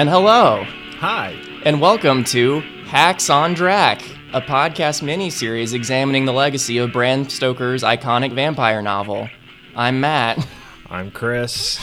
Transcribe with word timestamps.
And 0.00 0.08
hello, 0.08 0.64
Hi. 1.00 1.32
and 1.62 1.78
welcome 1.78 2.24
to 2.24 2.60
Hacks 2.86 3.28
on 3.28 3.52
Drac, 3.52 4.00
a 4.32 4.40
podcast 4.40 5.02
mini-series 5.02 5.74
examining 5.74 6.24
the 6.24 6.32
legacy 6.32 6.78
of 6.78 6.90
Bram 6.90 7.28
Stoker's 7.28 7.82
iconic 7.82 8.34
vampire 8.34 8.80
novel. 8.80 9.28
I'm 9.76 10.00
Matt, 10.00 10.46
I'm 10.88 11.10
Chris. 11.10 11.78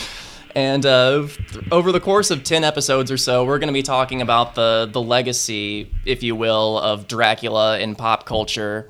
and 0.56 0.84
uh, 0.84 1.28
over 1.72 1.92
the 1.92 2.00
course 2.00 2.32
of 2.32 2.44
10 2.44 2.64
episodes 2.64 3.12
or 3.12 3.18
so, 3.18 3.46
we're 3.46 3.60
going 3.60 3.68
to 3.68 3.72
be 3.72 3.84
talking 3.84 4.24
about 4.24 4.56
the, 4.56 4.90
the 4.92 5.00
legacy, 5.00 5.94
if 6.04 6.24
you 6.24 6.36
will, 6.36 6.80
of 6.80 7.08
Dracula 7.08 7.78
in 7.78 7.94
pop 7.94 8.26
culture 8.26 8.90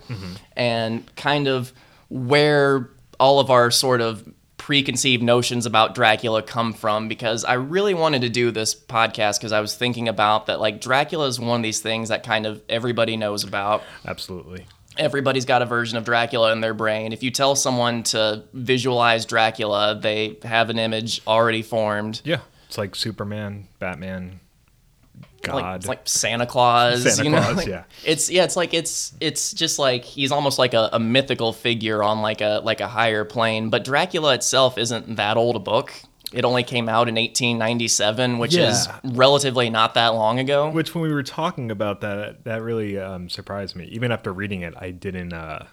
and 0.56 1.14
kind 1.18 1.50
of 1.50 1.74
where 2.08 2.92
all 3.20 3.42
of 3.42 3.52
our 3.52 3.72
sort 3.72 4.00
of 4.00 4.26
preconceived 4.68 5.24
notions 5.24 5.66
about 5.66 5.96
Dracula 5.96 6.44
come 6.44 6.74
from 6.74 7.08
because 7.08 7.46
I 7.46 7.54
really 7.54 7.94
wanted 7.94 8.24
to 8.24 8.30
do 8.30 8.52
this 8.52 8.76
podcast 8.76 9.40
because 9.40 9.54
I 9.54 9.62
was 9.62 9.74
thinking 9.74 10.10
about 10.10 10.48
that 10.48 10.60
like 10.60 10.82
Dracula 10.82 11.28
is 11.28 11.40
one 11.40 11.62
of 11.62 11.64
these 11.64 11.80
things 11.80 12.10
that 12.10 12.24
kind 12.24 12.46
of 12.46 12.62
everybody 12.68 13.16
knows 13.16 13.46
about. 13.46 13.82
Absolutely. 14.06 14.66
Everybody's 14.98 15.46
got 15.46 15.62
a 15.62 15.66
version 15.66 15.98
of 15.98 16.04
Dracula 16.04 16.52
in 16.52 16.60
their 16.60 16.74
brain. 16.74 17.14
If 17.14 17.24
you 17.24 17.32
tell 17.32 17.56
someone 17.56 18.04
to 18.04 18.44
visualize 18.52 19.26
Dracula, 19.26 19.98
they 19.98 20.38
have 20.44 20.70
an 20.70 20.80
image 20.80 21.22
already 21.26 21.62
formed. 21.62 22.20
Yeah. 22.26 22.42
It's 22.68 22.78
like 22.78 22.94
Superman, 22.94 23.70
Batman, 23.80 24.42
God. 25.48 25.56
Like, 25.56 25.76
it's 25.76 25.88
like 25.88 26.02
Santa 26.08 26.46
Claus, 26.46 27.04
Santa 27.04 27.24
you 27.24 27.30
know? 27.30 27.42
Claus, 27.42 27.58
Like, 27.58 27.68
yeah. 27.68 27.84
It's 28.06 28.30
yeah, 28.30 28.44
it's 28.44 28.56
like 28.56 28.74
it's 28.74 29.14
it's 29.20 29.54
just 29.54 29.80
like 29.80 30.04
he's 30.04 30.32
almost 30.32 30.60
like 30.60 30.74
a, 30.74 30.90
a 30.94 31.00
mythical 31.00 31.54
figure 31.54 32.04
on 32.04 32.22
like 32.22 32.42
a 32.42 32.62
like 32.64 32.82
a 32.82 32.88
higher 32.88 33.26
plane. 33.26 33.70
But 33.70 33.84
Dracula 33.84 34.34
itself 34.34 34.78
isn't 34.78 35.16
that 35.16 35.38
old 35.38 35.56
a 35.56 35.60
book. 35.60 35.94
It 36.34 36.44
only 36.44 36.64
came 36.64 36.90
out 36.90 37.08
in 37.08 37.16
1897, 37.16 38.38
which 38.38 38.56
is 38.56 38.88
relatively 39.04 39.70
not 39.70 39.94
that 39.94 40.10
long 40.10 40.40
ago. 40.40 40.70
Which, 40.70 40.94
when 40.94 41.02
we 41.04 41.14
were 41.14 41.24
talking 41.24 41.72
about 41.72 42.02
that, 42.02 42.44
that 42.44 42.62
really 42.62 43.00
um, 43.00 43.30
surprised 43.30 43.78
me. 43.78 43.86
Even 43.86 44.12
after 44.12 44.34
reading 44.34 44.62
it, 44.62 44.74
I 44.78 44.92
didn't. 44.92 45.32
Uh, 45.32 45.68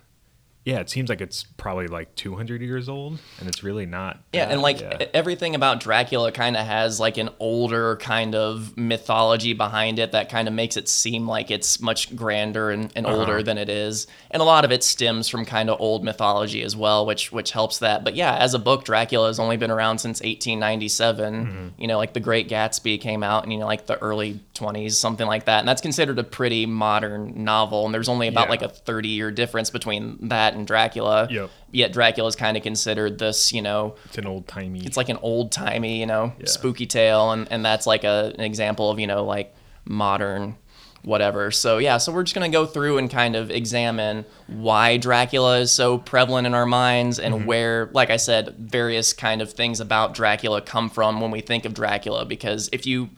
yeah, 0.64 0.80
it 0.80 0.88
seems 0.88 1.08
like 1.10 1.20
it's 1.20 1.44
probably 1.58 1.86
like 1.88 2.14
200 2.14 2.62
years 2.62 2.88
old, 2.88 3.18
and 3.38 3.48
it's 3.48 3.62
really 3.62 3.84
not. 3.86 4.20
Yeah, 4.32 4.46
that, 4.46 4.52
and 4.52 4.62
like 4.62 4.80
yeah. 4.80 5.06
everything 5.12 5.54
about 5.54 5.80
Dracula 5.80 6.32
kind 6.32 6.56
of 6.56 6.64
has 6.66 6.98
like 6.98 7.18
an 7.18 7.28
older 7.38 7.96
kind 7.96 8.34
of 8.34 8.74
mythology 8.76 9.52
behind 9.52 9.98
it 9.98 10.12
that 10.12 10.28
kind 10.30 10.48
of 10.48 10.54
makes 10.54 10.76
it 10.76 10.88
seem 10.88 11.26
like 11.28 11.50
it's 11.50 11.80
much 11.80 12.14
grander 12.16 12.70
and, 12.70 12.90
and 12.96 13.04
Uh-huh. 13.06 13.16
older 13.18 13.42
than 13.42 13.58
it 13.58 13.68
is. 13.68 14.06
And 14.30 14.40
a 14.40 14.44
lot 14.44 14.64
of 14.64 14.72
it 14.72 14.82
stems 14.82 15.28
from 15.28 15.44
kind 15.44 15.68
of 15.68 15.80
old 15.80 16.02
mythology 16.02 16.62
as 16.62 16.74
well, 16.74 17.04
which 17.04 17.30
which 17.30 17.50
helps 17.52 17.78
that. 17.80 18.02
But 18.02 18.14
yeah, 18.14 18.34
as 18.36 18.54
a 18.54 18.58
book, 18.58 18.84
Dracula 18.84 19.26
has 19.26 19.38
only 19.38 19.56
been 19.58 19.70
around 19.70 19.98
since 19.98 20.20
1897. 20.20 21.34
Mm-hmm. 21.46 21.68
You 21.82 21.88
know, 21.88 21.98
like 21.98 22.12
The 22.14 22.20
Great 22.20 22.48
Gatsby 22.48 23.00
came 23.00 23.22
out 23.22 23.44
in 23.44 23.50
you 23.50 23.58
know 23.58 23.66
like 23.66 23.86
the 23.86 23.98
early 23.98 24.40
20s, 24.54 24.92
something 24.92 25.26
like 25.26 25.44
that, 25.44 25.58
and 25.60 25.68
that's 25.68 25.82
considered 25.82 26.18
a 26.18 26.24
pretty 26.24 26.66
modern 26.66 27.44
novel. 27.44 27.84
And 27.84 27.94
there's 27.94 28.08
only 28.08 28.28
about 28.28 28.46
Yeah. 28.46 28.50
like 28.50 28.62
a 28.62 28.68
30 28.68 29.08
year 29.08 29.30
difference 29.30 29.70
between 29.70 30.28
that 30.28 30.53
and 30.54 30.66
Dracula. 30.66 31.28
Yep. 31.30 31.50
Yet 31.72 31.92
Dracula's 31.92 32.36
kind 32.36 32.56
of 32.56 32.62
considered 32.62 33.18
this, 33.18 33.52
you 33.52 33.60
know, 33.62 33.96
it's 34.04 34.18
an 34.18 34.26
old 34.26 34.46
timey. 34.46 34.84
it's 34.86 34.96
like 34.96 35.08
an 35.08 35.18
old 35.22 35.50
timey, 35.52 35.98
you 36.00 36.06
know, 36.06 36.32
Yeah. 36.38 36.46
spooky 36.46 36.86
tale, 36.86 37.32
and, 37.32 37.46
and 37.50 37.64
that's 37.64 37.86
like 37.86 38.04
a, 38.04 38.32
an 38.38 38.44
example 38.44 38.90
of, 38.90 38.98
you 39.00 39.06
know, 39.06 39.24
like 39.24 39.54
modern 39.84 40.56
whatever. 41.02 41.50
So 41.50 41.76
yeah, 41.78 41.98
so 41.98 42.12
we're 42.12 42.22
just 42.22 42.34
gonna 42.34 42.48
go 42.48 42.64
through 42.64 42.96
and 42.96 43.10
kind 43.10 43.36
of 43.36 43.50
examine 43.50 44.24
why 44.46 44.96
Dracula 44.96 45.58
is 45.58 45.70
so 45.70 45.98
prevalent 45.98 46.46
in 46.46 46.54
our 46.54 46.64
minds 46.64 47.18
and 47.18 47.34
Mm-hmm. 47.34 47.44
where, 47.46 47.90
like 47.92 48.08
I 48.08 48.16
said, 48.16 48.54
various 48.58 49.12
kind 49.12 49.42
of 49.42 49.52
things 49.52 49.80
about 49.80 50.14
Dracula 50.14 50.62
come 50.62 50.88
from 50.88 51.20
when 51.20 51.30
we 51.30 51.40
think 51.42 51.66
of 51.66 51.74
Dracula. 51.74 52.24
Because 52.24 52.70
if 52.72 52.86
you 52.86 53.10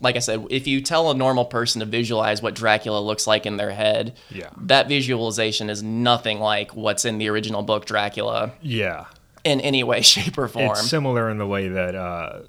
like 0.00 0.16
I 0.16 0.18
said, 0.18 0.44
if 0.50 0.66
you 0.66 0.80
tell 0.80 1.10
a 1.10 1.14
normal 1.14 1.44
person 1.44 1.80
to 1.80 1.86
visualize 1.86 2.42
what 2.42 2.54
Dracula 2.54 2.98
looks 3.00 3.26
like 3.26 3.46
in 3.46 3.56
their 3.56 3.70
head, 3.70 4.16
Yeah. 4.30 4.50
that 4.62 4.88
visualization 4.88 5.70
is 5.70 5.82
nothing 5.82 6.40
like 6.40 6.74
what's 6.74 7.04
in 7.04 7.18
the 7.18 7.28
original 7.28 7.62
book 7.62 7.86
Dracula 7.86 8.52
yeah. 8.60 9.06
in 9.44 9.60
any 9.60 9.82
way, 9.84 10.00
shape, 10.02 10.36
or 10.36 10.48
form. 10.48 10.72
It's 10.72 10.88
similar 10.90 11.30
in 11.30 11.38
the 11.38 11.46
way 11.46 11.68
that 11.68 11.94
uh, 11.94 12.40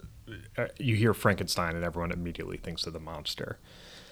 uh, 0.58 0.68
you 0.78 0.96
hear 0.96 1.14
Frankenstein 1.14 1.76
and 1.76 1.86
everyone 1.86 2.12
immediately 2.12 2.58
thinks 2.58 2.88
of 2.88 2.94
the 2.94 3.00
monster, 3.00 3.60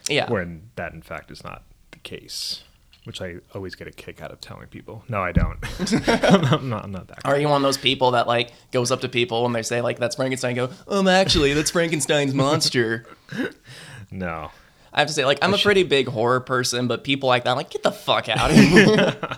yeah. 0.08 0.32
when 0.32 0.70
that 0.76 0.94
in 0.94 1.02
fact 1.02 1.32
is 1.32 1.44
not 1.44 1.64
the 1.92 2.00
case. 2.00 2.64
Which 3.06 3.22
I 3.22 3.40
always 3.54 3.76
get 3.76 3.86
a 3.90 3.92
kick 3.92 4.22
out 4.22 4.32
of 4.32 4.40
telling 4.40 4.68
people. 4.68 5.04
No, 5.10 5.22
I 5.22 5.34
don't. 5.34 5.58
I'm, 6.08 6.42
not, 6.42 6.54
I'm 6.54 6.70
not. 6.70 6.84
I'm 6.86 6.92
not 6.94 7.08
that. 7.10 7.20
Are 7.26 7.38
you 7.38 7.50
one 7.50 7.58
of 7.58 7.64
those 7.64 7.76
people 7.78 8.12
that 8.12 8.28
like 8.28 8.54
goes 8.72 8.92
up 8.92 9.02
to 9.02 9.10
people 9.10 9.44
when 9.44 9.52
they 9.52 9.62
say 9.62 9.82
like 9.82 10.00
that's 10.00 10.16
Frankenstein? 10.16 10.58
and 10.58 10.70
Go, 10.70 10.76
um, 11.00 11.10
actually, 11.10 11.52
that's 11.52 11.70
Frankenstein's 11.70 12.34
monster. 12.34 13.06
No. 14.12 14.52
I 14.96 15.00
have 15.00 15.08
to 15.08 15.14
say, 15.14 15.26
like, 15.26 15.40
I'm 15.42 15.54
a 15.56 15.58
pretty 15.58 15.82
big 15.84 16.08
horror 16.08 16.40
person, 16.40 16.88
but 16.88 17.04
people 17.04 17.28
like 17.28 17.46
that, 17.46 17.50
I'm 17.52 17.58
like, 17.58 17.72
get 17.72 17.82
the 17.82 17.92
fuck 17.92 18.30
out 18.30 18.52
of 18.52 18.56
here. 18.58 19.16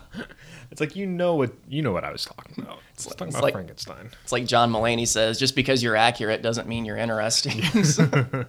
It's 0.72 0.82
like 0.82 0.98
you 0.98 1.06
know 1.06 1.36
what 1.36 1.54
you 1.70 1.82
know 1.82 1.94
what 1.94 2.04
I 2.04 2.12
was 2.12 2.26
talking 2.26 2.62
about. 2.62 2.80
It's, 2.94 3.06
talking 3.06 3.28
it's 3.28 3.36
about 3.36 3.44
like- 3.44 3.54
Frankenstein. 3.54 4.10
it's 4.24 4.34
like 4.34 4.46
John 4.46 4.74
Mulaney 4.74 5.08
says, 5.08 5.40
just 5.40 5.56
because 5.56 5.82
you're 5.82 5.96
accurate 5.96 6.42
doesn't 6.42 6.68
mean 6.68 6.84
you're 6.84 6.98
interesting. 6.98 7.62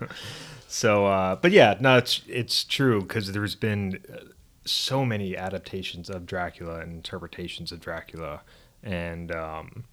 So, 0.69 1.07
uh, 1.07 1.37
but 1.37 1.53
yeah, 1.53 1.77
no, 1.79 1.97
it's 1.97 2.23
it's 2.27 2.65
true 2.65 3.01
because 3.03 3.31
there's 3.33 3.55
been 3.55 4.01
uh, 4.13 4.17
so 4.65 5.05
many 5.05 5.37
adaptations 5.37 6.11
of 6.11 6.27
Dracula 6.27 6.81
and 6.81 6.93
interpretations 6.93 7.71
of 7.71 7.79
Dracula, 7.81 8.43
and 8.83 9.31
um, 9.31 9.85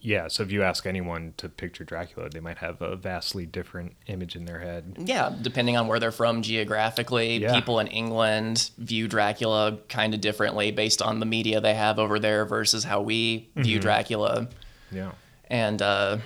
yeah. 0.00 0.28
So 0.28 0.42
if 0.42 0.50
you 0.52 0.62
ask 0.62 0.86
anyone 0.86 1.34
to 1.36 1.48
picture 1.48 1.84
Dracula, 1.84 2.28
they 2.30 2.40
might 2.40 2.58
have 2.58 2.80
a 2.82 2.96
vastly 2.96 3.46
different 3.46 3.94
image 4.06 4.36
in 4.36 4.44
their 4.44 4.60
head. 4.60 4.94
yeah, 4.98 5.34
depending 5.42 5.76
on 5.76 5.86
where 5.86 5.98
they're 6.00 6.12
from 6.12 6.42
geographically, 6.42 7.38
Yeah. 7.38 7.54
people 7.54 7.78
in 7.80 7.86
England 7.88 8.70
view 8.78 9.08
Dracula 9.08 9.78
kind 9.88 10.14
of 10.14 10.20
differently 10.20 10.70
based 10.70 11.00
on 11.02 11.20
the 11.20 11.26
media 11.26 11.60
they 11.60 11.74
have 11.74 11.98
over 11.98 12.18
there 12.18 12.44
versus 12.44 12.84
how 12.84 13.00
we 13.02 13.48
view 13.56 13.78
Dracula. 13.78 14.48
Yeah. 14.90 15.12
and 15.48 15.80
uh 15.82 16.18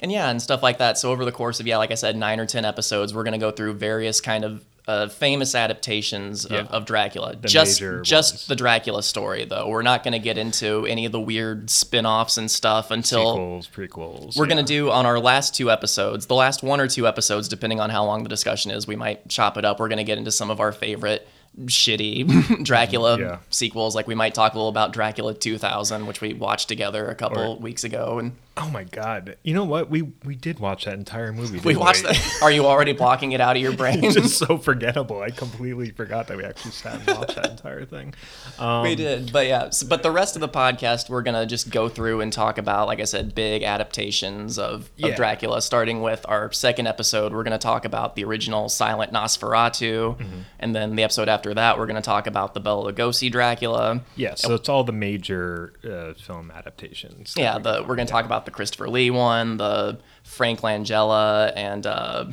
and 0.00 0.10
yeah 0.12 0.30
and 0.30 0.40
stuff 0.40 0.62
like 0.62 0.78
that 0.78 0.96
so 0.96 1.10
over 1.10 1.24
the 1.24 1.32
course 1.32 1.58
of 1.60 1.66
yeah 1.66 1.76
like 1.76 1.90
i 1.90 1.94
said 1.94 2.16
nine 2.16 2.38
or 2.40 2.46
ten 2.46 2.64
episodes 2.64 3.12
we're 3.12 3.24
going 3.24 3.32
to 3.32 3.38
go 3.38 3.50
through 3.50 3.74
various 3.74 4.20
kind 4.20 4.44
of 4.44 4.64
uh, 4.88 5.06
famous 5.08 5.54
adaptations 5.54 6.44
of, 6.46 6.50
Yeah. 6.50 6.62
of 6.70 6.86
dracula 6.86 7.36
just 7.36 7.80
just 8.02 8.32
ones. 8.34 8.46
the 8.46 8.56
dracula 8.56 9.02
story 9.02 9.44
though 9.44 9.68
we're 9.68 9.82
not 9.82 10.02
going 10.02 10.12
to 10.12 10.18
get 10.18 10.38
into 10.38 10.86
any 10.86 11.04
of 11.04 11.12
the 11.12 11.20
weird 11.20 11.68
spin-offs 11.70 12.38
and 12.38 12.50
stuff 12.50 12.90
until 12.90 13.34
Sequels, 13.34 13.68
prequels. 13.68 14.36
we're 14.36 14.46
yeah. 14.46 14.54
going 14.54 14.64
to 14.64 14.72
do 14.72 14.90
on 14.90 15.04
our 15.04 15.20
last 15.20 15.54
two 15.54 15.70
episodes 15.70 16.26
the 16.26 16.34
last 16.34 16.62
one 16.62 16.80
or 16.80 16.88
two 16.88 17.06
episodes 17.06 17.48
depending 17.48 17.80
on 17.80 17.90
how 17.90 18.04
long 18.04 18.22
the 18.22 18.28
discussion 18.30 18.70
is 18.70 18.86
we 18.86 18.96
might 18.96 19.28
chop 19.28 19.56
it 19.58 19.64
up 19.64 19.78
we're 19.78 19.88
going 19.88 19.98
to 19.98 20.04
get 20.04 20.16
into 20.18 20.32
some 20.32 20.50
of 20.50 20.58
our 20.58 20.72
favorite 20.72 21.28
shitty 21.66 22.62
dracula 22.64 23.18
Yeah. 23.18 23.38
sequels 23.50 23.94
like 23.94 24.06
we 24.06 24.14
might 24.14 24.34
talk 24.34 24.54
a 24.54 24.56
little 24.56 24.68
about 24.68 24.92
dracula 24.92 25.34
2000 25.34 26.06
which 26.06 26.20
we 26.20 26.32
watched 26.34 26.68
together 26.68 27.08
a 27.08 27.14
couple 27.14 27.58
weeks 27.58 27.84
ago 27.84 28.18
and 28.18 28.32
Oh 28.60 28.70
my 28.70 28.84
god! 28.84 29.36
You 29.42 29.54
know 29.54 29.64
what? 29.64 29.88
We 29.90 30.02
we 30.24 30.34
did 30.34 30.58
watch 30.58 30.84
that 30.86 30.94
entire 30.94 31.32
movie. 31.32 31.58
We 31.60 31.76
watched 31.76 32.02
that. 32.02 32.18
Are 32.42 32.50
you 32.50 32.66
already 32.66 32.92
blocking 32.92 33.32
it 33.32 33.40
out 33.40 33.56
of 33.56 33.62
your 33.62 33.72
brain? 33.76 34.02
It's 34.04 34.14
just 34.16 34.38
so 34.38 34.58
forgettable. 34.58 35.20
I 35.22 35.30
completely 35.30 35.90
forgot 35.90 36.26
that 36.28 36.36
we 36.36 36.44
actually 36.44 36.72
sat 36.72 37.06
and 37.08 37.18
watched 37.18 37.36
that 37.36 37.50
entire 37.50 37.84
thing. 37.84 38.14
Um, 38.58 38.82
we 38.82 38.94
did, 38.94 39.32
but 39.32 39.46
yeah. 39.46 39.64
s- 39.66 39.82
But 39.82 40.02
the 40.02 40.10
rest 40.10 40.34
of 40.36 40.40
the 40.40 40.48
podcast, 40.48 41.08
we're 41.08 41.22
gonna 41.22 41.46
just 41.46 41.70
go 41.70 41.88
through 41.88 42.20
and 42.20 42.32
talk 42.32 42.58
about, 42.58 42.86
like 42.88 43.00
I 43.00 43.04
said, 43.04 43.34
big 43.34 43.62
adaptations 43.62 44.58
of, 44.58 44.82
of 44.82 44.88
Yeah. 44.96 45.14
Dracula. 45.16 45.62
Starting 45.62 46.02
with 46.02 46.24
our 46.28 46.50
second 46.52 46.86
episode, 46.86 47.32
we're 47.32 47.44
gonna 47.44 47.58
talk 47.58 47.84
about 47.84 48.16
the 48.16 48.24
original 48.24 48.68
silent 48.68 49.12
Nosferatu, 49.12 50.16
Mm-hmm. 50.18 50.40
and 50.60 50.74
then 50.74 50.96
the 50.96 51.02
episode 51.02 51.28
after 51.28 51.54
that, 51.54 51.78
we're 51.78 51.86
gonna 51.86 52.02
talk 52.02 52.26
about 52.26 52.54
the 52.54 52.60
Bela 52.60 52.92
Lugosi 52.92 53.30
Dracula. 53.30 54.02
Yeah, 54.16 54.34
so 54.34 54.54
it's 54.54 54.68
all 54.68 54.84
the 54.84 54.92
major 54.92 55.72
uh, 55.84 56.14
film 56.14 56.50
adaptations. 56.50 57.34
Yeah, 57.36 57.56
we 57.56 57.62
the 57.62 57.84
we're 57.86 57.96
gonna 57.96 58.06
talk 58.06 58.24
about 58.24 58.44
the 58.48 58.54
Christopher 58.54 58.88
Lee 58.88 59.10
one, 59.10 59.58
the 59.58 59.98
Frank 60.24 60.60
Langella, 60.62 61.52
and 61.54 61.86
uh, 61.86 62.24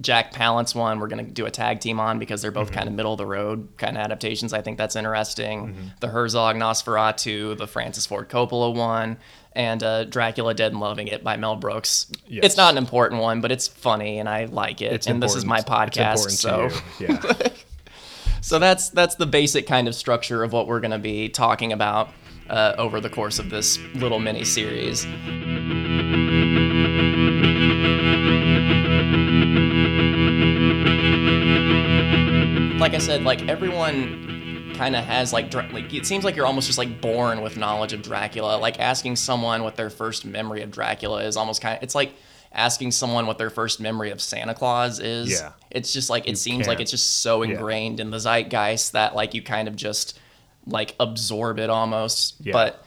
Jack 0.00 0.32
Palance 0.32 0.74
one. 0.74 1.00
We're 1.00 1.08
gonna 1.08 1.24
do 1.24 1.44
a 1.46 1.50
tag 1.50 1.80
team 1.80 1.98
on 1.98 2.18
because 2.20 2.40
they're 2.40 2.50
both 2.52 2.68
Mm-hmm. 2.68 2.74
kind 2.76 2.88
of 2.88 2.94
middle 2.94 3.12
of 3.12 3.18
the 3.18 3.26
road 3.26 3.68
kind 3.76 3.96
of 3.96 4.02
adaptations. 4.04 4.52
I 4.52 4.62
think 4.62 4.78
that's 4.78 4.94
interesting. 4.96 5.76
The 6.00 6.08
Herzog 6.08 6.54
Nosferatu, 6.56 7.58
the 7.58 7.66
Francis 7.66 8.06
Ford 8.06 8.28
Coppola 8.28 8.72
one, 8.74 9.18
and 9.52 9.82
uh, 9.82 10.04
Dracula 10.04 10.54
Dead 10.54 10.70
and 10.70 10.80
Loving 10.80 11.08
It 11.08 11.24
by 11.24 11.36
Mel 11.36 11.56
Brooks. 11.56 12.06
Yes. 12.28 12.44
It's 12.44 12.56
not 12.56 12.72
an 12.72 12.78
important 12.78 13.20
one, 13.20 13.40
but 13.40 13.50
it's 13.50 13.66
funny 13.66 14.20
and 14.20 14.28
I 14.28 14.44
like 14.44 14.80
it. 14.80 14.92
It's 14.92 15.06
and 15.08 15.20
this 15.22 15.34
is 15.34 15.44
my 15.44 15.60
podcast, 15.60 16.30
so. 16.30 16.68
Yeah. 17.00 17.20
so 18.40 18.58
that's 18.58 18.90
that's 18.90 19.16
the 19.16 19.26
basic 19.26 19.66
kind 19.66 19.88
of 19.88 19.94
structure 19.94 20.42
of 20.44 20.52
what 20.52 20.66
we're 20.68 20.80
gonna 20.80 20.98
be 21.00 21.28
talking 21.28 21.72
about. 21.72 22.10
Uh, 22.50 22.74
over 22.78 23.00
the 23.00 23.08
course 23.08 23.38
of 23.38 23.48
this 23.48 23.78
little 23.94 24.18
mini 24.18 24.42
series. 24.44 25.06
like 32.80 32.94
I 32.94 32.98
said, 32.98 33.22
like 33.24 33.46
everyone 33.48 34.72
kind 34.74 34.96
of 34.96 35.04
has 35.04 35.32
like 35.34 35.50
Dra- 35.50 35.68
like 35.72 35.92
it 35.92 36.06
seems 36.06 36.24
like 36.24 36.34
you're 36.34 36.46
almost 36.46 36.66
just 36.66 36.78
like 36.78 37.00
born 37.02 37.42
with 37.42 37.56
knowledge 37.58 37.92
of 37.92 38.00
Dracula. 38.02 38.56
Like 38.56 38.80
asking 38.80 39.16
someone 39.16 39.62
what 39.62 39.76
their 39.76 39.90
first 39.90 40.24
memory 40.24 40.62
of 40.62 40.70
Dracula 40.70 41.22
is 41.24 41.36
almost 41.36 41.60
kind 41.60 41.76
of 41.76 41.82
it's 41.82 41.94
like 41.94 42.12
asking 42.52 42.92
someone 42.92 43.26
what 43.26 43.36
their 43.36 43.50
first 43.50 43.80
memory 43.80 44.10
of 44.10 44.20
Santa 44.20 44.54
Claus 44.54 44.98
is. 44.98 45.30
Yeah. 45.30 45.52
It's 45.70 45.92
just 45.92 46.08
like 46.08 46.26
it 46.26 46.38
seems 46.38 46.60
like 46.66 46.78
can't. 46.78 46.80
it's 46.82 46.90
just 46.90 47.18
so 47.20 47.42
Yeah. 47.42 47.52
ingrained 47.54 48.00
in 48.00 48.10
the 48.10 48.18
zeitgeist 48.18 48.92
that 48.92 49.14
like 49.14 49.34
you 49.34 49.42
kind 49.42 49.68
of 49.68 49.76
just 49.76 50.18
like 50.66 50.94
absorb 51.00 51.58
it 51.58 51.70
almost. 51.70 52.36
Yeah. 52.40 52.52
But 52.52 52.84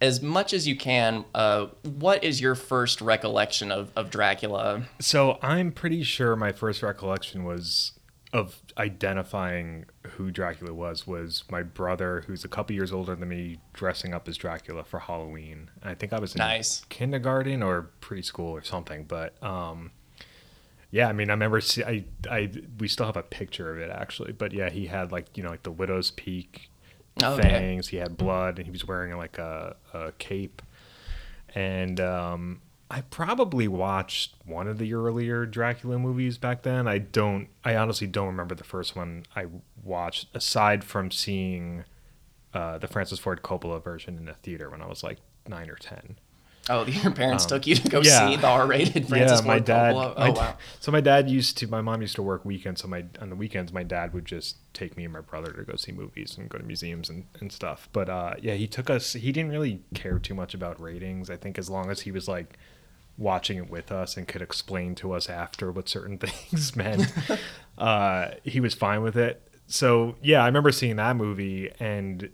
as 0.00 0.22
much 0.22 0.52
as 0.54 0.66
you 0.66 0.76
can, 0.76 1.24
uh, 1.34 1.66
what 1.82 2.24
is 2.24 2.40
your 2.40 2.54
first 2.54 3.00
recollection 3.00 3.70
of, 3.70 3.90
of 3.96 4.10
Dracula? 4.10 4.82
So 5.00 5.38
I'm 5.42 5.72
pretty 5.72 6.02
sure 6.02 6.34
my 6.36 6.52
first 6.52 6.82
recollection 6.82 7.44
was 7.44 7.92
of 8.32 8.60
identifying 8.78 9.86
who 10.12 10.30
Dracula 10.30 10.72
was 10.72 11.04
was 11.06 11.42
my 11.50 11.62
brother, 11.64 12.22
who's 12.26 12.44
a 12.44 12.48
couple 12.48 12.74
years 12.76 12.92
older 12.92 13.16
than 13.16 13.28
me, 13.28 13.58
dressing 13.72 14.14
up 14.14 14.28
as 14.28 14.36
Dracula 14.36 14.84
for 14.84 15.00
Halloween. 15.00 15.68
I 15.82 15.94
think 15.94 16.12
I 16.12 16.20
was 16.20 16.34
in 16.34 16.38
Nice. 16.38 16.84
kindergarten 16.88 17.62
or 17.62 17.90
preschool 18.00 18.50
or 18.52 18.62
something, 18.62 19.04
but 19.04 19.34
um, 19.42 19.90
yeah, 20.92 21.08
I 21.08 21.12
mean, 21.12 21.28
I 21.28 21.32
remember 21.32 21.60
see, 21.60 21.82
I 21.82 22.04
I 22.30 22.50
we 22.78 22.86
still 22.88 23.06
have 23.06 23.16
a 23.16 23.22
picture 23.22 23.72
of 23.72 23.78
it 23.78 23.90
actually, 23.90 24.32
but 24.32 24.52
yeah, 24.52 24.70
he 24.70 24.86
had 24.86 25.10
like 25.12 25.36
you 25.36 25.42
know 25.42 25.50
like 25.50 25.64
the 25.64 25.72
widow's 25.72 26.12
peak 26.12 26.69
Okay. 27.22 27.42
fangs, 27.42 27.88
he 27.88 27.96
had 27.98 28.16
blood, 28.16 28.58
and 28.58 28.66
he 28.66 28.70
was 28.70 28.86
wearing 28.86 29.16
like 29.16 29.38
a, 29.38 29.76
a 29.92 30.12
cape, 30.12 30.62
and 31.54 32.00
um, 32.00 32.60
I 32.90 33.02
probably 33.02 33.68
watched 33.68 34.34
one 34.44 34.66
of 34.66 34.78
the 34.78 34.92
earlier 34.94 35.46
Dracula 35.46 35.98
movies 35.98 36.38
back 36.38 36.62
then. 36.62 36.88
I 36.88 36.98
don't, 36.98 37.48
I 37.64 37.76
honestly 37.76 38.08
don't 38.08 38.26
remember 38.26 38.54
the 38.56 38.64
first 38.64 38.96
one 38.96 39.26
I 39.36 39.46
watched 39.82 40.26
aside 40.34 40.82
from 40.82 41.12
seeing 41.12 41.84
uh, 42.52 42.78
the 42.78 42.88
Francis 42.88 43.20
Ford 43.20 43.42
Coppola 43.42 43.82
version 43.82 44.16
in 44.18 44.24
the 44.24 44.34
theater 44.34 44.68
when 44.68 44.82
I 44.82 44.86
was 44.86 45.04
like 45.04 45.18
nine 45.46 45.70
or 45.70 45.76
ten. 45.76 46.18
Oh, 46.68 46.86
your 46.86 47.10
parents 47.12 47.46
took 47.46 47.66
you 47.66 47.74
to 47.74 47.88
go 47.88 47.98
Um, 47.98 48.04
yeah. 48.04 48.28
see 48.30 48.36
the 48.36 48.46
R-rated 48.46 49.08
Francis 49.08 49.40
yeah, 49.40 49.46
my 49.46 49.54
Ford 49.54 49.64
dad. 49.64 49.94
Coppola? 49.94 50.14
Oh 50.16 50.26
da- 50.26 50.32
wow. 50.40 50.56
So 50.78 50.92
my 50.92 51.00
dad 51.00 51.28
used 51.30 51.56
to. 51.58 51.66
My 51.66 51.80
mom 51.80 52.00
used 52.02 52.14
to 52.16 52.22
work 52.22 52.44
weekends. 52.44 52.82
So 52.82 52.88
my 52.88 53.04
on 53.20 53.30
the 53.30 53.36
weekends, 53.36 53.72
my 53.72 53.82
dad 53.82 54.12
would 54.12 54.24
just 54.26 54.56
take 54.74 54.96
me 54.96 55.04
and 55.04 55.12
my 55.12 55.20
brother 55.20 55.50
to 55.52 55.62
go 55.64 55.76
see 55.76 55.92
movies 55.92 56.36
and 56.38 56.48
go 56.48 56.58
to 56.58 56.64
museums 56.64 57.08
and, 57.08 57.24
and 57.40 57.50
stuff. 57.50 57.88
But 57.92 58.08
uh, 58.08 58.34
yeah, 58.40 58.54
he 58.54 58.66
took 58.66 58.90
us. 58.90 59.14
He 59.14 59.32
didn't 59.32 59.50
really 59.50 59.82
care 59.94 60.18
too 60.18 60.34
much 60.34 60.54
about 60.54 60.80
ratings. 60.80 61.30
I 61.30 61.36
think 61.36 61.58
as 61.58 61.68
long 61.70 61.90
as 61.90 62.02
he 62.02 62.12
was 62.12 62.28
like 62.28 62.58
watching 63.18 63.58
it 63.58 63.68
with 63.68 63.90
us 63.92 64.16
and 64.16 64.26
could 64.28 64.40
explain 64.42 64.94
to 64.96 65.12
us 65.12 65.28
after 65.28 65.70
what 65.72 65.88
certain 65.88 66.18
things 66.18 66.76
meant, 66.76 67.12
uh, 67.78 68.28
he 68.44 68.60
was 68.60 68.74
fine 68.74 69.02
with 69.02 69.16
it. 69.16 69.42
So 69.66 70.16
yeah, 70.22 70.42
I 70.42 70.46
remember 70.46 70.72
seeing 70.72 70.96
that 70.96 71.16
movie 71.16 71.70
and 71.80 72.28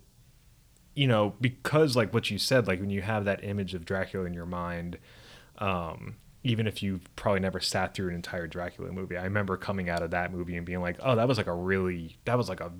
you 0.96 1.06
know, 1.06 1.34
because 1.40 1.94
like 1.94 2.12
what 2.12 2.30
you 2.30 2.38
said, 2.38 2.66
like 2.66 2.80
when 2.80 2.90
you 2.90 3.02
have 3.02 3.26
that 3.26 3.44
image 3.44 3.74
of 3.74 3.84
Dracula 3.84 4.26
in 4.26 4.34
your 4.34 4.46
mind, 4.46 4.98
um, 5.58 6.16
even 6.42 6.66
if 6.66 6.82
you've 6.82 7.02
probably 7.16 7.40
never 7.40 7.60
sat 7.60 7.94
through 7.94 8.08
an 8.08 8.14
entire 8.14 8.46
Dracula 8.46 8.90
movie, 8.92 9.16
I 9.16 9.24
remember 9.24 9.56
coming 9.56 9.88
out 9.88 10.02
of 10.02 10.10
that 10.12 10.32
movie 10.32 10.56
and 10.56 10.64
being 10.66 10.80
like, 10.80 10.96
oh, 11.02 11.14
that 11.16 11.28
was 11.28 11.38
like 11.38 11.46
a 11.46 11.54
really, 11.54 12.16
that 12.24 12.36
was 12.38 12.48
like 12.48 12.60
a 12.60 12.72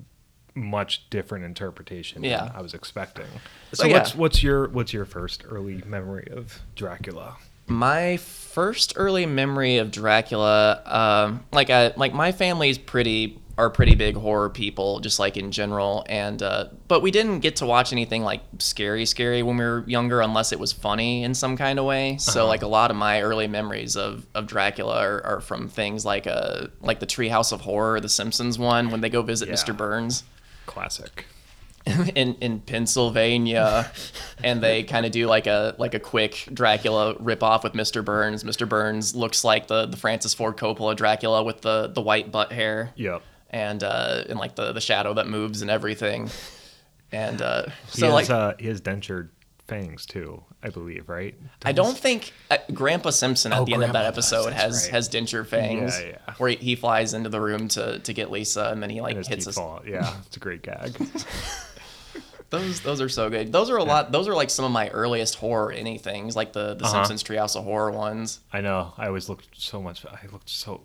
much 0.54 1.08
different 1.10 1.44
interpretation 1.44 2.24
Yeah. 2.24 2.46
than 2.46 2.52
I 2.56 2.62
was 2.62 2.72
expecting. 2.74 3.26
So, 3.72 3.86
yeah. 3.86 3.98
what's 3.98 4.14
what's 4.14 4.42
your 4.42 4.68
what's 4.68 4.92
your 4.92 5.04
first 5.04 5.44
early 5.46 5.82
memory 5.86 6.28
of 6.30 6.60
Dracula? 6.74 7.36
My 7.68 8.16
first 8.16 8.92
early 8.96 9.26
memory 9.26 9.76
of 9.78 9.90
Dracula, 9.90 10.80
um, 10.86 11.44
like 11.52 11.68
I, 11.68 11.92
like 11.96 12.14
my 12.14 12.32
family's 12.32 12.78
pretty 12.78 13.38
are 13.58 13.70
pretty 13.70 13.94
big 13.94 14.16
horror 14.16 14.50
people, 14.50 15.00
just 15.00 15.18
like 15.18 15.36
in 15.38 15.50
general, 15.50 16.04
and 16.10 16.42
uh, 16.42 16.66
but 16.88 17.00
we 17.00 17.10
didn't 17.10 17.40
get 17.40 17.56
to 17.56 17.66
watch 17.66 17.90
anything 17.92 18.22
like 18.22 18.42
scary, 18.58 19.06
scary 19.06 19.42
when 19.42 19.56
we 19.56 19.64
were 19.64 19.82
younger, 19.86 20.20
unless 20.20 20.52
it 20.52 20.58
was 20.60 20.72
funny 20.72 21.22
in 21.22 21.32
some 21.34 21.56
kind 21.56 21.78
of 21.78 21.86
way. 21.86 22.18
So 22.18 22.40
Uh-huh. 22.42 22.48
like 22.48 22.62
a 22.62 22.66
lot 22.66 22.90
of 22.90 22.96
my 22.98 23.22
early 23.22 23.46
memories 23.46 23.96
of, 23.96 24.26
of 24.34 24.46
Dracula 24.46 24.98
are, 25.00 25.24
are 25.24 25.40
from 25.40 25.68
things 25.68 26.04
like 26.04 26.26
uh 26.26 26.66
like 26.82 27.00
the 27.00 27.06
Treehouse 27.06 27.50
of 27.52 27.62
Horror, 27.62 27.98
the 28.00 28.10
Simpsons 28.10 28.58
one, 28.58 28.90
when 28.90 29.00
they 29.00 29.08
go 29.08 29.22
visit 29.22 29.48
Yeah. 29.48 29.54
Mr. 29.54 29.74
Burns. 29.74 30.24
Classic. 30.66 31.24
in 32.16 32.34
in 32.40 32.58
Pennsylvania, 32.60 33.90
and 34.42 34.60
they 34.62 34.82
kind 34.92 35.06
of 35.06 35.12
do 35.12 35.26
like 35.28 35.46
a 35.46 35.74
like 35.78 35.94
a 35.94 36.00
quick 36.00 36.48
Dracula 36.52 37.14
ripoff 37.14 37.62
with 37.62 37.74
Mr. 37.74 38.04
Burns. 38.04 38.42
Mr. 38.44 38.68
Burns 38.68 39.14
looks 39.14 39.44
like 39.44 39.68
the 39.68 39.86
the 39.86 39.96
Francis 39.96 40.34
Ford 40.34 40.56
Coppola 40.56 40.96
Dracula 40.96 41.42
with 41.44 41.60
the 41.62 41.86
the 41.94 42.00
white 42.02 42.32
butt 42.32 42.52
hair 42.52 42.92
Yep. 42.96 43.22
And 43.64 43.82
uh 43.82 44.24
and 44.28 44.38
like 44.38 44.54
the 44.56 44.72
the 44.72 44.80
shadow 44.80 45.14
that 45.14 45.26
moves 45.26 45.62
and 45.62 45.70
everything. 45.70 46.28
And 47.12 47.40
uh 47.40 47.62
He 47.92 48.00
so 48.00 48.06
has 48.06 48.14
like 48.14 48.30
uh, 48.30 48.54
he 48.58 48.66
has 48.68 48.80
dentured 48.80 49.30
fangs 49.68 50.06
too, 50.06 50.42
I 50.62 50.68
believe, 50.70 51.08
right? 51.08 51.34
I 51.64 51.72
don't 51.72 51.96
think 51.98 52.32
uh, 52.50 52.58
Grandpa 52.72 53.10
Simpson 53.10 53.52
at 53.52 53.60
Oh, 53.60 53.64
the 53.64 53.74
end 53.74 53.82
of 53.82 53.92
that 53.92 54.02
Grandpa 54.02 54.14
does, 54.20 54.32
episode 54.32 54.52
has 54.52 54.84
right. 54.84 54.90
has 54.92 55.08
denture 55.08 55.44
fangs 55.46 55.98
Yeah, 56.00 56.06
yeah. 56.08 56.34
where 56.38 56.50
he, 56.50 56.56
he 56.56 56.74
flies 56.76 57.14
into 57.14 57.30
the 57.30 57.40
room 57.40 57.68
to 57.68 57.98
to 58.00 58.12
get 58.12 58.30
Lisa 58.30 58.64
and 58.72 58.82
then 58.82 58.90
he 58.90 59.00
like 59.00 59.16
And 59.16 59.18
his 59.26 59.28
hits 59.28 59.46
us. 59.48 59.54
fall. 59.56 59.82
Yeah, 59.86 60.14
it's 60.26 60.36
a 60.36 60.40
great 60.40 60.62
gag. 60.62 60.92
Those 62.48 62.80
those 62.80 63.00
are 63.00 63.08
so 63.08 63.28
good. 63.28 63.50
Those 63.50 63.70
are 63.70 63.76
a 63.76 63.82
lot. 63.82 64.12
Those 64.12 64.28
are 64.28 64.34
like 64.34 64.50
some 64.50 64.64
of 64.64 64.70
my 64.70 64.88
earliest 64.90 65.34
horror 65.34 65.72
anythings, 65.74 66.36
like 66.36 66.52
the 66.52 66.74
the 66.74 66.84
Uh-huh. 66.84 67.04
Simpsons 67.04 67.24
Treehouse 67.24 67.56
of 67.56 67.64
Horror 67.64 67.90
ones. 67.90 68.38
I 68.52 68.60
know. 68.60 68.92
I 68.96 69.08
always 69.08 69.28
looked 69.28 69.48
so 69.60 69.82
much. 69.82 70.06
I 70.06 70.26
looked 70.30 70.48
so 70.48 70.82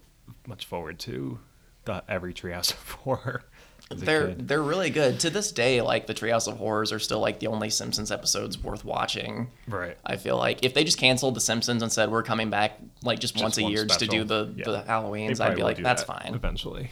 much 0.47 0.65
forward 0.65 0.97
to 1.01 1.37
the 1.85 2.03
every 2.07 2.33
Treehouse 2.33 2.71
of 2.73 2.91
Horror. 2.91 3.43
They're 3.93 4.27
kid. 4.27 4.47
they're 4.47 4.61
really 4.63 4.89
good 4.89 5.19
to 5.19 5.29
this 5.29 5.51
day. 5.51 5.81
Like 5.81 6.07
the 6.07 6.13
Treehouse 6.13 6.47
of 6.47 6.57
Horrors 6.57 6.93
are 6.93 6.99
still 6.99 7.19
like 7.19 7.39
the 7.39 7.47
only 7.47 7.69
Simpsons 7.69 8.09
episodes 8.09 8.57
worth 8.57 8.85
watching. 8.85 9.49
right. 9.67 9.97
I 10.05 10.15
feel 10.15 10.37
like 10.37 10.63
if 10.63 10.73
they 10.73 10.85
just 10.85 10.97
canceled 10.97 11.35
the 11.35 11.41
Simpsons 11.41 11.81
and 11.83 11.91
said 11.91 12.09
we're 12.09 12.23
coming 12.23 12.49
back 12.49 12.77
like 13.03 13.19
just, 13.19 13.35
once 13.41 13.57
a 13.57 13.63
year 13.63 13.85
just 13.85 13.99
to 13.99 14.07
do 14.07 14.23
the 14.23 14.53
Yeah. 14.55 14.63
the 14.65 14.81
Halloweens, 14.87 15.41
I'd 15.41 15.57
be 15.57 15.63
like 15.63 15.77
that's 15.77 16.03
that 16.05 16.23
fine. 16.23 16.33
eventually. 16.35 16.91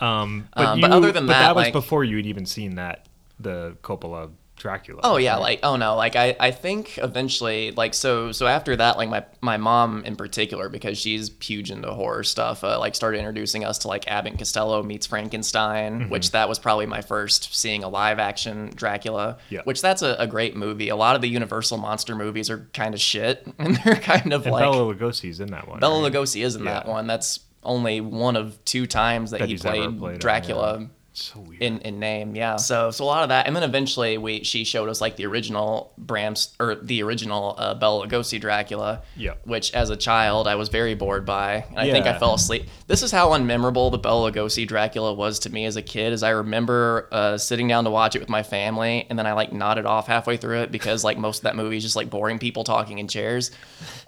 Um, 0.00 0.48
but, 0.56 0.64
Um, 0.66 0.78
you, 0.78 0.82
but 0.82 0.90
other 0.92 1.12
than 1.12 1.26
but 1.26 1.32
that, 1.34 1.40
that 1.48 1.54
was 1.56 1.64
like- 1.66 1.72
before 1.74 2.02
you 2.04 2.16
had 2.16 2.24
even 2.26 2.46
seen 2.46 2.76
that 2.76 3.06
the 3.38 3.76
Coppola 3.82 4.30
Dracula. 4.58 5.00
Oh 5.04 5.16
yeah, 5.16 5.34
right? 5.34 5.40
like 5.40 5.60
oh 5.62 5.76
no, 5.76 5.96
like 5.96 6.16
I, 6.16 6.36
I 6.40 6.50
think 6.50 6.98
eventually 6.98 7.70
like 7.72 7.94
so 7.94 8.32
so 8.32 8.46
after 8.46 8.76
that 8.76 8.96
like 8.96 9.08
my 9.08 9.24
my 9.40 9.56
mom 9.56 10.04
in 10.04 10.16
particular 10.16 10.68
because 10.68 10.98
she's 10.98 11.30
huge 11.40 11.70
into 11.70 11.90
horror 11.92 12.24
stuff 12.24 12.64
uh, 12.64 12.78
like 12.78 12.94
started 12.94 13.18
introducing 13.18 13.64
us 13.64 13.78
to 13.78 13.88
like 13.88 14.06
Abbott 14.08 14.32
and 14.32 14.38
Costello 14.38 14.82
meets 14.82 15.06
Frankenstein, 15.06 16.00
Mm-hmm. 16.00 16.10
which 16.10 16.32
that 16.32 16.48
was 16.48 16.58
probably 16.58 16.86
my 16.86 17.00
first 17.00 17.54
seeing 17.54 17.84
a 17.84 17.88
live 17.88 18.18
action 18.18 18.70
Dracula. 18.74 19.38
Yeah. 19.50 19.60
Which 19.64 19.80
that's 19.80 20.02
a, 20.02 20.16
a 20.18 20.26
great 20.26 20.56
movie. 20.56 20.88
A 20.88 20.96
lot 20.96 21.16
of 21.16 21.22
the 21.22 21.28
Universal 21.28 21.78
monster 21.78 22.14
movies 22.14 22.50
are 22.50 22.68
kind 22.72 22.94
of 22.94 23.00
shit 23.00 23.46
and 23.58 23.76
they're 23.76 23.94
kind 23.96 24.32
of 24.32 24.42
and 24.44 24.52
like 24.52 24.62
Bela 24.62 24.94
Lugosi's 24.94 25.40
in 25.40 25.48
that 25.52 25.68
one. 25.68 25.80
Bela 25.80 26.02
right? 26.02 26.12
Lugosi 26.12 26.42
is 26.44 26.56
in 26.56 26.64
that 26.64 26.86
one. 26.86 27.06
That's 27.06 27.40
only 27.62 28.00
one 28.00 28.36
of 28.36 28.64
two 28.64 28.86
times 28.86 29.32
that, 29.32 29.40
That 29.40 29.48
he 29.48 29.56
played, 29.58 29.98
played 29.98 30.12
him, 30.14 30.18
Dracula 30.18 30.80
yeah. 30.80 30.86
So 31.18 31.40
weird. 31.40 31.62
in, 31.62 31.78
in 31.80 31.98
name, 31.98 32.36
yeah. 32.36 32.56
So 32.56 32.90
so 32.90 33.04
a 33.04 33.06
lot 33.06 33.24
of 33.24 33.30
that, 33.30 33.46
and 33.46 33.56
then 33.56 33.64
eventually 33.64 34.18
we 34.18 34.44
she 34.44 34.64
showed 34.64 34.88
us 34.88 35.00
like 35.00 35.16
the 35.16 35.26
original 35.26 35.92
Bram's 35.98 36.54
or 36.60 36.76
the 36.76 37.02
original 37.02 37.56
uh, 37.58 37.74
Bela 37.74 38.06
Lugosi 38.06 38.40
Dracula. 38.40 39.02
Yep. 39.16 39.46
Which 39.46 39.74
as 39.74 39.90
a 39.90 39.96
child 39.96 40.46
I 40.46 40.54
was 40.54 40.68
very 40.68 40.94
bored 40.94 41.26
by, 41.26 41.64
and 41.70 41.78
I 41.78 41.90
think 41.90 42.06
I 42.06 42.18
fell 42.18 42.34
asleep. 42.34 42.66
This 42.86 43.02
is 43.02 43.10
how 43.10 43.30
unmemorable 43.30 43.90
the 43.90 43.98
Bela 43.98 44.30
Lugosi 44.30 44.66
Dracula 44.66 45.12
was 45.12 45.40
to 45.40 45.50
me 45.50 45.64
as 45.64 45.74
a 45.76 45.82
kid. 45.82 46.12
As 46.12 46.22
I 46.22 46.30
remember 46.30 47.08
uh, 47.10 47.36
sitting 47.36 47.66
down 47.66 47.84
to 47.84 47.90
watch 47.90 48.14
it 48.14 48.20
with 48.20 48.28
my 48.28 48.44
family, 48.44 49.06
and 49.10 49.18
then 49.18 49.26
I 49.26 49.32
like 49.32 49.52
nodded 49.52 49.86
off 49.86 50.06
halfway 50.06 50.36
through 50.36 50.60
it 50.60 50.70
because 50.70 51.02
like 51.02 51.18
most 51.18 51.38
of 51.38 51.42
that 51.44 51.56
movie 51.56 51.78
is 51.78 51.82
just 51.82 51.96
like 51.96 52.10
boring 52.10 52.38
people 52.38 52.62
talking 52.62 52.98
in 52.98 53.08
chairs, 53.08 53.50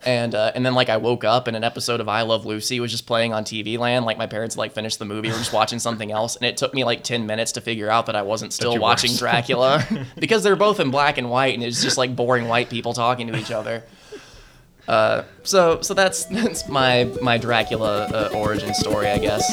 and 0.04 0.34
uh, 0.34 0.52
and 0.54 0.64
then 0.64 0.74
like 0.74 0.88
I 0.88 0.98
woke 0.98 1.24
up 1.24 1.48
and 1.48 1.56
an 1.56 1.64
episode 1.64 2.00
of 2.00 2.08
I 2.08 2.22
Love 2.22 2.46
Lucy 2.46 2.78
was 2.78 2.92
just 2.92 3.06
playing 3.06 3.32
on 3.32 3.44
TV 3.44 3.78
Land. 3.78 4.04
Like 4.04 4.16
my 4.16 4.26
parents 4.26 4.56
like 4.56 4.72
finished 4.72 5.00
the 5.00 5.04
movie, 5.04 5.28
we 5.28 5.32
were 5.32 5.38
just 5.38 5.52
watching 5.52 5.80
something 5.80 6.12
else, 6.12 6.36
and 6.36 6.44
it 6.44 6.56
took 6.56 6.72
me 6.72 6.84
like 6.84 6.99
ten 7.04 7.26
minutes 7.26 7.52
to 7.52 7.60
figure 7.60 7.90
out 7.90 8.06
that 8.06 8.16
I 8.16 8.22
wasn't 8.22 8.52
still 8.52 8.78
watching 8.78 9.10
weren't. 9.10 9.18
Dracula 9.20 9.86
because 10.18 10.42
they're 10.42 10.56
both 10.56 10.80
in 10.80 10.90
black 10.90 11.18
and 11.18 11.30
white, 11.30 11.54
and 11.54 11.62
it's 11.62 11.82
just 11.82 11.98
like 11.98 12.14
boring 12.14 12.48
white 12.48 12.70
people 12.70 12.94
talking 12.94 13.26
to 13.28 13.36
each 13.38 13.50
other. 13.50 13.84
Uh, 14.88 15.24
so 15.44 15.80
so 15.82 15.94
that's 15.94 16.24
that's 16.24 16.68
my 16.68 17.04
my 17.22 17.38
Dracula 17.38 18.06
uh, 18.06 18.30
origin 18.34 18.74
story, 18.74 19.06
I 19.08 19.18
guess. 19.18 19.46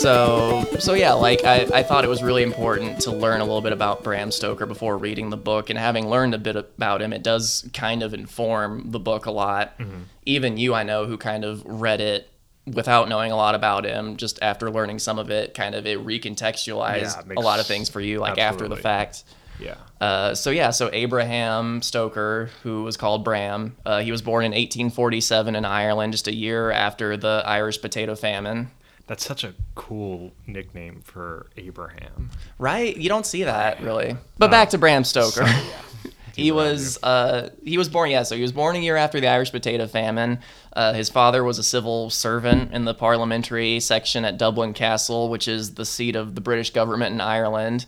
So 0.00 0.64
so 0.80 0.94
yeah, 0.94 1.12
like 1.12 1.44
I, 1.44 1.66
I 1.72 1.82
thought 1.84 2.04
it 2.04 2.08
was 2.08 2.24
really 2.24 2.42
important 2.42 3.00
to 3.02 3.12
learn 3.12 3.40
a 3.40 3.44
little 3.44 3.60
bit 3.60 3.72
about 3.72 4.02
Bram 4.02 4.32
Stoker 4.32 4.66
before 4.66 4.98
reading 4.98 5.30
the 5.30 5.36
book, 5.36 5.70
and 5.70 5.78
having 5.78 6.08
learned 6.08 6.34
a 6.34 6.38
bit 6.38 6.56
about 6.56 7.02
him, 7.02 7.12
it 7.12 7.22
does 7.22 7.68
kind 7.72 8.02
of 8.02 8.12
inform 8.12 8.90
the 8.90 8.98
book 8.98 9.26
a 9.26 9.30
lot. 9.30 9.80
Even 10.24 10.56
you, 10.56 10.74
I 10.74 10.82
know, 10.82 11.06
who 11.06 11.16
kind 11.16 11.44
of 11.44 11.62
read 11.64 12.00
it 12.00 12.31
without 12.66 13.08
knowing 13.08 13.32
a 13.32 13.36
lot 13.36 13.54
about 13.54 13.84
him, 13.84 14.16
just 14.16 14.38
after 14.42 14.70
learning 14.70 14.98
some 14.98 15.18
of 15.18 15.30
it, 15.30 15.54
kind 15.54 15.74
of 15.74 15.86
it 15.86 15.98
recontextualized 16.04 17.16
Yeah, 17.26 17.32
it 17.32 17.36
a 17.38 17.40
lot 17.40 17.60
of 17.60 17.66
things 17.66 17.88
for 17.88 18.00
you, 18.00 18.18
like 18.18 18.38
after 18.38 18.68
the 18.68 18.76
fact. 18.76 19.24
yeah. 19.60 19.74
Uh, 20.00 20.34
so 20.34 20.50
yeah, 20.50 20.70
so 20.70 20.90
Abraham 20.92 21.82
Stoker, 21.82 22.50
who 22.62 22.82
was 22.82 22.96
called 22.96 23.24
Bram, 23.24 23.76
uh, 23.86 24.00
he 24.00 24.10
was 24.10 24.22
born 24.22 24.44
in 24.44 24.50
1847 24.50 25.54
in 25.56 25.64
Ireland, 25.64 26.12
just 26.12 26.26
a 26.28 26.34
year 26.34 26.70
after 26.70 27.16
the 27.16 27.42
Irish 27.46 27.80
potato 27.80 28.14
famine. 28.14 28.70
That's 29.08 29.24
such 29.24 29.44
a 29.44 29.54
cool 29.74 30.32
nickname 30.46 31.02
for 31.04 31.46
Abraham. 31.56 32.30
Right? 32.58 32.96
You 32.96 33.08
don't 33.08 33.26
see 33.26 33.44
that 33.44 33.80
really. 33.82 34.16
But 34.38 34.50
back 34.50 34.70
to 34.70 34.78
Bram 34.78 35.04
Stoker. 35.04 35.44
He 36.36 36.50
was 36.52 36.98
uh, 37.02 37.50
he 37.64 37.78
was 37.78 37.88
born 37.88 38.10
yeah, 38.10 38.22
so 38.22 38.34
he 38.36 38.42
was 38.42 38.52
born 38.52 38.76
a 38.76 38.78
year 38.78 38.96
after 38.96 39.20
the 39.20 39.28
Irish 39.28 39.50
potato 39.52 39.86
famine. 39.86 40.38
Uh, 40.72 40.92
his 40.94 41.08
father 41.10 41.44
was 41.44 41.58
a 41.58 41.62
civil 41.62 42.10
servant 42.10 42.72
in 42.72 42.84
the 42.84 42.94
parliamentary 42.94 43.80
section 43.80 44.24
at 44.24 44.38
Dublin 44.38 44.72
Castle, 44.72 45.28
which 45.28 45.48
is 45.48 45.74
the 45.74 45.84
seat 45.84 46.16
of 46.16 46.34
the 46.34 46.40
British 46.40 46.70
government 46.70 47.14
in 47.14 47.20
Ireland. 47.20 47.84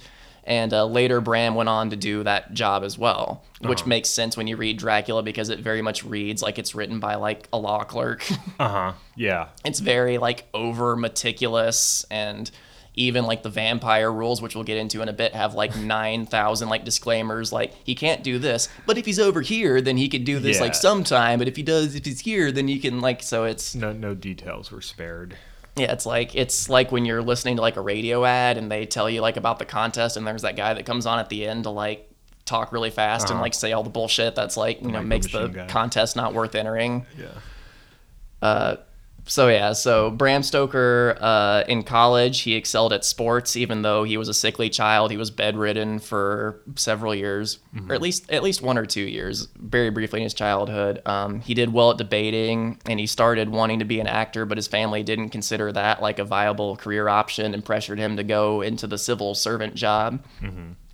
And 0.46 0.74
uh, 0.74 0.84
later, 0.84 1.22
Bram 1.22 1.54
went 1.54 1.70
on 1.70 1.88
to 1.88 1.96
do 1.96 2.22
that 2.24 2.52
job 2.52 2.84
as 2.84 2.98
well, 2.98 3.42
which 3.62 3.80
Uh-huh. 3.80 3.88
makes 3.88 4.10
sense 4.10 4.36
when 4.36 4.46
you 4.46 4.58
read 4.58 4.76
Dracula 4.76 5.22
because 5.22 5.48
it 5.48 5.60
very 5.60 5.80
much 5.80 6.04
reads 6.04 6.42
like 6.42 6.58
it's 6.58 6.74
written 6.74 7.00
by 7.00 7.14
like 7.14 7.48
a 7.50 7.56
law 7.58 7.82
clerk. 7.84 8.22
Uh 8.60 8.68
huh. 8.68 8.92
Yeah. 9.16 9.46
it's 9.64 9.80
very 9.80 10.18
like 10.18 10.44
over 10.52 10.96
meticulous 10.96 12.04
and 12.10 12.50
even 12.96 13.24
like 13.24 13.42
the 13.42 13.48
vampire 13.50 14.12
rules 14.12 14.40
which 14.40 14.54
we'll 14.54 14.64
get 14.64 14.76
into 14.78 15.02
in 15.02 15.08
a 15.08 15.12
bit 15.12 15.34
have 15.34 15.54
like 15.54 15.76
9000 16.14 16.68
like 16.68 16.84
disclaimers 16.84 17.52
like 17.52 17.72
he 17.84 17.94
can't 17.94 18.22
do 18.22 18.38
this 18.38 18.68
but 18.86 18.96
if 18.98 19.04
he's 19.06 19.18
over 19.18 19.40
here 19.40 19.80
then 19.80 19.96
he 19.96 20.08
could 20.08 20.24
do 20.24 20.38
this 20.38 20.60
like 20.60 20.74
sometime 20.74 21.38
but 21.38 21.48
if 21.48 21.56
he 21.56 21.62
does 21.62 21.94
if 21.94 22.04
he's 22.04 22.20
here 22.20 22.52
then 22.52 22.68
you 22.68 22.80
can 22.80 23.00
like 23.00 23.22
so 23.22 23.44
it's 23.44 23.74
No, 23.74 23.92
no 23.92 24.14
details 24.14 24.70
were 24.70 24.80
spared. 24.80 25.36
yeah 25.76 25.92
it's 25.92 26.06
like 26.06 26.34
it's 26.36 26.68
like 26.68 26.92
when 26.92 27.04
you're 27.04 27.22
listening 27.22 27.56
to 27.56 27.62
like 27.62 27.76
a 27.76 27.80
radio 27.80 28.24
ad 28.24 28.56
and 28.58 28.70
they 28.70 28.86
tell 28.86 29.10
you 29.10 29.20
like 29.20 29.36
about 29.36 29.58
the 29.58 29.64
contest 29.64 30.16
and 30.16 30.26
there's 30.26 30.42
that 30.42 30.54
guy 30.56 30.72
that 30.74 30.86
comes 30.86 31.04
on 31.06 31.18
at 31.18 31.28
the 31.28 31.46
end 31.46 31.64
to 31.64 31.70
like 31.70 32.08
talk 32.44 32.72
really 32.72 32.90
fast 32.90 33.24
and 33.30 33.32
Uh-huh. 33.36 33.42
like 33.42 33.54
say 33.54 33.72
all 33.72 33.82
the 33.82 33.90
bullshit 33.90 34.34
that's 34.36 34.56
like 34.56 34.82
you 34.82 34.92
know 34.92 35.02
makes 35.02 35.26
the 35.32 35.48
guy. 35.48 35.66
contest 35.66 36.14
not 36.14 36.32
worth 36.34 36.54
entering 36.54 37.06
Yeah. 37.18 38.76
So 39.26 39.48
yeah, 39.48 39.72
so 39.72 40.10
Bram 40.10 40.42
Stoker 40.42 41.16
uh, 41.20 41.64
in 41.66 41.82
college 41.82 42.40
he 42.40 42.54
excelled 42.54 42.92
at 42.92 43.04
sports, 43.04 43.56
even 43.56 43.82
though 43.82 44.04
he 44.04 44.16
was 44.16 44.28
a 44.28 44.34
sickly 44.34 44.68
child. 44.68 45.10
He 45.10 45.16
was 45.16 45.30
bedridden 45.30 45.98
for 45.98 46.60
several 46.76 47.14
years, 47.14 47.58
or 47.88 47.94
at 47.94 48.02
least 48.02 48.30
at 48.30 48.42
least 48.42 48.60
one 48.62 48.76
or 48.76 48.84
two 48.84 49.02
years, 49.02 49.48
very 49.56 49.90
briefly 49.90 50.20
in 50.20 50.24
his 50.24 50.34
childhood. 50.34 51.00
Um, 51.06 51.40
he 51.40 51.54
did 51.54 51.72
well 51.72 51.90
at 51.92 51.96
debating, 51.98 52.78
and 52.86 53.00
he 53.00 53.06
started 53.06 53.48
wanting 53.48 53.78
to 53.78 53.84
be 53.84 53.98
an 54.00 54.06
actor, 54.06 54.44
but 54.44 54.58
his 54.58 54.66
family 54.68 55.02
didn't 55.02 55.30
consider 55.30 55.72
that 55.72 56.02
like 56.02 56.18
a 56.18 56.24
viable 56.24 56.76
career 56.76 57.08
option 57.08 57.54
and 57.54 57.64
pressured 57.64 57.98
him 57.98 58.16
to 58.18 58.24
go 58.24 58.60
into 58.60 58.86
the 58.86 58.98
civil 58.98 59.34
servant 59.34 59.74
job. 59.74 60.22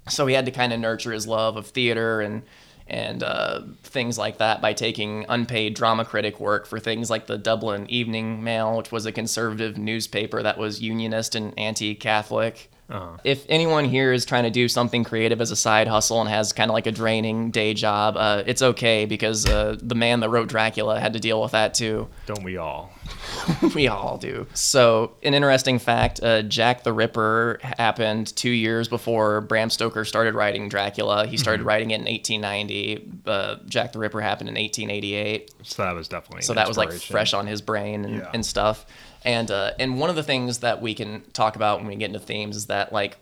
So 0.09 0.27
he 0.27 0.35
had 0.35 0.47
to 0.47 0.53
kind 0.53 0.73
of 0.73 0.81
nurture 0.81 1.13
his 1.13 1.27
love 1.27 1.57
of 1.57 1.67
theater 1.67 2.21
and 2.21 2.43
and 2.91 3.23
uh, 3.23 3.63
things 3.83 4.19
like 4.19 4.39
that 4.39 4.61
by 4.61 4.73
taking 4.73 5.25
unpaid 5.29 5.75
drama 5.75 6.05
critic 6.05 6.41
work 6.41 6.67
for 6.67 6.81
things 6.81 7.09
like 7.09 7.27
the 7.27 7.39
Dublin 7.39 7.89
Evening 7.89 8.43
Mail, 8.43 8.77
which 8.77 8.93
was 8.93 9.07
a 9.07 9.13
conservative 9.13 9.79
newspaper 9.79 10.43
that 10.43 10.59
was 10.59 10.83
unionist 10.83 11.35
and 11.35 11.57
anti-Catholic. 11.59 12.71
Uh-huh. 12.91 13.17
If 13.25 13.47
anyone 13.49 13.85
here 13.85 14.13
is 14.13 14.25
trying 14.25 14.45
to 14.45 14.51
do 14.51 14.69
something 14.69 15.05
creative 15.05 15.41
as 15.41 15.51
a 15.51 15.57
side 15.57 15.87
hustle 15.87 16.21
and 16.21 16.29
has 16.29 16.53
kind 16.53 16.71
of 16.71 16.75
like 16.75 16.87
a 16.87 16.93
draining 16.93 17.51
day 17.51 17.73
job, 17.75 18.17
uh, 18.17 18.43
it's 18.47 18.63
okay 18.63 19.05
because 19.05 19.47
uh, 19.47 19.77
the 19.81 19.95
man 19.95 20.21
that 20.21 20.29
wrote 20.31 20.49
Dracula 20.49 20.99
had 20.99 21.13
to 21.13 21.21
deal 21.21 21.41
with 21.41 21.53
that 21.53 21.75
too. 21.75 22.09
Don't 22.27 22.43
we 22.43 22.57
all? 22.57 22.93
we 23.75 23.89
all 23.89 24.19
do. 24.19 24.47
So, 24.55 25.13
an 25.23 25.35
interesting 25.35 25.79
fact 25.79 26.21
uh, 26.23 26.43
Jack 26.43 26.83
the 26.83 26.93
Ripper 26.93 27.59
happened 27.63 28.35
two 28.37 28.51
years 28.51 28.89
before 28.89 29.41
Bram 29.41 29.71
Stoker 29.71 30.05
started 30.05 30.35
writing 30.35 30.69
Dracula. 30.69 31.27
He 31.27 31.37
started 31.37 31.65
writing 31.65 31.91
it 31.93 32.01
in 32.01 32.07
1890. 32.07 33.11
Uh, 33.27 33.57
Jack 33.67 33.93
the 33.93 33.99
Ripper 33.99 34.21
happened 34.21 34.49
in 34.49 34.55
1888. 34.57 35.53
So 35.63 35.83
that 35.83 35.95
was 35.95 36.09
definitely. 36.09 36.43
So, 36.43 36.55
that 36.55 36.67
was 36.69 36.77
like 36.77 36.93
fresh 36.93 37.35
on 37.35 37.47
his 37.47 37.61
brain 37.61 38.05
and, 38.05 38.17
Yeah. 38.17 38.31
and 38.35 38.45
stuff. 38.45 38.87
And, 39.23 39.51
uh, 39.51 39.73
and 39.79 39.99
one 39.99 40.11
of 40.11 40.17
the 40.17 40.23
things 40.23 40.59
that 40.59 40.81
we 40.81 40.95
can 40.95 41.23
talk 41.33 41.57
about 41.57 41.79
when 41.79 41.89
we 41.89 41.97
get 41.97 42.07
into 42.07 42.21
themes 42.21 42.57
is 42.57 42.67
that, 42.67 42.93
like, 42.93 43.19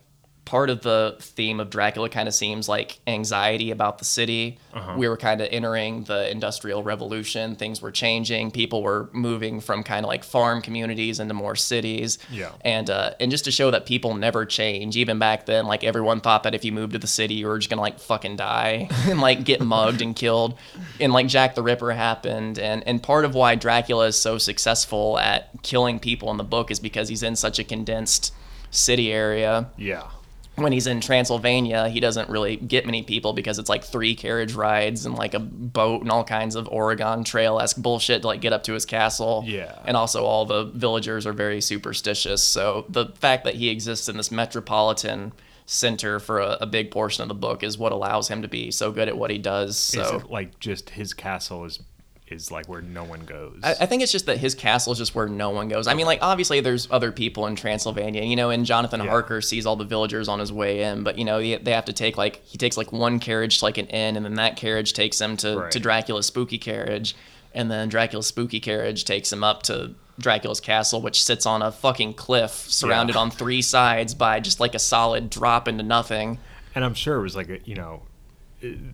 part 0.49 0.71
of 0.71 0.81
the 0.81 1.15
theme 1.21 1.61
of 1.61 1.69
Dracula 1.69 2.09
kind 2.09 2.27
of 2.27 2.33
seems 2.33 2.71
like 2.71 3.01
anxiety 3.07 3.71
about 3.71 3.99
the 3.99 4.07
city. 4.07 4.59
Uh-huh. 4.73 4.95
We 4.97 5.07
were 5.07 5.19
kind 5.19 5.43
of 5.43 5.49
entering 5.51 6.05
the 6.05 6.31
industrial 6.31 6.83
revolution. 6.83 7.55
Things 7.55 7.83
were 7.83 7.91
changing. 7.91 8.51
People 8.53 8.83
were 8.83 9.11
moving 9.13 9.61
from 9.61 9.83
kind 9.83 10.07
of 10.07 10.09
like 10.09 10.25
farm 10.25 10.63
communities 10.63 11.21
into 11.21 11.35
more 11.35 11.55
cities. 11.55 12.19
Yeah. 12.31 12.53
And 12.63 12.89
uh, 12.89 13.13
and 13.21 13.31
just 13.31 13.45
to 13.45 13.51
show 13.51 13.71
that 13.71 13.85
people 13.85 14.15
never 14.15 14.47
change, 14.47 14.97
even 14.97 15.19
back 15.19 15.45
then, 15.45 15.67
like 15.67 15.85
everyone 15.85 16.21
thought 16.23 16.45
that 16.45 16.55
if 16.55 16.65
you 16.65 16.73
moved 16.73 16.95
to 16.95 16.99
the 16.99 17.07
city, 17.07 17.35
you 17.35 17.47
were 17.47 17.59
just 17.59 17.69
gonna 17.69 17.83
like 17.83 18.01
fucking 18.01 18.37
die 18.37 18.89
and 19.07 19.21
like 19.21 19.45
get 19.45 19.61
mugged 19.61 20.01
and 20.01 20.17
killed. 20.17 20.57
And 20.99 21.13
like 21.13 21.27
Jack 21.27 21.57
the 21.57 21.63
Ripper 21.63 21.93
happened, 21.93 22.59
and 22.59 22.83
and 22.89 23.03
part 23.03 23.27
of 23.27 23.35
why 23.35 23.55
Dracula 23.55 24.07
is 24.07 24.17
so 24.17 24.39
successful 24.39 25.19
at 25.19 25.51
killing 25.63 25.99
people 26.01 26.31
in 26.31 26.39
the 26.39 26.45
book 26.45 26.71
is 26.71 26.81
because 26.81 27.11
he's 27.11 27.23
in 27.23 27.37
such 27.37 27.59
a 27.59 27.65
condensed 27.65 28.33
city 28.71 29.13
area 29.13 29.71
Yeah. 29.77 30.05
When 30.63 30.73
he's 30.73 30.87
in 30.87 31.01
Transylvania, 31.01 31.89
he 31.89 32.01
doesn't 32.01 32.29
really 32.29 32.57
get 32.57 32.87
many 32.87 33.03
people 33.03 33.33
because 33.33 33.59
it's 33.59 33.69
like 33.69 33.85
three 33.85 34.15
carriage 34.15 34.55
rides 34.55 35.07
and 35.07 35.15
like 35.15 35.35
a 35.35 35.39
boat 35.39 36.03
and 36.03 36.11
all 36.11 36.25
kinds 36.25 36.55
of 36.55 36.69
Oregon 36.69 37.25
Trail 37.25 37.59
esque 37.61 37.77
bullshit 37.77 38.23
to 38.23 38.29
like 38.29 38.41
get 38.41 38.53
up 38.53 38.63
to 38.65 38.73
his 38.73 38.85
castle. 38.85 39.45
Yeah. 39.47 39.79
And 39.85 39.97
also, 39.97 40.25
all 40.25 40.45
the 40.45 40.65
villagers 40.65 41.27
are 41.27 41.33
very 41.33 41.61
superstitious. 41.61 42.43
So 42.43 42.87
the 42.89 43.07
fact 43.17 43.45
that 43.45 43.55
he 43.55 43.69
exists 43.69 44.09
in 44.09 44.17
this 44.17 44.31
metropolitan 44.31 45.33
center 45.67 46.19
for 46.19 46.41
a, 46.41 46.59
a 46.63 46.67
big 46.67 46.91
portion 46.91 47.23
of 47.23 47.29
the 47.29 47.35
book 47.35 47.63
is 47.63 47.77
what 47.77 47.93
allows 47.93 48.29
him 48.29 48.41
to 48.43 48.49
be 48.49 48.71
so 48.71 48.91
good 48.91 49.07
at 49.07 49.17
what 49.17 49.31
he 49.31 49.39
does. 49.39 49.77
So. 49.77 50.03
Is 50.03 50.23
it 50.23 50.31
like 50.31 50.59
just 50.61 50.91
his 50.91 51.13
castle 51.13 51.65
is 51.65 51.79
is 52.31 52.51
like 52.51 52.69
where 52.69 52.81
no 52.83 53.05
one 53.05 53.21
goes? 53.25 53.59
I, 53.63 53.73
I 53.81 53.87
think 53.87 54.03
it's 54.03 54.13
just 54.13 54.27
that 54.27 54.39
his 54.39 54.55
castle 54.55 54.93
is 54.93 54.99
just 54.99 55.15
where 55.15 55.29
no 55.29 55.51
one 55.51 55.69
goes. 55.69 55.87
I 55.87 55.95
mean, 55.95 56.07
like 56.07 56.19
obviously 56.23 56.61
there's 56.61 56.89
other 56.91 57.13
people 57.13 57.47
in 57.47 57.57
Transylvania, 57.57 58.23
you 58.23 58.37
know, 58.37 58.51
and 58.51 58.65
Jonathan 58.67 59.01
Yeah. 59.01 59.09
Harker 59.11 59.41
sees 59.41 59.67
all 59.67 59.77
the 59.77 59.85
villagers 59.85 60.29
on 60.29 60.39
his 60.39 60.53
way 60.53 60.83
in, 60.83 61.03
but 61.03 61.19
you 61.19 61.25
know 61.25 61.39
they, 61.41 61.57
they 61.57 61.73
have 61.73 61.85
to 61.87 61.93
take 61.93 62.17
like 62.17 62.43
he 62.45 62.59
takes 62.59 62.77
like 62.77 62.93
one 62.93 63.19
carriage 63.19 63.59
to 63.59 63.65
like 63.65 63.79
an 63.79 63.87
inn, 63.87 64.17
and 64.17 64.25
then 64.25 64.35
that 64.35 64.57
carriage 64.57 64.93
takes 64.93 65.21
him 65.21 65.37
to 65.39 65.59
Right. 65.59 65.71
to 65.73 65.81
Dracula's 65.81 66.27
spooky 66.27 66.59
carriage, 66.59 67.15
and 67.55 67.71
then 67.71 67.89
Dracula's 67.89 68.27
spooky 68.27 68.61
carriage 68.61 69.05
takes 69.05 69.33
him 69.33 69.43
up 69.45 69.63
to 69.65 69.95
Dracula's 70.19 70.61
castle, 70.61 71.01
which 71.01 71.23
sits 71.23 71.47
on 71.47 71.63
a 71.63 71.71
fucking 71.71 72.15
cliff 72.15 72.51
surrounded 72.51 73.15
Yeah. 73.15 73.21
on 73.23 73.31
three 73.31 73.63
sides 73.63 74.15
by 74.15 74.41
just 74.41 74.59
like 74.61 74.75
a 74.75 74.79
solid 74.81 75.31
drop 75.31 75.69
into 75.69 75.85
nothing. 75.85 76.39
and 76.75 76.85
I'm 76.85 76.95
sure 76.95 77.17
it 77.19 77.23
was 77.23 77.37
like 77.37 77.49
a 77.49 77.59
you 77.65 77.75
know 77.77 78.03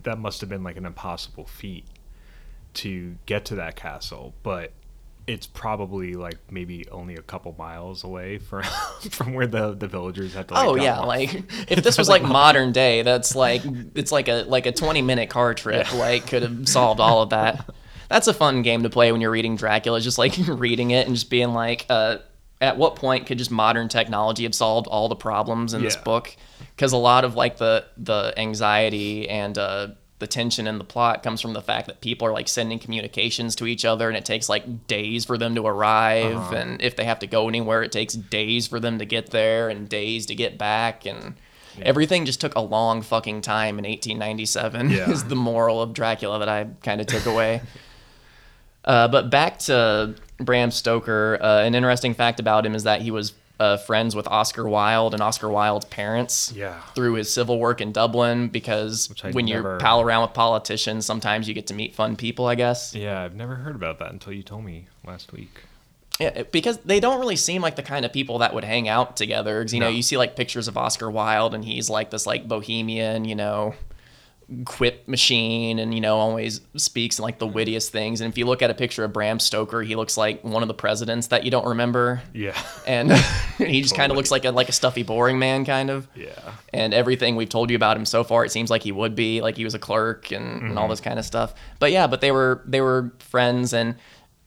that 0.03 0.19
must 0.19 0.41
have 0.43 0.51
been 0.51 0.63
like 0.63 0.77
an 0.77 0.85
impossible 0.85 1.47
feat 1.47 1.85
to 2.75 3.17
get 3.27 3.47
to 3.47 3.57
that 3.57 3.77
castle, 3.77 4.35
but 4.43 4.73
it's 5.27 5.47
probably 5.47 6.15
like 6.15 6.39
maybe 6.51 6.87
only 6.91 7.15
a 7.15 7.23
couple 7.23 7.55
miles 7.59 8.05
away 8.05 8.39
from 8.39 8.63
from 9.11 9.35
where 9.35 9.47
the 9.47 9.75
the 9.75 9.89
villagers 9.89 10.35
had 10.35 10.49
to. 10.49 10.55
Like, 10.55 10.67
oh 10.67 10.77
yeah, 10.77 10.99
off. 10.99 11.07
like 11.07 11.35
if 11.71 11.83
this 11.83 11.99
was 11.99 12.09
like 12.09 12.23
modern 12.23 12.73
day, 12.73 13.03
that's 13.03 13.35
like 13.35 13.63
it's 13.95 14.13
like 14.13 14.29
a 14.29 14.45
like 14.45 14.67
a 14.67 14.73
20 14.73 15.03
minute 15.03 15.31
car 15.31 15.55
trip. 15.55 15.93
Like 15.95 16.27
could 16.27 16.43
have 16.43 16.69
solved 16.69 17.01
all 17.01 17.23
of 17.23 17.31
that. 17.31 17.69
That's 18.09 18.27
a 18.29 18.35
fun 18.35 18.63
game 18.63 18.83
to 18.83 18.91
play 18.91 19.11
when 19.13 19.21
you're 19.21 19.31
reading 19.31 19.57
Dracula. 19.57 20.01
Just 20.01 20.19
like 20.19 20.35
reading 20.47 20.91
it 20.91 21.07
and 21.07 21.15
just 21.15 21.31
being 21.31 21.53
like, 21.53 21.87
uh, 21.89 22.19
at 22.61 22.77
what 22.77 22.97
point 22.97 23.27
could 23.27 23.39
just 23.39 23.51
modern 23.51 23.89
technology 23.89 24.45
have 24.45 24.55
solved 24.55 24.87
all 24.87 25.09
the 25.09 25.17
problems 25.17 25.75
in 25.75 25.83
this 25.83 25.97
book? 25.97 26.35
Because 26.77 26.93
a 26.93 26.99
lot 26.99 27.25
of 27.25 27.35
like 27.35 27.57
the 27.57 27.87
the 27.97 28.35
anxiety 28.37 29.29
and 29.29 29.57
uh, 29.57 29.89
the 30.21 30.27
tension 30.27 30.67
in 30.67 30.79
the 30.79 30.85
plot 30.85 31.23
comes 31.23 31.41
from 31.41 31.53
the 31.55 31.61
fact 31.61 31.87
that 31.89 32.01
people 32.01 32.27
are 32.27 32.33
like 32.33 32.49
sending 32.49 32.79
communications 32.79 33.57
to 33.57 33.67
each 33.67 33.85
other 33.85 34.09
and 34.09 34.17
it 34.17 34.25
takes 34.25 34.49
like 34.49 34.87
days 34.87 35.25
for 35.25 35.37
them 35.37 35.55
to 35.57 35.67
arrive 35.67 36.37
Uh-huh. 36.37 36.55
and 36.57 36.81
if 36.81 36.97
they 36.97 37.05
have 37.05 37.19
to 37.19 37.27
go 37.27 37.49
anywhere 37.49 37.83
it 37.83 37.93
takes 37.93 38.15
days 38.15 38.67
for 38.67 38.79
them 38.81 38.99
to 39.01 39.05
get 39.05 39.31
there 39.31 39.69
and 39.69 39.89
days 39.89 40.27
to 40.27 40.35
get 40.35 40.57
back 40.57 41.05
and 41.05 41.35
everything 41.83 42.25
just 42.25 42.41
took 42.41 42.55
a 42.55 42.61
long 42.61 43.03
fucking 43.03 43.41
time 43.41 43.79
in 43.81 43.85
1897 43.85 44.91
Yeah. 44.91 45.11
is 45.11 45.25
the 45.25 45.35
moral 45.37 45.83
of 45.83 45.93
dracula 45.93 46.39
that 46.39 46.49
i 46.49 46.69
kind 46.85 47.01
of 47.01 47.09
took 47.09 47.27
away 47.27 47.61
uh, 48.85 49.09
but 49.09 49.31
back 49.31 49.59
to 49.61 50.15
bram 50.39 50.71
stoker 50.71 51.39
uh, 51.41 51.63
an 51.63 51.75
interesting 51.75 52.15
fact 52.15 52.39
about 52.39 52.65
him 52.65 52.75
is 52.77 52.85
that 52.85 53.03
he 53.03 53.11
was 53.11 53.33
uh, 53.61 53.77
friends 53.77 54.17
with 54.17 54.27
oscar 54.29 54.69
wilde 54.69 55.15
and 55.15 55.23
oscar 55.23 55.49
wilde's 55.49 55.85
parents 55.87 56.53
Yeah. 56.55 56.81
through 56.95 57.15
his 57.15 57.33
civil 57.33 57.59
work 57.61 57.81
in 57.81 57.93
dublin 57.93 58.49
because 58.49 59.09
when 59.33 59.47
never- 59.47 59.75
you 59.75 59.79
pal 59.79 60.01
around 60.01 60.23
with 60.23 60.35
politicians 60.35 61.07
sometimes 61.07 61.47
you 61.47 61.55
get 61.55 61.67
to 61.69 61.75
meet 61.75 61.95
fun 61.95 62.17
people 62.17 62.47
i 62.47 62.55
guess 62.57 62.95
Yeah, 62.95 63.23
I've 63.23 63.37
never 63.37 63.55
heard 63.57 63.77
about 63.77 63.99
that 64.01 64.11
until 64.11 64.33
you 64.33 64.43
told 64.43 64.65
me 64.65 64.87
last 65.07 65.33
week. 65.33 65.63
Yeah, 66.21 66.45
because 66.53 66.79
they 66.79 67.01
don't 67.01 67.19
really 67.19 67.35
seem 67.35 67.61
like 67.61 67.75
the 67.75 67.83
kind 67.83 68.05
of 68.05 68.13
people 68.13 68.39
that 68.39 68.55
would 68.55 68.63
hang 68.63 68.89
out 68.89 69.17
together. 69.17 69.65
you 69.69 69.81
know, 69.81 69.87
No. 69.89 69.93
you 69.97 70.03
see 70.03 70.17
like 70.17 70.37
pictures 70.37 70.69
of 70.69 70.77
Oscar 70.77 71.11
Wilde, 71.11 71.55
and 71.55 71.65
he's 71.65 71.91
like 71.91 72.11
this 72.11 72.25
like 72.25 72.47
bohemian, 72.47 73.25
you 73.25 73.35
know, 73.35 73.75
quip 74.65 75.09
machine, 75.09 75.79
and 75.79 75.95
you 75.95 76.01
know 76.01 76.17
always 76.19 76.61
speaks 76.77 77.19
like 77.19 77.39
the 77.39 77.47
wittiest 77.47 77.91
things. 77.93 78.21
And 78.21 78.33
if 78.33 78.39
you 78.39 78.47
look 78.47 78.63
at 78.63 78.71
a 78.71 78.75
picture 78.75 79.05
of 79.05 79.13
Bram 79.13 79.39
Stoker, 79.41 79.83
he 79.83 79.97
looks 79.97 80.17
like 80.17 80.43
one 80.45 80.63
of 80.63 80.69
the 80.69 80.75
presidents 80.75 81.29
that 81.29 81.45
you 81.45 81.51
don't 81.51 81.67
remember, 81.67 82.23
Yeah. 82.33 82.57
and 82.87 83.13
he 83.59 83.81
just 83.83 83.97
kind 83.97 84.11
of 84.13 84.17
looks 84.17 84.31
like 84.31 84.45
a 84.45 84.51
like 84.51 84.69
a 84.69 84.73
stuffy, 84.73 85.03
boring 85.03 85.39
man, 85.39 85.65
kind 85.65 85.91
of. 85.91 86.07
yeah. 86.15 86.29
And 86.73 86.93
everything 86.93 87.37
we've 87.37 87.49
told 87.49 87.71
you 87.71 87.77
about 87.77 87.97
him 87.97 88.05
so 88.05 88.25
far, 88.25 88.45
it 88.45 88.51
seems 88.51 88.69
like 88.71 88.83
he 88.83 88.93
would 88.93 89.15
be 89.15 89.41
like 89.41 89.57
he 89.57 89.65
was 89.65 89.75
a 89.75 89.79
clerk 89.79 90.31
and, 90.33 90.45
and 90.45 90.63
Mm-hmm. 90.63 90.79
all 90.79 90.89
this 90.89 91.01
kind 91.01 91.19
of 91.19 91.25
stuff. 91.25 91.55
But 91.79 91.93
yeah, 91.93 92.07
but 92.07 92.21
they 92.21 92.31
were 92.33 92.63
they 92.67 92.81
were 92.81 93.13
friends, 93.21 93.73
and 93.73 93.95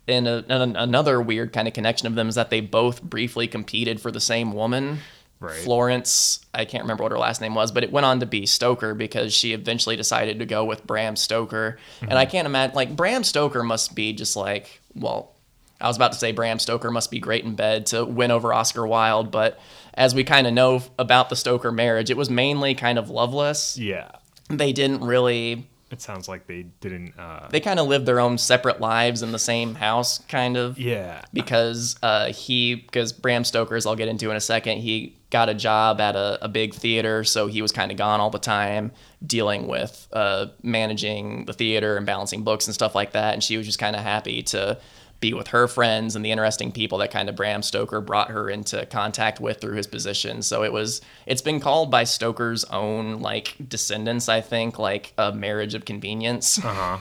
and, 0.09 0.25
a, 0.27 0.45
and 0.47 0.77
another 0.77 1.21
weird 1.21 1.51
kind 1.51 1.67
of 1.67 1.73
connection 1.73 2.07
of 2.07 2.15
them 2.15 2.29
is 2.29 2.35
that 2.35 2.49
they 2.49 2.61
both 2.61 3.01
briefly 3.01 3.45
competed 3.47 3.99
for 3.99 4.09
the 4.11 4.21
same 4.21 4.53
woman. 4.53 4.99
Right. 5.39 5.59
Florence, 5.59 6.43
I 6.53 6.65
can't 6.65 6.83
remember 6.83 7.03
what 7.03 7.11
her 7.11 7.19
last 7.19 7.41
name 7.41 7.53
was, 7.53 7.71
but 7.71 7.83
it 7.83 7.91
went 7.91 8.05
on 8.05 8.19
to 8.21 8.25
be 8.25 8.47
Stoker 8.47 8.95
because 8.95 9.33
she 9.33 9.53
eventually 9.53 9.95
decided 9.95 10.39
to 10.39 10.45
go 10.45 10.65
with 10.65 10.85
Bram 10.87 11.15
Stoker. 11.15 11.77
And 12.01 12.13
I 12.13 12.23
mm-hmm. 12.25 12.31
can't 12.31 12.45
imagine, 12.47 12.75
like, 12.75 12.95
Bram 12.95 13.23
Stoker 13.23 13.61
must 13.61 13.93
be 13.93 14.13
just 14.13 14.35
like, 14.35 14.81
well, 14.95 15.33
I 15.79 15.87
was 15.87 15.95
about 15.95 16.11
to 16.13 16.17
say 16.17 16.31
Bram 16.31 16.57
Stoker 16.57 16.89
must 16.89 17.11
be 17.11 17.19
great 17.19 17.45
in 17.45 17.55
bed 17.55 17.85
to 17.87 18.03
win 18.03 18.31
over 18.31 18.51
Oscar 18.51 18.87
Wilde, 18.87 19.29
but 19.29 19.59
as 19.93 20.15
we 20.15 20.23
kind 20.23 20.47
of 20.47 20.53
know 20.53 20.81
about 20.97 21.29
the 21.29 21.35
Stoker 21.35 21.71
marriage, 21.71 22.09
it 22.09 22.17
was 22.17 22.31
mainly 22.31 22.73
kind 22.73 22.97
of 22.97 23.11
loveless. 23.11 23.77
Yeah. 23.77 24.09
They 24.49 24.73
didn't 24.73 25.01
really 25.01 25.67
It 25.89 26.01
sounds 26.01 26.27
like 26.27 26.47
they 26.47 26.63
didn't. 26.81 27.17
Uh, 27.17 27.47
they 27.49 27.61
kind 27.61 27.79
of 27.79 27.87
lived 27.87 28.05
their 28.05 28.19
own 28.19 28.37
separate 28.37 28.81
lives 28.81 29.23
in 29.23 29.31
the 29.31 29.39
same 29.39 29.75
house, 29.75 30.19
kind 30.19 30.57
of. 30.57 30.77
yeah. 30.77 31.21
Because 31.33 31.95
uh, 32.03 32.27
he, 32.27 32.75
because 32.75 33.13
Bram 33.13 33.45
Stoker's, 33.45 33.85
I'll 33.85 33.95
get 33.95 34.09
into 34.09 34.29
in 34.29 34.35
a 34.35 34.41
second, 34.41 34.79
he 34.79 35.15
got 35.29 35.47
a 35.47 35.53
job 35.53 36.01
at 36.01 36.15
a, 36.15 36.43
a 36.43 36.49
big 36.49 36.73
theater, 36.73 37.23
so 37.23 37.47
he 37.47 37.61
was 37.61 37.71
kind 37.71 37.91
of 37.91 37.97
gone 37.97 38.19
all 38.19 38.29
the 38.29 38.39
time, 38.39 38.91
dealing 39.25 39.67
with 39.67 40.07
uh, 40.11 40.47
managing 40.61 41.45
the 41.45 41.53
theater 41.53 41.95
and 41.95 42.05
balancing 42.05 42.43
books 42.43 42.67
and 42.67 42.73
stuff 42.73 42.93
like 42.93 43.13
that. 43.13 43.33
And 43.33 43.43
she 43.43 43.55
was 43.55 43.65
just 43.65 43.79
kind 43.79 43.95
of 43.95 44.01
happy 44.01 44.43
to 44.43 44.77
be 45.19 45.33
with 45.33 45.47
her 45.47 45.67
friends 45.67 46.15
and 46.15 46.23
the 46.23 46.31
interesting 46.31 46.71
people 46.71 46.99
that 46.99 47.11
kind 47.11 47.27
of 47.29 47.35
Bram 47.35 47.63
Stoker 47.63 48.01
brought 48.01 48.29
her 48.29 48.49
into 48.49 48.85
contact 48.85 49.39
with 49.39 49.59
through 49.59 49.75
his 49.75 49.87
position. 49.87 50.41
So 50.41 50.63
it 50.63 50.71
was 50.71 51.01
it's 51.25 51.41
been 51.41 51.59
called 51.59 51.89
by 51.89 52.03
Stoker's 52.03 52.63
own 52.65 53.21
like 53.21 53.55
descendants, 53.67 54.29
I 54.29 54.41
think, 54.41 54.77
like 54.77 55.13
a 55.17 55.31
marriage 55.31 55.73
of 55.73 55.85
convenience. 55.85 56.59
Uh 56.67 56.73
huh. 56.73 56.99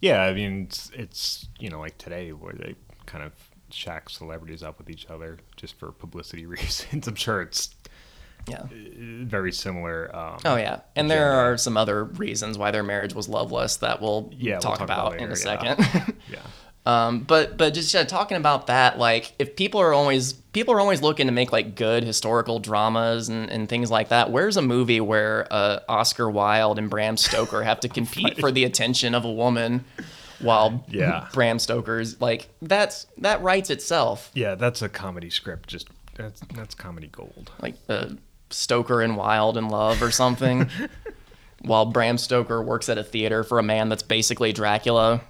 Yeah, 0.00 0.22
I 0.22 0.32
mean, 0.32 0.62
it's, 0.62 0.90
it's 0.94 1.48
you 1.58 1.68
know 1.68 1.80
like 1.80 1.98
today 1.98 2.32
where 2.32 2.54
they 2.54 2.74
kind 3.04 3.22
of 3.22 3.32
shack 3.68 4.08
celebrities 4.08 4.62
up 4.62 4.78
with 4.78 4.88
each 4.88 5.06
other 5.10 5.38
just 5.56 5.78
for 5.78 5.92
publicity 5.92 6.46
reasons. 6.56 7.06
I'm 7.06 7.14
sure 7.14 7.42
it's 7.42 7.74
yeah. 8.48 8.62
very 8.70 9.52
similar. 9.52 10.14
Um, 10.16 10.38
Oh 10.44 10.56
yeah, 10.56 10.80
and 10.96 11.10
there 11.10 11.32
are 11.32 11.58
some 11.58 11.76
other 11.76 12.04
reasons 12.04 12.56
why 12.56 12.70
their 12.70 12.82
marriage 12.82 13.14
was 13.14 13.28
loveless 13.28 13.76
that 13.76 14.00
we'll 14.00 14.30
Yeah, 14.32 14.54
we'll 14.54 14.60
talk, 14.62 14.78
talk 14.78 14.84
about, 14.84 15.06
about 15.08 15.20
in 15.20 15.30
a 15.30 15.34
later, 15.34 15.50
yeah. 15.64 15.76
second. 15.84 16.14
Yeah. 16.30 16.38
Um, 16.86 17.20
but 17.20 17.56
but 17.56 17.74
just 17.74 17.92
yeah, 17.92 18.04
talking 18.04 18.36
about 18.36 18.66
that, 18.68 18.98
like 18.98 19.32
if 19.38 19.54
people 19.56 19.80
are 19.80 19.92
always 19.92 20.32
people 20.32 20.74
are 20.74 20.80
always 20.80 21.02
looking 21.02 21.26
to 21.26 21.32
make 21.32 21.52
like 21.52 21.74
good 21.76 22.02
historical 22.04 22.58
dramas 22.58 23.28
and, 23.28 23.50
and 23.50 23.68
things 23.68 23.90
like 23.90 24.08
that, 24.08 24.30
where's 24.30 24.56
a 24.56 24.62
movie 24.62 25.00
where 25.00 25.46
uh, 25.50 25.80
Oscar 25.88 26.30
Wilde 26.30 26.78
and 26.78 26.88
Bram 26.90 27.16
Stoker 27.16 27.62
have 27.62 27.80
to 27.80 27.88
compete 27.98 28.38
for 28.40 28.50
the 28.50 28.64
attention 28.64 29.14
of 29.14 29.24
a 29.24 29.30
woman? 29.32 29.84
While 30.40 30.84
Yeah. 30.88 31.28
Bram 31.34 31.58
Stoker's 31.58 32.18
like 32.20 32.48
that's 32.62 33.06
that 33.18 33.42
writes 33.42 33.68
itself 33.68 34.30
Yeah, 34.32 34.54
that's 34.54 34.80
a 34.80 34.88
comedy 34.88 35.28
script. 35.28 35.68
Just 35.68 35.88
that's 36.16 36.40
that's 36.54 36.74
comedy 36.74 37.08
gold. 37.08 37.50
like 37.60 37.74
uh, 37.90 38.06
Stoker 38.48 39.02
and 39.02 39.18
Wilde 39.18 39.58
in 39.58 39.68
Love 39.68 40.02
or 40.02 40.10
something. 40.10 40.70
While 41.62 41.84
Bram 41.86 42.16
Stoker 42.16 42.62
works 42.62 42.88
at 42.88 42.96
a 42.96 43.04
theater 43.04 43.44
for 43.44 43.58
a 43.58 43.62
man 43.62 43.90
that's 43.90 44.02
basically 44.02 44.54
Dracula, 44.54 45.20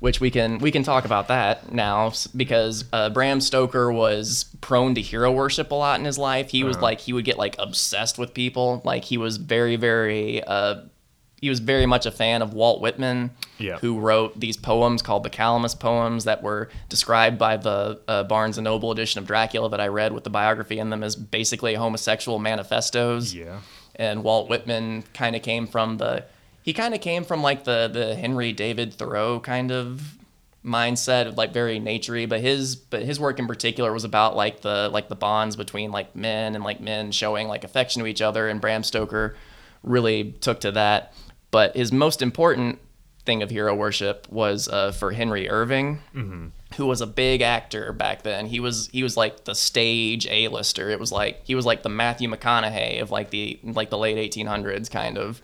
which 0.00 0.20
we 0.20 0.30
can 0.30 0.58
we 0.58 0.70
can 0.70 0.82
talk 0.82 1.04
about 1.04 1.28
that 1.28 1.72
now 1.72 2.12
because 2.34 2.84
uh, 2.92 3.10
Bram 3.10 3.40
Stoker 3.40 3.90
was 3.92 4.44
prone 4.60 4.94
to 4.94 5.00
hero 5.00 5.32
worship 5.32 5.70
a 5.70 5.74
lot 5.74 5.98
in 5.98 6.04
his 6.04 6.18
life. 6.18 6.50
He 6.50 6.64
was 6.64 6.78
like 6.78 7.00
he 7.00 7.12
would 7.12 7.24
get 7.24 7.38
like 7.38 7.56
obsessed 7.58 8.18
with 8.18 8.34
people. 8.34 8.82
Like 8.84 9.04
he 9.04 9.18
was 9.18 9.36
very 9.36 9.76
very 9.76 10.42
uh, 10.44 10.82
he 11.40 11.50
was 11.50 11.60
very 11.60 11.84
much 11.84 12.06
a 12.06 12.10
fan 12.10 12.40
of 12.40 12.54
Walt 12.54 12.80
Whitman, 12.80 13.30
Yeah. 13.58 13.76
who 13.78 13.98
wrote 13.98 14.40
these 14.40 14.56
poems 14.56 15.02
called 15.02 15.22
the 15.22 15.28
Calamus 15.30 15.78
poems 15.78 16.24
that 16.24 16.42
were 16.42 16.70
described 16.88 17.38
by 17.38 17.58
the 17.58 18.00
uh, 18.08 18.22
Barnes 18.24 18.56
and 18.56 18.64
Noble 18.64 18.90
edition 18.90 19.18
of 19.18 19.26
Dracula 19.26 19.68
that 19.68 19.80
I 19.80 19.88
read 19.88 20.12
with 20.12 20.24
the 20.24 20.30
biography 20.30 20.78
in 20.78 20.88
them 20.88 21.02
as 21.02 21.14
basically 21.14 21.74
homosexual 21.74 22.38
manifestos. 22.38 23.34
Yeah. 23.34 23.58
And 23.96 24.24
Walt 24.24 24.48
Whitman 24.48 25.04
kind 25.12 25.36
of 25.36 25.42
came 25.42 25.66
from 25.66 25.98
the 25.98 26.24
he 26.66 26.72
kind 26.72 26.94
of 26.94 27.00
came 27.00 27.24
from 27.24 27.42
like 27.42 27.64
the 27.64 27.88
the 27.90 28.14
Henry 28.16 28.52
David 28.52 28.92
Thoreau 28.92 29.40
kind 29.40 29.70
of 29.70 30.18
mindset 30.64 31.36
like 31.36 31.52
very 31.52 31.78
naturey 31.78 32.28
but 32.28 32.40
his 32.40 32.74
but 32.74 33.02
his 33.02 33.20
work 33.20 33.38
in 33.38 33.46
particular 33.46 33.92
was 33.92 34.02
about 34.02 34.34
like 34.34 34.62
the 34.62 34.90
like 34.92 35.08
the 35.08 35.14
bonds 35.14 35.54
between 35.54 35.92
like 35.92 36.16
men 36.16 36.56
and 36.56 36.64
like 36.64 36.80
men 36.80 37.12
showing 37.12 37.46
like 37.46 37.62
affection 37.62 38.02
to 38.02 38.08
each 38.08 38.20
other 38.20 38.48
and 38.48 38.60
Bram 38.60 38.82
Stoker 38.82 39.36
really 39.84 40.32
took 40.40 40.58
to 40.60 40.72
that. 40.72 41.14
But 41.52 41.76
his 41.76 41.92
most 41.92 42.20
important 42.20 42.80
thing 43.24 43.44
of 43.44 43.50
hero 43.50 43.74
worship 43.74 44.26
was 44.28 44.68
uh, 44.68 44.90
for 44.90 45.12
Henry 45.12 45.48
Irving 45.48 46.00
who 46.76 46.86
was 46.86 47.00
a 47.00 47.06
big 47.06 47.42
actor 47.42 47.92
back 47.92 48.22
then. 48.22 48.46
He 48.46 48.58
was 48.58 48.88
he 48.92 49.04
was 49.04 49.16
like 49.16 49.44
the 49.44 49.54
stage 49.54 50.26
A-lister. 50.26 50.90
It 50.90 50.98
was 50.98 51.12
like 51.12 51.42
he 51.44 51.54
was 51.54 51.64
like 51.64 51.84
the 51.84 51.88
Matthew 51.88 52.28
McConaughey 52.28 53.00
of 53.00 53.12
like 53.12 53.30
the 53.30 53.60
like 53.62 53.90
the 53.90 53.98
late 53.98 54.16
1800s 54.32 54.90
kind 54.90 55.16
of 55.16 55.40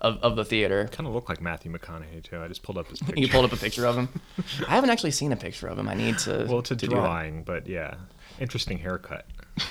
of, 0.00 0.18
of 0.18 0.36
the 0.36 0.44
theater 0.44 0.88
Kind 0.92 1.06
of 1.06 1.14
look 1.14 1.28
like 1.28 1.40
Matthew 1.40 1.72
McConaughey 1.72 2.22
too. 2.22 2.40
I 2.40 2.48
just 2.48 2.62
pulled 2.62 2.78
up 2.78 2.88
his 2.88 3.00
picture. 3.00 3.14
you 3.20 3.28
pulled 3.28 3.44
up 3.44 3.52
a 3.52 3.56
picture 3.56 3.86
of 3.86 3.96
him. 3.96 4.08
I 4.68 4.74
haven't 4.74 4.90
actually 4.90 5.12
seen 5.12 5.32
a 5.32 5.36
picture 5.36 5.66
of 5.66 5.78
him. 5.78 5.88
I 5.88 5.94
need 5.94 6.18
to. 6.18 6.46
well, 6.48 6.60
it's 6.60 6.70
a 6.70 6.76
to 6.76 6.86
drawing, 6.86 7.42
but 7.42 7.66
yeah, 7.66 7.94
interesting 8.38 8.78
haircut. 8.78 9.26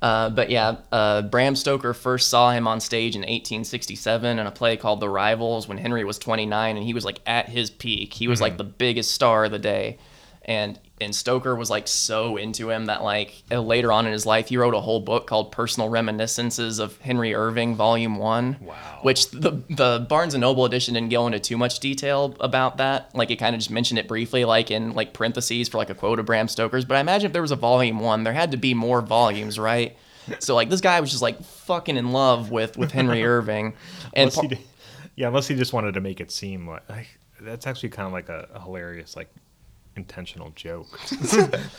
Uh, 0.00 0.30
but 0.30 0.48
yeah, 0.48 0.76
uh, 0.92 1.22
Bram 1.22 1.56
Stoker 1.56 1.92
first 1.92 2.28
saw 2.28 2.52
him 2.52 2.68
on 2.68 2.80
stage 2.80 3.16
in 3.16 3.22
1867 3.22 4.38
in 4.38 4.46
a 4.46 4.50
play 4.50 4.76
called 4.76 5.00
The 5.00 5.08
Rivals 5.08 5.66
when 5.66 5.78
Henry 5.78 6.04
was 6.04 6.18
29 6.18 6.76
and 6.76 6.86
he 6.86 6.94
was 6.94 7.04
like 7.04 7.20
at 7.26 7.48
his 7.48 7.70
peak. 7.70 8.14
He 8.14 8.28
was 8.28 8.40
like 8.40 8.58
the 8.58 8.64
biggest 8.64 9.10
star 9.10 9.46
of 9.46 9.50
the 9.50 9.58
day. 9.58 9.98
And 10.48 10.80
and 10.98 11.14
Stoker 11.14 11.54
was 11.54 11.68
like 11.68 11.86
so 11.86 12.38
into 12.38 12.70
him 12.70 12.86
that 12.86 13.04
like 13.04 13.42
uh, 13.52 13.60
later 13.60 13.92
on 13.92 14.06
in 14.06 14.12
his 14.12 14.24
life 14.24 14.48
he 14.48 14.56
wrote 14.56 14.72
a 14.74 14.80
whole 14.80 14.98
book 14.98 15.26
called 15.26 15.52
Personal 15.52 15.90
Reminiscences 15.90 16.78
of 16.78 16.96
Henry 17.00 17.34
Irving 17.34 17.74
Volume 17.76 18.16
1. 18.16 18.56
Wow. 18.62 18.74
Which 19.02 19.30
the 19.30 19.62
the 19.68 20.06
Barnes 20.08 20.32
and 20.32 20.40
Noble 20.40 20.64
edition 20.64 20.94
didn't 20.94 21.10
go 21.10 21.26
into 21.26 21.38
too 21.38 21.58
much 21.58 21.80
detail 21.80 22.34
about 22.40 22.78
that. 22.78 23.14
Like 23.14 23.30
it 23.30 23.36
kind 23.36 23.54
of 23.54 23.60
just 23.60 23.70
mentioned 23.70 23.98
it 23.98 24.08
briefly 24.08 24.46
like 24.46 24.70
in 24.70 24.94
like 24.94 25.12
parentheses 25.12 25.68
for 25.68 25.76
like 25.76 25.90
a 25.90 25.94
quote 25.94 26.18
of 26.18 26.24
Bram 26.24 26.48
Stoker's, 26.48 26.86
but 26.86 26.96
I 26.96 27.00
imagine 27.00 27.26
if 27.26 27.32
there 27.34 27.42
was 27.42 27.52
a 27.52 27.56
volume 27.56 28.00
1, 28.00 28.24
there 28.24 28.32
had 28.32 28.50
to 28.52 28.56
be 28.56 28.72
more 28.72 29.02
volumes, 29.02 29.58
right? 29.58 29.96
So 30.38 30.54
like 30.54 30.70
this 30.70 30.80
guy 30.80 30.98
was 31.00 31.10
just 31.10 31.22
like 31.22 31.42
fucking 31.44 31.98
in 31.98 32.10
love 32.12 32.50
with 32.50 32.78
with 32.78 32.90
Henry 32.90 33.22
Irving, 33.36 33.74
and 34.14 34.30
Unless 34.30 34.34
par- 34.34 34.42
he 34.44 34.48
did- 34.48 34.58
yeah, 35.14 35.28
unless 35.28 35.46
he 35.46 35.56
just 35.56 35.74
wanted 35.74 35.92
to 35.94 36.00
make 36.00 36.20
it 36.20 36.30
seem 36.30 36.66
like, 36.66 36.88
like 36.88 37.08
that's 37.40 37.66
actually 37.66 37.90
kind 37.90 38.06
of 38.06 38.12
like 38.14 38.30
a, 38.30 38.48
a 38.54 38.60
hilarious 38.62 39.14
like 39.14 39.28
intentional 39.96 40.50
joke. 40.54 41.00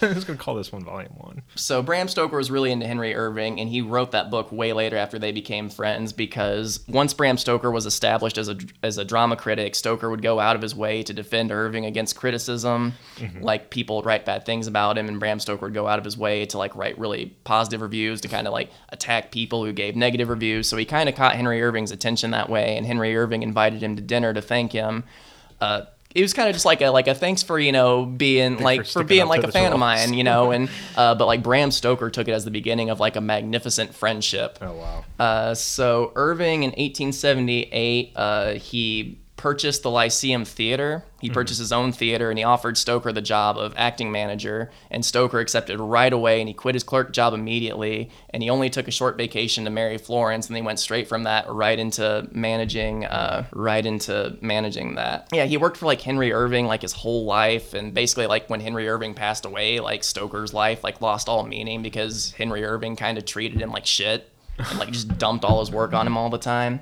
I'm 0.02 0.14
just 0.14 0.28
gonna 0.28 0.38
call 0.38 0.56
this 0.56 0.72
one 0.72 0.84
Volume 0.84 1.14
One. 1.18 1.42
so 1.56 1.82
Bram 1.82 2.08
Stoker 2.08 2.38
was 2.38 2.52
really 2.52 2.72
into 2.72 2.86
Henry 2.86 3.16
Irving, 3.16 3.60
and 3.60 3.70
he 3.70 3.82
wrote 3.82 4.12
that 4.12 4.30
book 4.30 4.52
way 4.52 4.74
later 4.74 4.98
after 4.98 5.18
they 5.18 5.32
became 5.32 5.70
friends. 5.70 6.14
Because 6.14 6.84
once 6.88 7.14
Bram 7.14 7.38
Stoker 7.38 7.72
was 7.72 7.86
established 7.86 8.38
as 8.38 8.50
a 8.50 8.58
as 8.84 8.98
a 8.98 9.06
drama 9.06 9.36
critic, 9.36 9.76
Stoker 9.76 10.10
would 10.10 10.22
go 10.22 10.40
out 10.40 10.56
of 10.56 10.62
his 10.62 10.76
way 10.76 11.04
to 11.04 11.14
defend 11.14 11.52
Irving 11.52 11.86
against 11.86 12.16
criticism. 12.16 12.94
Like 13.40 13.70
people 13.70 13.98
would 13.98 14.06
write 14.06 14.26
bad 14.26 14.46
things 14.46 14.68
about 14.68 14.98
him, 14.98 15.08
and 15.08 15.20
Bram 15.20 15.40
Stoker 15.40 15.66
would 15.66 15.74
go 15.74 15.88
out 15.88 16.00
of 16.00 16.06
his 16.06 16.18
way 16.18 16.46
to 16.48 16.58
like 16.58 16.76
write 16.76 16.98
really 17.00 17.38
positive 17.44 17.82
reviews 17.82 18.22
to 18.22 18.28
kind 18.28 18.48
of 18.48 18.54
like 18.54 18.72
attack 18.90 19.32
people 19.32 19.64
who 19.66 19.72
gave 19.74 19.96
negative 19.96 20.30
reviews. 20.30 20.68
So 20.68 20.78
he 20.78 20.86
kind 20.86 21.10
of 21.10 21.16
caught 21.16 21.36
Henry 21.36 21.62
Irving's 21.62 21.92
attention 21.92 22.32
that 22.32 22.50
way, 22.50 22.78
and 22.78 22.86
Henry 22.86 23.16
Irving 23.16 23.44
invited 23.44 23.82
him 23.82 23.96
to 23.96 24.02
dinner 24.02 24.34
to 24.34 24.42
thank 24.42 24.72
him. 24.72 25.04
Uh, 25.62 25.82
it 26.16 26.22
was 26.22 26.34
kind 26.34 26.50
of 26.50 26.56
just 26.56 26.66
like 26.66 26.82
a 26.82 26.90
like 26.90 27.08
a 27.08 27.14
thanks 27.14 27.44
for 27.44 27.60
you 27.60 27.72
know 27.72 28.06
being 28.06 28.58
like 28.58 28.86
for 28.86 29.02
for 29.02 29.04
being 29.04 29.28
like 29.28 29.44
a 29.44 29.52
fan 29.52 29.74
of 29.74 29.80
mine, 29.80 30.14
you 30.14 30.24
know, 30.24 30.52
and 30.52 30.70
uh, 30.98 31.14
but 31.16 31.26
like 31.26 31.44
Bram 31.44 31.72
Stoker 31.72 32.10
took 32.10 32.28
it 32.28 32.32
as 32.32 32.46
the 32.46 32.52
beginning 32.52 32.90
of 32.90 33.00
like 33.00 33.16
a 33.16 33.22
magnificent 33.22 33.94
friendship. 33.94 34.58
Oh 34.62 34.74
wow. 34.74 35.06
Uh, 35.20 35.54
so 35.54 36.12
Irving 36.16 36.64
in 36.64 36.72
1878, 36.72 38.14
uh, 38.16 38.54
he 38.54 39.20
purchased 39.40 39.84
the 39.84 39.90
Lyceum 39.90 40.44
Theater. 40.44 41.06
He 41.22 41.30
purchased 41.30 41.60
his 41.60 41.72
own 41.72 41.94
theater 41.94 42.30
and 42.30 42.38
he 42.38 42.44
offered 42.44 42.78
Stoker 42.78 43.14
the 43.14 43.22
job 43.22 43.58
of 43.58 43.74
acting 43.78 44.12
manager. 44.12 44.70
And 44.92 45.06
Stoker 45.06 45.40
accepted 45.40 45.80
right 45.80 46.12
away 46.12 46.42
and 46.42 46.50
he 46.50 46.54
quit 46.54 46.76
his 46.76 46.84
clerk 46.84 47.14
job 47.14 47.34
immediately. 47.34 48.10
And 48.32 48.44
he 48.44 48.50
only 48.50 48.70
took 48.70 48.90
a 48.90 48.92
short 48.92 49.16
vacation 49.16 49.64
to 49.64 49.70
marry 49.70 49.98
Florence 49.98 50.48
and 50.48 50.58
he 50.58 50.62
went 50.62 50.78
straight 50.78 51.08
from 51.08 51.24
that 51.24 51.50
right 51.50 51.80
into 51.80 52.28
managing, 52.34 53.06
uh, 53.06 53.46
right 53.54 53.86
into 53.86 54.38
managing 54.42 54.96
that. 54.96 55.30
Yeah, 55.32 55.46
he 55.46 55.56
worked 55.56 55.78
for 55.78 55.86
like 55.86 56.02
Henry 56.02 56.34
Irving 56.34 56.68
like 56.68 56.82
his 56.82 56.92
whole 56.92 57.24
life. 57.24 57.74
And 57.74 57.94
basically, 57.94 58.28
like 58.28 58.50
when 58.50 58.60
Henry 58.60 58.90
Irving 58.90 59.14
passed 59.14 59.46
away, 59.46 59.80
like 59.80 60.04
Stoker's 60.04 60.54
life 60.54 60.84
like 60.84 61.00
lost 61.00 61.30
all 61.30 61.46
meaning 61.46 61.82
because 61.82 62.32
Henry 62.32 62.66
Irving 62.66 62.98
kind 62.98 63.18
of 63.18 63.24
treated 63.24 63.62
him 63.62 63.72
like 63.72 63.86
shit 63.86 64.30
and 64.58 64.80
like 64.80 64.92
just 64.92 65.18
dumped 65.18 65.46
all 65.46 65.62
his 65.62 65.72
work 65.72 65.94
on 65.94 66.06
him 66.06 66.18
all 66.18 66.30
the 66.30 66.38
time. 66.38 66.82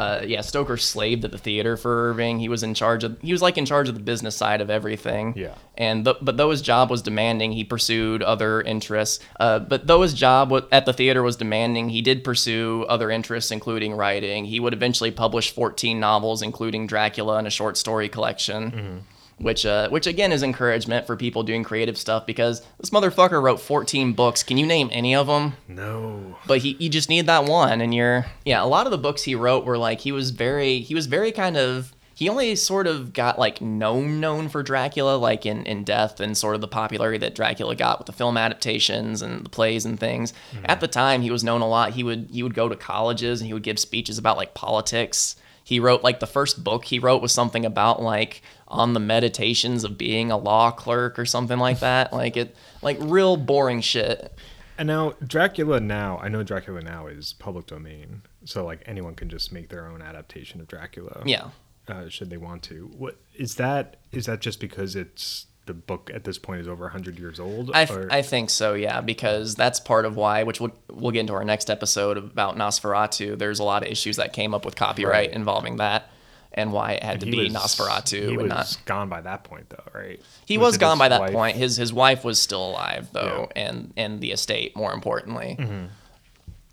Uh, 0.00 0.22
yeah, 0.26 0.40
Stoker 0.40 0.78
slaved 0.78 1.26
at 1.26 1.30
the 1.30 1.36
theater 1.38 1.76
for 1.76 2.08
Irving. 2.08 2.38
He 2.40 2.48
was 2.48 2.62
in 2.62 2.72
charge 2.72 3.04
of 3.04 3.18
he 3.20 3.32
was 3.32 3.42
like 3.42 3.58
in 3.58 3.66
charge 3.66 3.86
of 3.90 3.94
the 3.94 4.00
business 4.00 4.34
side 4.34 4.62
of 4.62 4.70
everything. 4.70 5.34
Yeah. 5.36 5.54
And 5.76 6.06
th- 6.06 6.16
but 6.22 6.38
though 6.38 6.50
his 6.50 6.62
job 6.62 6.90
was 6.90 7.02
demanding, 7.02 7.52
he 7.52 7.64
pursued 7.64 8.22
other 8.22 8.62
interests. 8.62 9.22
Uh, 9.38 9.58
but 9.58 9.86
though 9.86 10.00
his 10.00 10.14
job 10.14 10.50
wa- 10.50 10.62
at 10.72 10.86
the 10.86 10.94
theater 10.94 11.22
was 11.22 11.36
demanding, 11.36 11.90
he 11.90 12.00
did 12.00 12.24
pursue 12.24 12.86
other 12.88 13.10
interests, 13.10 13.50
including 13.50 13.92
writing. 13.92 14.46
He 14.46 14.58
would 14.58 14.72
eventually 14.72 15.10
publish 15.10 15.50
14 15.52 16.00
novels, 16.00 16.40
including 16.40 16.86
Dracula 16.86 17.36
and 17.36 17.46
a 17.46 17.50
short 17.50 17.76
story 17.76 18.08
collection. 18.08 19.04
Which 19.40 19.64
uh, 19.64 19.88
which 19.88 20.06
again 20.06 20.32
is 20.32 20.42
encouragement 20.42 21.06
for 21.06 21.16
people 21.16 21.42
doing 21.42 21.64
creative 21.64 21.96
stuff 21.96 22.26
because 22.26 22.62
this 22.78 22.90
motherfucker 22.90 23.42
wrote 23.42 23.60
14 23.60 24.12
books. 24.12 24.42
Can 24.42 24.58
you 24.58 24.66
name 24.66 24.88
any 24.92 25.14
of 25.14 25.26
them? 25.26 25.54
No. 25.66 26.36
But 26.46 26.58
he 26.58 26.76
you 26.78 26.88
just 26.88 27.08
need 27.08 27.26
that 27.26 27.44
one, 27.44 27.80
and 27.80 27.94
you're 27.94 28.26
yeah. 28.44 28.62
A 28.62 28.66
lot 28.66 28.86
of 28.86 28.90
the 28.92 28.98
books 28.98 29.22
he 29.22 29.34
wrote 29.34 29.64
were 29.64 29.78
like 29.78 30.00
he 30.00 30.12
was 30.12 30.30
very 30.30 30.80
he 30.80 30.94
was 30.94 31.06
very 31.06 31.32
kind 31.32 31.56
of 31.56 31.94
he 32.14 32.28
only 32.28 32.54
sort 32.54 32.86
of 32.86 33.14
got 33.14 33.38
like 33.38 33.62
known 33.62 34.20
known 34.20 34.50
for 34.50 34.62
Dracula 34.62 35.16
like 35.16 35.46
in 35.46 35.64
in 35.64 35.84
Death 35.84 36.20
and 36.20 36.36
sort 36.36 36.54
of 36.54 36.60
the 36.60 36.68
popularity 36.68 37.16
that 37.18 37.34
Dracula 37.34 37.74
got 37.74 37.98
with 37.98 38.06
the 38.06 38.12
film 38.12 38.36
adaptations 38.36 39.22
and 39.22 39.42
the 39.42 39.48
plays 39.48 39.86
and 39.86 39.98
things. 39.98 40.34
At 40.66 40.80
the 40.80 40.88
time, 40.88 41.22
he 41.22 41.30
was 41.30 41.42
known 41.42 41.62
a 41.62 41.68
lot. 41.68 41.94
He 41.94 42.04
would 42.04 42.28
he 42.30 42.42
would 42.42 42.54
go 42.54 42.68
to 42.68 42.76
colleges 42.76 43.40
and 43.40 43.46
he 43.46 43.54
would 43.54 43.62
give 43.62 43.78
speeches 43.78 44.18
about 44.18 44.36
like 44.36 44.52
politics. 44.52 45.36
He 45.64 45.80
wrote 45.80 46.02
like 46.02 46.20
the 46.20 46.26
first 46.26 46.62
book 46.62 46.84
he 46.84 46.98
wrote 46.98 47.22
was 47.22 47.32
something 47.32 47.64
about 47.64 48.02
like 48.02 48.42
on 48.70 48.94
the 48.94 49.00
meditations 49.00 49.84
of 49.84 49.98
being 49.98 50.30
a 50.30 50.36
law 50.38 50.70
clerk 50.70 51.18
or 51.18 51.26
something 51.26 51.58
like 51.58 51.80
that. 51.80 52.12
like 52.12 52.36
it 52.36 52.56
like 52.82 52.96
real 53.00 53.36
boring 53.36 53.80
shit. 53.80 54.32
And 54.78 54.86
now 54.86 55.14
Dracula 55.26 55.78
now, 55.80 56.18
I 56.22 56.28
know 56.28 56.42
Dracula 56.42 56.80
now 56.80 57.06
is 57.06 57.34
public 57.34 57.66
domain, 57.66 58.22
so 58.44 58.64
like 58.64 58.82
anyone 58.86 59.14
can 59.14 59.28
just 59.28 59.52
make 59.52 59.68
their 59.68 59.86
own 59.86 60.00
adaptation 60.00 60.60
of 60.60 60.68
Dracula. 60.68 61.22
Yeah. 61.26 61.50
Uh, 61.88 62.08
should 62.08 62.30
they 62.30 62.36
want 62.38 62.62
to. 62.64 62.90
What 62.96 63.16
is 63.34 63.56
that? 63.56 63.96
Is 64.12 64.26
that 64.26 64.40
just 64.40 64.60
because 64.60 64.94
it's 64.96 65.46
the 65.66 65.74
book 65.74 66.10
at 66.14 66.24
this 66.24 66.38
point 66.38 66.60
is 66.60 66.68
over 66.68 66.84
100 66.84 67.18
years 67.18 67.38
old? 67.40 67.72
I, 67.74 67.84
or- 67.84 68.08
I 68.10 68.22
think 68.22 68.48
so, 68.48 68.74
yeah, 68.74 69.00
because 69.00 69.54
that's 69.54 69.80
part 69.80 70.04
of 70.04 70.16
why, 70.16 70.44
which 70.44 70.60
we'll, 70.60 70.72
we'll 70.90 71.10
get 71.10 71.20
into 71.20 71.32
our 71.34 71.44
next 71.44 71.68
episode 71.68 72.16
about 72.16 72.56
Nosferatu. 72.56 73.36
There's 73.38 73.58
a 73.58 73.64
lot 73.64 73.82
of 73.82 73.88
issues 73.90 74.16
that 74.16 74.32
came 74.32 74.54
up 74.54 74.64
with 74.64 74.76
copyright 74.76 75.28
Right. 75.28 75.32
involving 75.36 75.76
that 75.76 76.10
and 76.52 76.72
why 76.72 76.92
it 76.92 77.02
had 77.02 77.20
to 77.20 77.26
be 77.26 77.44
was- 77.44 77.52
Nosferatu 77.54 78.12
He 78.22 78.28
and 78.28 78.36
was 78.38 78.48
not. 78.48 78.78
gone 78.84 79.08
by 79.08 79.20
that 79.20 79.44
point, 79.44 79.68
though, 79.70 79.84
right? 79.94 80.20
He 80.46 80.58
was, 80.58 80.76
it 80.76 80.78
gone 80.80 80.98
by 80.98 81.08
that 81.08 81.20
wife? 81.20 81.32
point. 81.32 81.56
His 81.56 81.76
his 81.76 81.92
wife 81.92 82.24
was 82.24 82.40
still 82.42 82.70
alive 82.70 83.08
though, 83.12 83.48
and 83.54 83.92
and 83.96 84.20
the 84.20 84.32
estate 84.32 84.74
more 84.76 84.92
importantly. 84.92 85.56
Mm-hmm. 85.58 85.84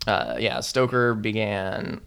Uh, 0.06 0.36
yeah, 0.38 0.60
Stoker 0.60 1.14
began. 1.14 2.00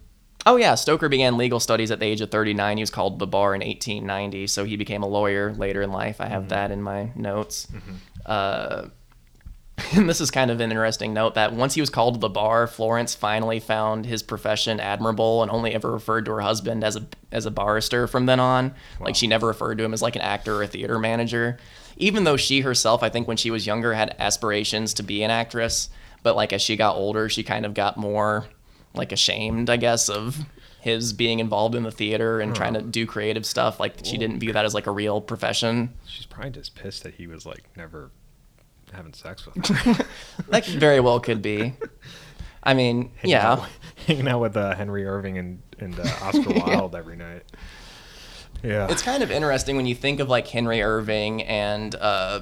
Oh 0.44 0.56
yeah, 0.56 0.74
Stoker 0.74 1.08
began 1.08 1.36
legal 1.36 1.60
studies 1.60 1.92
at 1.92 2.00
the 2.00 2.06
age 2.06 2.20
of 2.20 2.30
39. 2.30 2.76
He 2.76 2.82
was 2.82 2.90
called 2.90 3.20
the 3.20 3.28
bar 3.28 3.54
in 3.54 3.60
1890, 3.60 4.48
so 4.48 4.64
he 4.64 4.76
became 4.76 5.02
a 5.04 5.06
lawyer 5.06 5.54
later 5.54 5.82
in 5.82 5.92
life. 5.92 6.20
I 6.20 6.24
Mm-hmm. 6.24 6.32
have 6.34 6.48
that 6.48 6.70
in 6.72 6.82
my 6.82 7.10
notes. 7.14 7.68
Uh, 8.26 8.86
and 9.96 10.08
this 10.08 10.20
is 10.20 10.30
kind 10.30 10.50
of 10.50 10.60
an 10.60 10.70
interesting 10.70 11.14
note 11.14 11.34
that 11.34 11.52
once 11.52 11.74
he 11.74 11.80
was 11.80 11.90
called 11.90 12.14
to 12.14 12.20
the 12.20 12.28
bar, 12.28 12.66
Florence 12.66 13.14
finally 13.14 13.58
found 13.58 14.04
his 14.04 14.22
profession 14.22 14.80
admirable 14.80 15.42
and 15.42 15.50
only 15.50 15.74
ever 15.74 15.90
referred 15.90 16.26
to 16.26 16.32
her 16.32 16.40
husband 16.40 16.84
as 16.84 16.96
a 16.96 17.06
as 17.30 17.46
a 17.46 17.50
barrister 17.50 18.06
from 18.06 18.26
then 18.26 18.40
on. 18.40 18.74
Like 19.00 19.16
she 19.16 19.26
never 19.26 19.46
referred 19.46 19.78
to 19.78 19.84
him 19.84 19.94
as 19.94 20.02
like 20.02 20.16
an 20.16 20.22
actor 20.22 20.56
or 20.56 20.62
a 20.62 20.66
theater 20.66 20.98
manager. 20.98 21.58
Even 21.96 22.24
though 22.24 22.36
she 22.36 22.60
herself, 22.60 23.02
I 23.02 23.08
think 23.08 23.28
when 23.28 23.36
she 23.36 23.50
was 23.50 23.66
younger, 23.66 23.94
had 23.94 24.14
aspirations 24.18 24.94
to 24.94 25.02
be 25.02 25.22
an 25.22 25.30
actress, 25.30 25.88
but 26.22 26.36
like 26.36 26.52
as 26.52 26.60
she 26.60 26.76
got 26.76 26.96
older, 26.96 27.28
she 27.28 27.42
kind 27.42 27.64
of 27.64 27.74
got 27.74 27.96
more 27.96 28.46
like 28.94 29.12
ashamed, 29.12 29.70
I 29.70 29.78
guess, 29.78 30.08
of 30.08 30.38
his 30.80 31.12
being 31.12 31.38
involved 31.38 31.74
in 31.74 31.84
the 31.84 31.90
theater 31.92 32.40
and 32.40 32.54
trying 32.54 32.74
to 32.74 32.82
do 32.82 33.06
creative 33.06 33.46
stuff. 33.46 33.78
Like 33.78 34.04
she 34.04 34.18
didn't 34.18 34.40
view 34.40 34.52
that 34.52 34.64
as 34.64 34.74
like 34.74 34.86
a 34.86 34.90
real 34.90 35.20
profession. 35.20 35.94
She's 36.06 36.26
probably 36.26 36.50
just 36.50 36.74
pissed 36.74 37.04
that 37.04 37.14
he 37.14 37.26
was 37.26 37.46
like 37.46 37.64
never 37.76 38.10
having 38.92 39.12
sex 39.14 39.46
with 39.46 39.66
her. 39.68 40.04
That 40.48 40.64
very 40.66 41.00
well 41.00 41.20
could 41.20 41.42
be. 41.42 41.74
I 42.62 42.74
mean, 42.74 43.10
Hanging 43.16 43.30
yeah. 43.30 43.52
out- 43.52 43.68
hanging 44.06 44.28
out 44.28 44.40
with 44.40 44.56
uh, 44.56 44.74
Henry 44.74 45.06
Irving 45.06 45.38
and 45.38 45.62
and 45.78 45.98
uh, 45.98 46.04
Oscar 46.22 46.50
Wilde 46.66 46.94
every 46.94 47.16
night. 47.16 47.42
Yeah, 48.62 48.86
It's 48.90 49.02
kind 49.02 49.24
of 49.24 49.32
interesting 49.32 49.74
when 49.76 49.86
you 49.86 49.94
think 49.96 50.20
of 50.20 50.28
like 50.28 50.46
Henry 50.46 50.82
Irving 50.82 51.42
and 51.42 51.92
uh, 51.96 52.40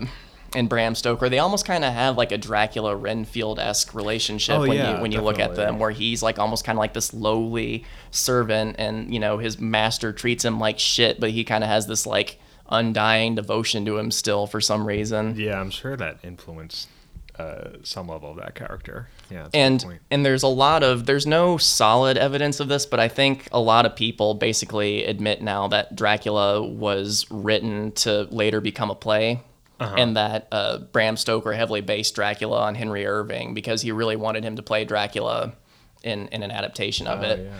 and 0.54 0.68
Bram 0.68 0.94
Stoker. 0.94 1.30
They 1.30 1.38
almost 1.38 1.64
kind 1.64 1.82
of 1.84 1.94
have 1.94 2.18
like 2.18 2.32
a 2.32 2.36
Dracula 2.36 2.94
Renfield 2.94 3.58
esque 3.58 3.94
relationship 3.94 4.56
Oh, 4.56 4.60
when 4.60 4.72
yeah, 4.72 4.96
you 4.96 5.00
when 5.02 5.12
you 5.12 5.22
look 5.22 5.38
at 5.38 5.54
them, 5.54 5.78
where 5.78 5.90
he's 5.92 6.22
like 6.22 6.38
almost 6.38 6.64
kind 6.64 6.76
of 6.76 6.80
like 6.80 6.92
this 6.92 7.14
lowly 7.14 7.84
servant, 8.10 8.76
and 8.78 9.12
you 9.14 9.20
know 9.20 9.38
his 9.38 9.58
master 9.58 10.12
treats 10.12 10.44
him 10.44 10.58
like 10.60 10.78
shit, 10.78 11.20
but 11.20 11.30
he 11.30 11.44
kind 11.44 11.64
of 11.64 11.70
has 11.70 11.86
this 11.86 12.04
like 12.06 12.38
undying 12.70 13.34
devotion 13.34 13.84
to 13.86 13.98
him 13.98 14.10
still 14.10 14.46
for 14.46 14.60
some 14.60 14.86
reason. 14.86 15.34
yeah. 15.36 15.60
I'm 15.60 15.70
sure 15.70 15.96
that 15.96 16.18
influenced 16.22 16.88
uh, 17.38 17.70
some 17.82 18.06
level 18.08 18.30
of 18.32 18.36
that 18.36 18.54
character. 18.54 19.08
Yeah, 19.30 19.44
that's 19.44 19.54
a 19.54 19.56
good 19.56 19.62
and 19.62 19.98
and 20.10 20.26
there's 20.26 20.42
a 20.42 20.48
lot 20.48 20.82
of 20.82 21.06
there's 21.06 21.26
no 21.26 21.56
solid 21.56 22.18
evidence 22.18 22.58
of 22.60 22.66
this 22.68 22.84
but 22.84 22.98
i 22.98 23.06
think 23.08 23.48
a 23.52 23.60
lot 23.60 23.86
of 23.86 23.94
people 23.94 24.34
basically 24.34 25.04
admit 25.04 25.40
now 25.40 25.68
that 25.68 25.94
dracula 25.94 26.60
was 26.60 27.26
written 27.30 27.92
to 27.92 28.22
later 28.32 28.60
become 28.60 28.90
a 28.90 28.94
play 28.96 29.40
Uh-huh. 29.78 29.94
and 29.96 30.16
that 30.16 30.48
uh, 30.52 30.78
bram 30.92 31.16
stoker 31.16 31.52
heavily 31.52 31.80
based 31.80 32.14
dracula 32.16 32.60
on 32.60 32.74
henry 32.74 33.06
irving 33.06 33.54
because 33.54 33.80
he 33.82 33.92
really 33.92 34.16
wanted 34.16 34.44
him 34.44 34.56
to 34.56 34.62
play 34.62 34.84
dracula 34.84 35.52
in, 36.02 36.26
in 36.28 36.42
an 36.42 36.50
adaptation 36.50 37.06
of 37.06 37.20
Oh, 37.20 37.30
it 37.30 37.38
yeah. 37.44 37.52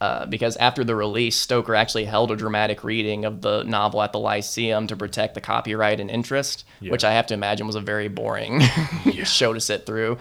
Uh, 0.00 0.26
because 0.26 0.56
after 0.56 0.84
the 0.84 0.94
release, 0.94 1.36
Stoker 1.36 1.74
actually 1.74 2.04
held 2.04 2.30
a 2.30 2.36
dramatic 2.36 2.84
reading 2.84 3.24
of 3.24 3.40
the 3.40 3.62
novel 3.64 4.02
at 4.02 4.12
the 4.12 4.18
Lyceum 4.18 4.86
to 4.88 4.96
protect 4.96 5.34
the 5.34 5.40
copyright 5.40 6.00
and 6.00 6.10
interest, 6.10 6.64
Yeah. 6.80 6.92
which 6.92 7.04
I 7.04 7.12
have 7.12 7.26
to 7.28 7.34
imagine 7.34 7.66
was 7.66 7.76
a 7.76 7.80
very 7.80 8.08
boring 8.08 8.60
show 9.24 9.52
to 9.52 9.60
sit 9.60 9.86
through. 9.86 10.18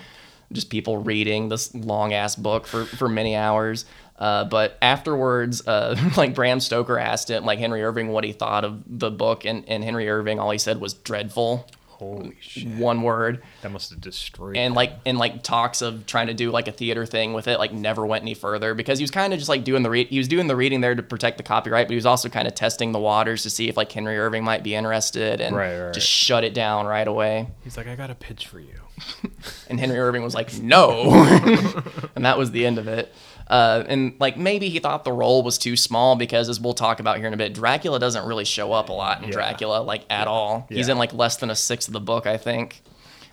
Just 0.52 0.70
people 0.70 0.98
reading 1.00 1.50
this 1.50 1.74
long 1.76 2.14
ass 2.14 2.36
book 2.36 2.68
for, 2.68 2.86
for 2.86 3.10
many 3.10 3.36
hours. 3.36 3.86
Uh, 4.18 4.46
but 4.46 4.78
afterwards, 4.82 5.68
uh, 5.68 5.96
like 6.18 6.34
Bram 6.34 6.60
Stoker 6.62 6.98
asked 6.98 7.30
him, 7.30 7.44
like 7.46 7.60
Henry 7.60 7.84
Irving, 7.84 8.10
what 8.10 8.24
he 8.24 8.32
thought 8.32 8.64
of 8.64 8.82
the 8.88 9.12
book, 9.12 9.44
and, 9.44 9.68
and 9.68 9.84
Henry 9.84 10.08
Irving, 10.10 10.40
all 10.40 10.52
he 10.52 10.58
said 10.58 10.80
was 10.80 10.94
dreadful, 10.94 11.68
Holy 11.98 12.36
shit, 12.42 12.68
one 12.76 13.02
word 13.04 13.42
that 13.62 13.72
must 13.72 13.90
have 13.92 14.02
destroyed. 14.02 14.58
and 14.58 14.74
like 14.76 14.94
and 15.06 15.18
like 15.18 15.44
talks 15.44 15.82
of 15.82 16.06
trying 16.06 16.28
to 16.28 16.34
do 16.34 16.52
like 16.52 16.68
a 16.68 16.72
theater 16.72 17.06
thing 17.06 17.34
with 17.34 17.48
it 17.48 17.58
like 17.58 17.72
never 17.74 18.06
went 18.06 18.22
any 18.24 18.34
further 18.34 18.74
because 18.74 19.00
he 19.00 19.04
was 19.04 19.12
kind 19.12 19.32
of 19.32 19.40
just 19.40 19.48
like 19.50 19.64
doing 19.64 19.82
the 19.82 19.90
re- 19.90 20.06
he 20.06 20.18
was 20.18 20.28
doing 20.28 20.48
the 20.48 20.56
reading 20.56 20.82
there 20.82 20.94
to 20.94 21.02
protect 21.02 21.38
the 21.38 21.44
copyright 21.44 21.88
but 21.88 21.92
he 21.92 21.96
was 21.96 22.06
also 22.06 22.28
kind 22.28 22.48
of 22.48 22.54
testing 22.56 22.92
the 22.92 23.00
waters 23.00 23.44
to 23.44 23.50
see 23.50 23.70
if 23.70 23.78
like 23.78 23.92
Henry 23.92 24.18
Irving 24.18 24.44
might 24.44 24.62
be 24.64 24.76
interested 24.76 25.40
and 25.40 25.56
Right, 25.56 25.80
right, 25.80 25.94
just 25.94 26.06
right. 26.06 26.10
shut 26.28 26.44
it 26.44 26.54
down 26.54 26.86
right 26.86 27.08
away 27.08 27.48
He's 27.64 27.78
like, 27.78 27.88
I 27.88 27.96
got 27.96 28.10
a 28.10 28.16
pitch 28.16 28.48
for 28.48 28.60
you. 28.60 28.76
and 29.70 29.80
Henry 29.80 29.98
Irving 30.00 30.24
was 30.24 30.34
like 30.36 30.58
no 30.60 31.12
and 32.16 32.26
that 32.26 32.38
was 32.38 32.52
the 32.52 32.66
end 32.66 32.78
of 32.78 32.88
it 32.88 33.14
uh, 33.48 33.84
and 33.88 34.16
like 34.20 34.38
maybe 34.38 34.70
he 34.70 34.80
thought 34.80 35.04
the 35.04 35.12
role 35.14 35.44
was 35.44 35.58
too 35.58 35.76
small 35.76 36.16
because 36.16 36.50
as 36.50 36.60
we'll 36.60 36.74
talk 36.74 37.00
about 37.00 37.18
here 37.18 37.28
in 37.28 37.34
a 37.34 37.38
bit 37.38 37.54
Dracula 37.54 38.00
doesn't 38.00 38.26
really 38.26 38.46
show 38.46 38.72
up 38.74 38.90
a 38.90 38.94
lot 38.94 39.20
in 39.20 39.26
Yeah. 39.26 39.32
Dracula 39.34 39.82
like 39.82 40.04
at 40.10 40.28
all 40.28 40.66
he's 40.70 40.90
in 40.90 40.98
like 40.98 41.14
less 41.14 41.38
than 41.38 41.50
a 41.50 41.56
sixth 41.56 41.88
of 41.90 41.94
the 41.94 42.00
book 42.00 42.26
I 42.26 42.38
think 42.38 42.82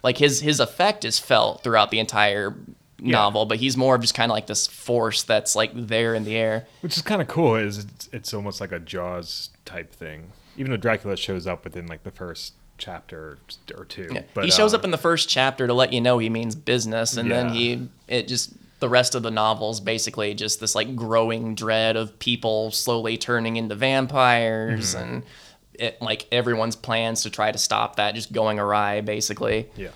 like 0.02 0.18
his 0.18 0.40
his 0.40 0.60
effect 0.60 1.04
is 1.04 1.18
felt 1.18 1.62
throughout 1.62 1.90
the 1.90 1.98
entire 1.98 2.54
novel 2.98 3.46
but 3.46 3.58
he's 3.58 3.76
more 3.76 3.94
of 3.96 4.00
just 4.00 4.14
kind 4.14 4.30
of 4.30 4.34
like 4.34 4.46
this 4.46 4.66
force 4.66 5.22
that's 5.24 5.56
like 5.56 5.70
there 5.74 6.14
in 6.14 6.24
the 6.24 6.36
air 6.36 6.66
Which 6.82 6.96
is 6.96 7.02
kind 7.02 7.20
of 7.20 7.26
cool. 7.28 7.56
Is 7.56 7.78
it's, 7.78 8.08
it's 8.12 8.34
almost 8.34 8.60
like 8.60 8.70
a 8.72 8.78
Jaws 8.78 9.50
type 9.64 9.92
thing. 9.92 10.30
Even 10.56 10.70
though 10.70 10.76
Dracula 10.76 11.16
shows 11.16 11.46
up 11.46 11.64
within 11.64 11.86
like 11.86 12.02
the 12.04 12.10
first 12.12 12.54
chapter 12.78 13.38
or 13.76 13.84
two. 13.84 14.08
yeah 14.12 14.22
he 14.42 14.50
shows 14.50 14.74
uh, 14.74 14.76
up 14.76 14.84
in 14.84 14.90
the 14.90 14.98
first 14.98 15.28
chapter 15.28 15.66
to 15.66 15.74
let 15.74 15.92
you 15.92 16.00
know 16.00 16.18
he 16.18 16.28
means 16.28 16.54
business 16.54 17.16
and 17.16 17.30
then 17.30 17.48
he 17.50 17.88
it 18.08 18.26
just 18.28 18.52
the 18.82 18.88
rest 18.90 19.14
of 19.14 19.22
the 19.22 19.30
novels 19.30 19.80
basically 19.80 20.34
just 20.34 20.60
this 20.60 20.74
like 20.74 20.94
growing 20.94 21.54
dread 21.54 21.96
of 21.96 22.18
people 22.18 22.70
slowly 22.70 23.16
turning 23.16 23.56
into 23.56 23.74
vampires 23.74 24.94
Mm-hmm. 24.94 25.02
and 25.14 25.22
it 25.74 26.02
like 26.02 26.26
everyone's 26.30 26.76
plans 26.76 27.22
to 27.22 27.30
try 27.30 27.50
to 27.50 27.58
stop 27.58 27.96
that 27.96 28.14
just 28.14 28.30
going 28.32 28.58
awry 28.58 29.00
basically 29.00 29.70
Yeah. 29.76 29.88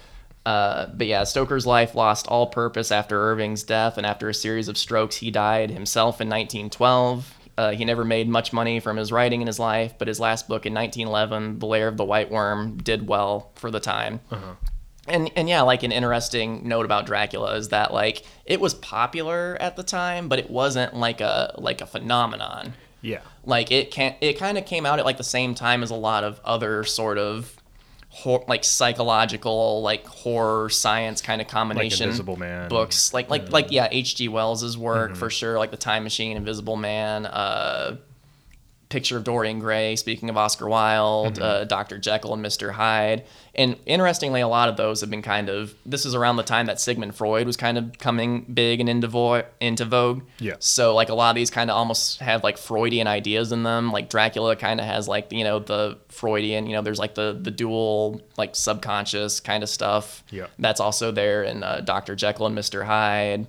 Uh, 0.46 0.87
but 0.94 1.09
yeah, 1.09 1.25
Stoker's 1.25 1.66
life 1.66 1.96
lost 1.96 2.29
all 2.29 2.46
purpose 2.46 2.92
after 2.92 3.20
Irving's 3.33 3.64
death, 3.64 3.99
and 3.99 4.07
after 4.07 4.29
a 4.29 4.35
series 4.35 4.68
of 4.68 4.79
strokes, 4.79 5.16
he 5.16 5.33
died 5.33 5.70
himself 5.72 6.20
in 6.20 6.29
1912. 6.29 7.35
Uh, 7.59 7.70
he 7.72 7.85
never 7.85 8.05
made 8.05 8.29
much 8.29 8.53
money 8.53 8.79
from 8.79 8.96
his 8.96 9.11
writing 9.11 9.40
in 9.40 9.49
his 9.49 9.59
life, 9.59 9.94
but 9.99 10.07
his 10.07 10.20
last 10.20 10.46
book 10.46 10.64
in 10.64 10.72
1911, 10.72 11.59
The 11.59 11.66
Lair 11.66 11.88
of 11.88 11.96
the 11.96 12.05
White 12.05 12.31
Worm, 12.31 12.77
did 12.77 13.09
well 13.09 13.51
for 13.57 13.72
the 13.72 13.81
time. 13.81 14.20
And 15.09 15.31
and 15.37 15.49
yeah, 15.49 15.62
like 15.62 15.83
an 15.83 15.92
interesting 15.92 16.66
note 16.69 16.85
about 16.85 17.07
Dracula 17.07 17.55
is 17.57 17.69
that 17.69 17.92
like 17.92 18.25
it 18.45 18.61
was 18.61 18.75
popular 18.75 19.57
at 19.61 19.77
the 19.77 19.83
time, 19.83 20.29
but 20.29 20.38
it 20.38 20.51
wasn't 20.51 20.95
like 20.95 21.21
a 21.21 21.55
like 21.59 21.81
a 21.81 21.87
phenomenon 21.87 22.75
Yeah. 23.03 23.21
like 23.45 23.71
it 23.71 23.90
can 23.90 24.14
it 24.21 24.38
kind 24.38 24.59
of 24.59 24.66
came 24.66 24.85
out 24.87 24.99
at 24.99 25.05
like 25.05 25.16
the 25.19 25.25
same 25.25 25.55
time 25.55 25.83
as 25.83 25.90
a 25.90 25.95
lot 25.95 26.25
of 26.25 26.40
other 26.45 26.83
sort 26.85 27.19
of 27.19 27.55
hor- 28.09 28.45
like 28.49 28.64
psychological 28.64 29.83
like 29.83 30.07
horror 30.07 30.69
science 30.71 31.21
kind 31.21 31.40
of 31.40 31.47
combination 31.49 32.11
Man. 32.38 32.69
books 32.69 33.12
like 33.12 33.29
like 33.29 33.51
like 33.53 33.71
yeah 33.71 33.88
hg 33.88 34.29
wells's 34.31 34.77
work 34.79 35.14
for 35.16 35.29
sure 35.31 35.59
like 35.59 35.71
the 35.71 35.77
time 35.77 36.03
machine 36.03 36.37
invisible 36.37 36.77
man 36.77 37.27
uh 37.27 37.97
Picture 38.97 39.19
of 39.19 39.25
Dorian 39.25 39.59
Gray, 39.59 39.95
speaking 39.95 40.31
of 40.31 40.39
Oscar 40.39 40.67
Wilde, 40.71 41.35
Mm-hmm. 41.35 41.43
uh, 41.43 41.65
Dr. 41.65 41.99
Jekyll 41.99 42.33
and 42.33 42.43
Mr. 42.43 42.73
Hyde. 42.73 43.25
And 43.55 43.77
interestingly, 43.85 44.41
a 44.41 44.49
lot 44.49 44.71
of 44.71 44.77
those 44.79 45.03
have 45.03 45.11
been 45.11 45.21
kind 45.21 45.51
of, 45.51 45.75
this 45.85 46.07
is 46.07 46.15
around 46.15 46.37
the 46.37 46.43
time 46.43 46.65
that 46.67 46.81
Sigmund 46.81 47.15
Freud 47.15 47.47
was 47.47 47.59
kind 47.59 47.77
of 47.77 47.99
coming 47.99 48.43
big 48.55 48.81
and 48.81 48.89
into, 48.89 49.07
vo- 49.09 49.45
into 49.61 49.85
vogue. 49.85 50.23
Yeah. 50.39 50.55
So, 50.61 50.95
like, 50.95 51.11
a 51.11 51.15
lot 51.15 51.29
of 51.31 51.37
these 51.37 51.51
kind 51.51 51.71
of 51.71 51.77
almost 51.77 52.21
have 52.21 52.43
like 52.43 52.57
Freudian 52.57 53.07
ideas 53.07 53.53
in 53.53 53.63
them. 53.65 53.93
Like, 53.93 54.09
Dracula 54.09 54.57
kind 54.57 54.81
of 54.81 54.87
has 54.87 55.09
like, 55.09 55.31
you 55.31 55.45
know, 55.45 55.59
the 55.59 55.99
Freudian, 56.09 56.67
you 56.67 56.73
know, 56.73 56.81
there's 56.83 56.99
like 56.99 57.15
the, 57.15 57.39
the 57.39 57.51
dual, 57.51 58.23
like, 58.39 58.55
subconscious 58.57 59.41
kind 59.41 59.63
of 59.63 59.69
stuff. 59.69 60.23
Yeah. 60.31 60.47
That's 60.59 60.81
also 60.81 61.11
there 61.13 61.43
in 61.43 61.63
uh, 61.63 61.81
Dr. 61.83 62.15
Jekyll 62.17 62.47
and 62.47 62.57
Mr. 62.57 62.85
Hyde 62.87 63.47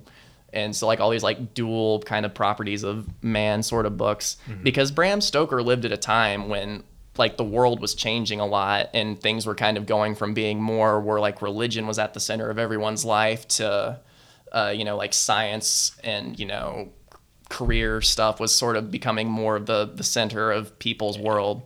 and 0.52 0.74
so 0.74 0.86
like 0.86 1.00
all 1.00 1.10
these 1.10 1.22
like 1.22 1.54
dual 1.54 2.00
kind 2.00 2.24
of 2.24 2.34
properties 2.34 2.82
of 2.82 3.06
man 3.22 3.62
sort 3.62 3.86
of 3.86 3.96
books. 3.96 4.36
Because 4.62 4.90
Bram 4.90 5.20
Stoker 5.20 5.62
lived 5.62 5.84
at 5.84 5.92
a 5.92 5.96
time 5.96 6.48
when 6.48 6.84
like 7.18 7.36
the 7.36 7.44
world 7.44 7.80
was 7.80 7.94
changing 7.94 8.40
a 8.40 8.46
lot 8.46 8.88
and 8.94 9.20
things 9.20 9.44
were 9.44 9.54
kind 9.54 9.76
of 9.76 9.86
going 9.86 10.14
from 10.14 10.34
being 10.34 10.62
more 10.62 11.00
where 11.00 11.20
like 11.20 11.42
religion 11.42 11.86
was 11.86 11.98
at 11.98 12.14
the 12.14 12.20
center 12.20 12.48
of 12.48 12.58
everyone's 12.58 13.04
life 13.04 13.46
to 13.48 13.98
uh, 14.52 14.72
you 14.74 14.84
know 14.84 14.96
like 14.96 15.12
science 15.12 15.96
and 16.04 16.38
you 16.38 16.46
know 16.46 16.88
career 17.50 18.00
stuff 18.00 18.38
was 18.40 18.54
sort 18.54 18.76
of 18.76 18.90
becoming 18.90 19.28
more 19.28 19.56
of 19.56 19.66
the 19.66 19.86
the 19.94 20.04
center 20.04 20.50
of 20.52 20.78
people's 20.78 21.18
world. 21.18 21.62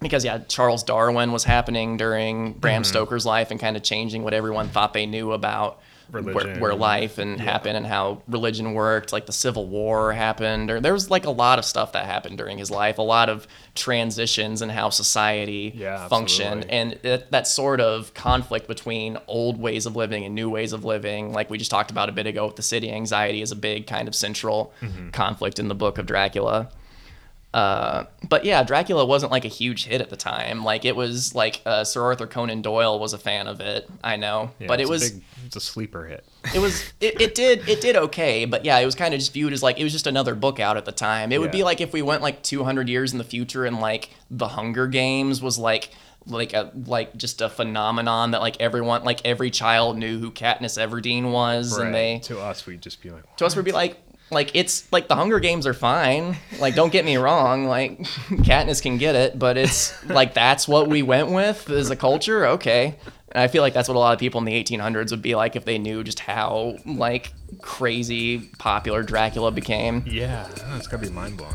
Because 0.00 0.24
yeah 0.24 0.38
charles 0.46 0.84
darwin 0.84 1.32
was 1.32 1.42
happening 1.42 1.96
during 1.96 2.52
bram 2.52 2.84
stoker's 2.84 3.26
life 3.26 3.50
and 3.50 3.58
kind 3.58 3.76
of 3.76 3.82
changing 3.82 4.22
what 4.22 4.32
everyone 4.32 4.68
thought 4.68 4.92
they 4.92 5.06
knew 5.06 5.32
about 5.32 5.80
where, 6.10 6.22
Religion. 6.22 6.60
where 6.60 6.74
life 6.74 7.18
and 7.18 7.38
happened 7.40 7.76
and 7.76 7.86
how 7.86 8.22
religion 8.28 8.72
worked 8.72 9.12
like 9.12 9.26
the 9.26 9.32
civil 9.32 9.66
war 9.66 10.12
happened 10.12 10.70
or 10.70 10.80
there 10.80 10.92
was 10.94 11.10
like 11.10 11.26
a 11.26 11.30
lot 11.30 11.58
of 11.58 11.64
stuff 11.66 11.92
that 11.92 12.06
happened 12.06 12.38
during 12.38 12.56
his 12.56 12.70
life 12.70 12.96
a 12.98 13.02
lot 13.02 13.28
of 13.28 13.46
transitions 13.92 14.62
and 14.62 14.70
how 14.70 14.90
society 14.90 15.72
Yeah, 15.74 16.06
functioned 16.08 16.64
absolutely. 16.64 16.70
and 16.78 16.92
it, 17.04 17.30
that 17.30 17.46
sort 17.46 17.80
of 17.80 18.12
conflict 18.14 18.68
between 18.68 19.18
old 19.26 19.58
ways 19.60 19.86
of 19.86 19.96
living 19.96 20.24
and 20.24 20.34
new 20.34 20.50
ways 20.50 20.72
of 20.72 20.84
living 20.84 21.32
like 21.32 21.48
we 21.50 21.58
just 21.58 21.70
talked 21.70 21.90
about 21.90 22.08
a 22.08 22.12
bit 22.12 22.26
ago 22.26 22.46
with 22.46 22.56
the 22.56 22.62
city 22.62 22.90
anxiety 22.90 23.40
is 23.42 23.50
a 23.52 23.56
big 23.56 23.86
kind 23.86 24.06
of 24.08 24.14
central 24.14 24.72
Mm-hmm. 24.82 25.10
conflict 25.10 25.58
in 25.58 25.68
the 25.68 25.74
book 25.74 25.98
of 25.98 26.06
dracula 26.06 26.68
uh, 27.54 28.04
but 28.28 28.44
yeah, 28.44 28.62
Dracula 28.62 29.04
wasn't 29.06 29.32
like 29.32 29.44
a 29.44 29.48
huge 29.48 29.86
hit 29.86 30.00
at 30.00 30.10
the 30.10 30.16
time. 30.16 30.64
Like 30.64 30.84
it 30.84 30.94
was 30.94 31.34
like 31.34 31.62
uh, 31.64 31.82
Sir 31.84 32.02
Arthur 32.02 32.26
Conan 32.26 32.60
Doyle 32.62 32.98
was 32.98 33.14
a 33.14 33.18
fan 33.18 33.46
of 33.46 33.60
it. 33.60 33.88
I 34.04 34.16
know, 34.16 34.50
Yeah, 34.58 34.66
but 34.66 34.80
it 34.80 34.82
it's 34.82 34.88
a 34.88 34.92
was 34.92 35.10
big- 35.12 35.22
it's 35.46 35.56
a 35.56 35.60
sleeper 35.60 36.04
hit. 36.06 36.24
it 36.54 36.58
was 36.58 36.92
it, 37.00 37.20
it 37.20 37.34
did 37.34 37.66
it 37.68 37.80
did 37.80 37.96
okay. 37.96 38.44
But 38.44 38.64
yeah, 38.66 38.78
it 38.78 38.84
was 38.84 38.94
kind 38.94 39.14
of 39.14 39.20
just 39.20 39.32
viewed 39.32 39.52
as 39.54 39.62
like 39.62 39.78
it 39.80 39.82
was 39.84 39.92
just 39.92 40.06
another 40.06 40.34
book 40.34 40.60
out 40.60 40.76
at 40.76 40.84
the 40.84 40.92
time. 40.92 41.32
It 41.32 41.40
would 41.40 41.50
be 41.50 41.64
like 41.64 41.80
if 41.80 41.92
we 41.94 42.02
went 42.02 42.20
like 42.22 42.42
200 42.42 42.88
years 42.88 43.12
in 43.12 43.18
the 43.18 43.24
future 43.24 43.64
and 43.64 43.80
like 43.80 44.10
The 44.30 44.48
Hunger 44.48 44.86
Games 44.86 45.40
was 45.40 45.58
like 45.58 45.90
like 46.26 46.52
a 46.52 46.70
like 46.84 47.16
just 47.16 47.40
a 47.40 47.48
phenomenon 47.48 48.32
that 48.32 48.42
like 48.42 48.60
everyone 48.60 49.04
like 49.04 49.24
every 49.24 49.50
child 49.50 49.96
knew 49.96 50.18
who 50.18 50.30
Katniss 50.30 50.76
Everdeen 50.76 51.32
was 51.32 51.78
and 51.78 51.94
they 51.94 52.18
to 52.24 52.38
us, 52.40 52.66
we'd 52.66 52.82
just 52.82 53.00
be 53.02 53.08
like, 53.10 53.22
to 53.38 53.46
us 53.46 53.56
we'd 53.56 53.64
be 53.64 53.72
like 53.72 53.96
like 54.30 54.50
it's 54.54 54.90
like 54.92 55.08
the 55.08 55.14
Hunger 55.14 55.40
Games 55.40 55.66
are 55.66 55.74
fine. 55.74 56.36
Like 56.58 56.74
don't 56.74 56.92
get 56.92 57.04
me 57.04 57.16
wrong, 57.16 57.66
like 57.66 57.98
Katniss 58.28 58.82
can 58.82 58.98
get 58.98 59.14
it, 59.14 59.38
but 59.38 59.56
it's 59.56 60.04
like 60.06 60.34
that's 60.34 60.66
what 60.68 60.88
we 60.88 61.02
went 61.02 61.30
with 61.30 61.68
as 61.70 61.90
a 61.90 61.96
culture. 61.96 62.46
Okay. 62.46 62.96
And 63.32 63.42
I 63.42 63.48
feel 63.48 63.62
like 63.62 63.74
that's 63.74 63.88
what 63.88 63.96
a 63.96 63.98
lot 63.98 64.14
of 64.14 64.18
people 64.18 64.38
in 64.38 64.46
the 64.46 64.64
1800s 64.64 65.10
would 65.10 65.20
be 65.20 65.34
like 65.34 65.54
if 65.54 65.66
they 65.66 65.76
knew 65.78 66.02
just 66.02 66.20
how 66.20 66.76
like 66.86 67.32
crazy 67.60 68.38
popular 68.58 69.02
Dracula 69.02 69.50
became. 69.50 70.02
yeah, 70.06 70.48
it's 70.76 70.86
gotta 70.86 71.06
be 71.06 71.10
mind 71.10 71.36
blowing. 71.36 71.54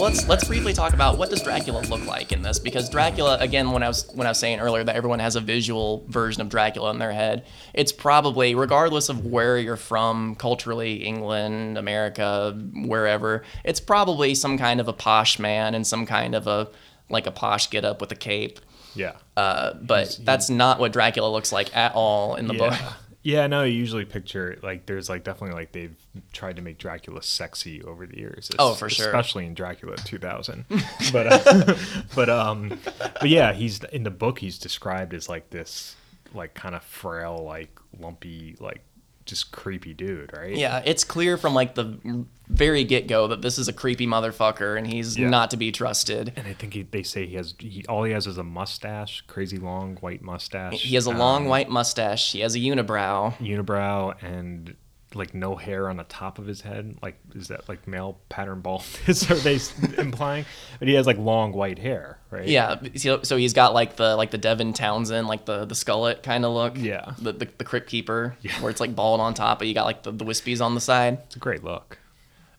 Let's 0.00 0.26
let's 0.28 0.44
briefly 0.44 0.72
talk 0.72 0.94
about 0.94 1.18
what 1.18 1.30
does 1.30 1.42
Dracula 1.42 1.82
look 1.82 2.04
like 2.06 2.32
in 2.32 2.42
this? 2.42 2.58
Because 2.58 2.88
Dracula 2.88 3.36
again 3.38 3.70
when 3.70 3.82
I 3.82 3.88
was 3.88 4.08
when 4.14 4.26
I 4.26 4.30
was 4.30 4.38
saying 4.38 4.60
earlier 4.60 4.82
that 4.82 4.96
everyone 4.96 5.18
has 5.18 5.36
a 5.36 5.40
visual 5.40 6.04
version 6.08 6.40
of 6.40 6.48
Dracula 6.48 6.90
in 6.90 6.98
their 6.98 7.12
head 7.12 7.44
it's 7.74 7.92
probably 7.92 8.54
regardless 8.54 9.08
of 9.08 9.26
where 9.26 9.58
you're 9.58 9.76
from 9.76 10.34
culturally 10.36 11.04
England 11.04 11.76
America 11.76 12.58
wherever 12.74 13.44
it's 13.64 13.80
probably 13.80 14.34
some 14.34 14.56
kind 14.56 14.80
of 14.80 14.88
a 14.88 14.92
posh 14.92 15.38
man 15.38 15.74
and 15.74 15.86
some 15.86 16.06
kind 16.06 16.34
of 16.34 16.46
a 16.46 16.68
like 17.08 17.26
a 17.26 17.32
posh 17.32 17.70
get 17.70 17.84
up 17.84 18.00
with 18.00 18.10
a 18.12 18.16
cape. 18.16 18.60
Yeah. 18.94 19.12
uh, 19.36 19.74
but 19.74 20.18
that's 20.24 20.50
not 20.50 20.80
what 20.80 20.92
Dracula 20.92 21.30
looks 21.30 21.52
like 21.52 21.76
at 21.76 21.94
all 21.94 22.34
in 22.34 22.48
the 22.48 22.54
book 22.54 22.74
yeah. 23.22 23.46
No, 23.46 23.64
you 23.64 23.74
usually 23.74 24.04
picture 24.04 24.58
like 24.62 24.86
there's 24.86 25.08
like 25.08 25.24
definitely 25.24 25.54
like 25.54 25.72
they've 25.72 25.96
tried 26.32 26.56
to 26.56 26.62
make 26.62 26.78
Dracula 26.78 27.22
sexy 27.22 27.82
over 27.82 28.06
the 28.06 28.18
years. 28.18 28.50
Oh, 28.58 28.74
for 28.74 28.88
sure. 28.88 29.06
Especially 29.06 29.46
in 29.46 29.54
Dracula 29.54 29.96
2000. 29.96 30.64
but 31.12 31.26
uh, 31.26 31.74
but 32.14 32.28
um 32.28 32.78
but 32.92 33.28
yeah, 33.28 33.52
he's 33.52 33.82
in 33.84 34.02
the 34.02 34.10
book 34.10 34.38
he's 34.38 34.58
described 34.58 35.14
as 35.14 35.28
like 35.28 35.50
this 35.50 35.96
like 36.34 36.54
kind 36.54 36.74
of 36.74 36.82
frail 36.82 37.42
like 37.44 37.76
lumpy 37.98 38.56
like 38.60 38.82
just 39.30 39.50
creepy 39.52 39.94
dude, 39.94 40.30
right? 40.36 40.54
Yeah, 40.54 40.82
it's 40.84 41.04
clear 41.04 41.36
from 41.38 41.54
like 41.54 41.74
the 41.74 42.26
very 42.48 42.84
get 42.84 43.06
go 43.06 43.28
that 43.28 43.40
this 43.42 43.58
is 43.58 43.68
a 43.68 43.72
creepy 43.72 44.06
motherfucker 44.06 44.76
and 44.76 44.86
he's 44.86 45.16
Yeah. 45.16 45.28
not 45.30 45.50
to 45.52 45.56
be 45.56 45.72
trusted. 45.72 46.32
And 46.36 46.46
I 46.46 46.52
think 46.52 46.74
he, 46.74 46.82
they 46.82 47.02
say 47.02 47.24
he 47.26 47.36
has 47.36 47.54
he, 47.58 47.84
all 47.88 48.04
he 48.04 48.12
has 48.12 48.26
is 48.26 48.36
a 48.38 48.44
mustache, 48.44 49.22
crazy 49.26 49.56
long 49.56 49.96
white 49.96 50.20
mustache. 50.20 50.82
He 50.82 50.94
has 50.96 51.06
a 51.06 51.12
long 51.12 51.44
um, 51.44 51.48
white 51.48 51.70
mustache. 51.70 52.32
He 52.32 52.40
has 52.40 52.54
a 52.54 52.58
unibrow. 52.58 53.34
unibrow 53.38 54.20
and 54.22 54.74
like 55.14 55.34
no 55.34 55.56
hair 55.56 55.88
on 55.88 55.96
the 55.96 56.04
top 56.04 56.38
of 56.38 56.46
his 56.46 56.60
head. 56.60 56.96
Like 57.02 57.18
is 57.34 57.48
that 57.48 57.68
like 57.68 57.86
male 57.88 58.18
pattern 58.28 58.60
baldness? 58.60 59.30
Are 59.30 59.34
they 59.34 59.58
implying? 60.00 60.44
But 60.78 60.88
he 60.88 60.94
has 60.94 61.06
like 61.06 61.18
long 61.18 61.52
white 61.52 61.78
hair, 61.78 62.18
right? 62.30 62.46
Yeah, 62.48 62.76
so, 62.96 63.22
so 63.22 63.36
he's 63.36 63.52
got 63.52 63.74
like 63.74 63.96
the 63.96 64.16
like 64.16 64.30
the 64.30 64.38
Devin 64.38 64.72
Townsend, 64.72 65.26
like 65.28 65.44
the 65.46 65.64
the 65.64 65.74
skullet 65.74 66.22
kind 66.22 66.44
of 66.44 66.52
look. 66.52 66.76
Yeah. 66.76 67.12
The, 67.18 67.32
the 67.32 67.48
the 67.58 67.64
crypt 67.64 67.88
keeper, 67.88 68.36
Yeah. 68.42 68.52
where 68.60 68.70
it's 68.70 68.80
like 68.80 68.94
bald 68.96 69.20
on 69.20 69.34
top, 69.34 69.58
but 69.58 69.68
you 69.68 69.74
got 69.74 69.84
like 69.84 70.02
the, 70.02 70.12
the 70.12 70.24
wispies 70.24 70.64
on 70.64 70.74
the 70.74 70.80
side. 70.80 71.18
it's 71.26 71.36
a 71.36 71.40
great 71.40 71.62
look. 71.64 71.98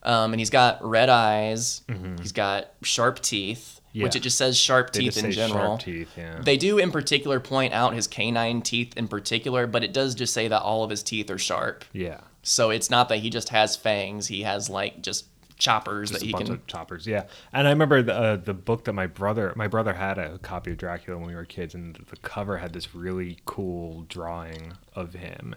Um, 0.04 0.34
and 0.34 0.40
he's 0.40 0.50
got 0.50 0.84
red 0.84 1.10
eyes. 1.10 1.82
He's 2.20 2.32
got 2.32 2.72
sharp 2.82 3.20
teeth, 3.20 3.81
which 3.94 4.02
Mm-hmm. 4.12 4.18
It 4.18 4.24
just 4.24 4.38
says 4.38 4.58
sharp 4.58 4.92
teeth 4.92 5.18
in 5.24 5.32
general. 5.32 5.78
sharp 5.78 5.82
teeth. 5.82 6.10
Yeah. 6.18 6.40
They 6.42 6.58
do 6.58 6.78
in 6.78 6.92
particular 6.92 7.40
point 7.40 7.74
out 7.74 7.94
his 7.94 8.08
canine 8.08 8.62
teeth 8.62 8.96
in 8.98 9.08
particular, 9.08 9.68
but 9.68 9.84
it 9.84 9.94
does 9.94 10.16
just 10.16 10.34
say 10.34 10.48
that 10.48 10.62
all 10.62 10.84
of 10.84 10.90
his 10.90 11.04
teeth 11.04 11.30
are 11.30 11.38
sharp. 11.38 11.86
yeah. 11.94 12.22
So 12.44 12.70
it's 12.72 12.90
not 12.90 13.10
that 13.10 13.18
he 13.20 13.30
just 13.30 13.50
has 13.50 13.76
fangs; 13.76 14.26
he 14.28 14.42
has 14.42 14.68
like 14.70 15.02
just 15.04 15.26
choppers 15.60 16.10
Just 16.10 16.22
that 16.22 16.24
a 16.24 16.26
he 16.26 16.32
bunch 16.32 16.46
can. 16.48 16.56
of 16.56 16.66
choppers, 16.66 17.06
yeah. 17.06 17.26
And 17.54 17.68
I 17.68 17.70
remember 17.70 18.02
the 18.02 18.16
uh, 18.16 18.36
the 18.38 18.56
book 18.56 18.86
that 18.86 18.94
my 18.94 19.06
brother 19.06 19.54
my 19.56 19.68
brother 19.68 19.94
had 19.94 20.18
a 20.18 20.40
copy 20.40 20.72
of 20.72 20.78
Dracula 20.78 21.20
when 21.20 21.28
we 21.28 21.36
were 21.36 21.46
kids, 21.46 21.76
and 21.76 21.96
the 22.10 22.18
cover 22.18 22.58
had 22.58 22.74
this 22.74 22.96
really 22.96 23.38
cool 23.46 24.06
drawing 24.10 24.74
of 24.96 25.14
him 25.14 25.54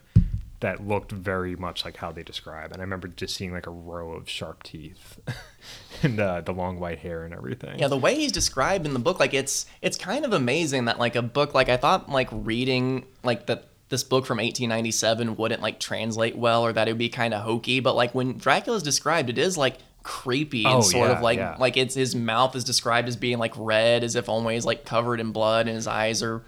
that 0.60 0.86
looked 0.86 1.12
very 1.12 1.56
much 1.56 1.84
like 1.84 1.96
how 1.98 2.10
they 2.12 2.22
describe. 2.22 2.72
And 2.72 2.80
I 2.80 2.84
remember 2.84 3.08
just 3.08 3.34
seeing 3.34 3.52
like 3.52 3.66
a 3.66 3.70
row 3.70 4.12
of 4.12 4.28
sharp 4.28 4.62
teeth 4.62 5.18
and 6.02 6.18
uh, 6.18 6.40
the 6.40 6.52
long 6.52 6.80
white 6.80 7.00
hair 7.00 7.24
and 7.24 7.34
everything. 7.34 7.78
Yeah, 7.78 7.88
the 7.88 7.96
way 7.98 8.14
he's 8.14 8.32
described 8.32 8.86
in 8.86 8.92
the 8.94 8.98
book, 8.98 9.20
like 9.20 9.34
it's 9.34 9.66
it's 9.82 9.98
kind 9.98 10.24
of 10.24 10.32
amazing 10.32 10.86
that 10.86 10.98
like 10.98 11.16
a 11.16 11.22
book 11.22 11.54
like 11.54 11.68
I 11.68 11.76
thought 11.76 12.08
like 12.08 12.28
reading 12.32 13.04
like 13.22 13.46
that 13.46 13.68
this 13.90 14.02
book 14.02 14.24
from 14.24 14.38
1897 14.38 15.36
wouldn't 15.36 15.60
like 15.60 15.78
translate 15.78 16.36
well 16.36 16.64
or 16.64 16.72
that 16.72 16.88
it 16.88 16.92
would 16.92 16.98
be 16.98 17.08
kind 17.10 17.34
of 17.34 17.42
hokey, 17.42 17.80
but 17.80 17.94
like 17.94 18.14
when 18.14 18.38
Dracula's 18.38 18.82
described, 18.82 19.28
it 19.28 19.38
is 19.38 19.58
like 19.58 19.76
creepy 20.02 20.64
and 20.64 20.74
Oh, 20.76 20.80
sort 20.80 21.08
yeah, 21.10 21.16
of 21.16 21.22
like 21.22 21.38
yeah. 21.38 21.56
like 21.58 21.76
it's 21.76 21.94
his 21.94 22.14
mouth 22.14 22.56
is 22.56 22.64
described 22.64 23.08
as 23.08 23.16
being 23.16 23.38
like 23.38 23.52
red, 23.56 24.02
as 24.02 24.16
if 24.16 24.28
always 24.28 24.64
like 24.64 24.84
covered 24.86 25.20
in 25.20 25.32
blood, 25.32 25.66
and 25.66 25.76
his 25.76 25.86
eyes 25.86 26.22
are 26.22 26.42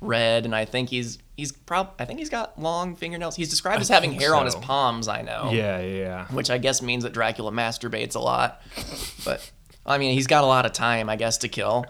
red, 0.00 0.44
and 0.44 0.54
I 0.54 0.64
think 0.64 0.88
he's 0.88 1.18
he's 1.36 1.52
prob 1.52 1.94
I 1.98 2.04
think 2.04 2.18
he's 2.18 2.30
got 2.30 2.60
long 2.60 2.96
fingernails. 2.96 3.36
He's 3.36 3.50
described 3.50 3.80
as 3.80 3.88
having 3.88 4.12
hair 4.12 4.34
on 4.34 4.44
his 4.44 4.54
palms. 4.56 5.08
I 5.08 5.22
know 5.22 5.50
yeah, 5.52 5.80
yeah, 5.80 5.96
yeah. 5.96 6.26
which 6.28 6.50
I 6.50 6.58
guess 6.58 6.82
means 6.82 7.04
that 7.04 7.12
Dracula 7.12 7.50
masturbates 7.52 8.14
a 8.14 8.20
lot. 8.20 8.62
But 9.24 9.50
I 9.86 9.98
mean, 9.98 10.14
he's 10.14 10.26
got 10.26 10.44
a 10.44 10.46
lot 10.46 10.66
of 10.66 10.72
time, 10.72 11.08
I 11.08 11.16
guess, 11.16 11.38
to 11.38 11.48
kill. 11.48 11.86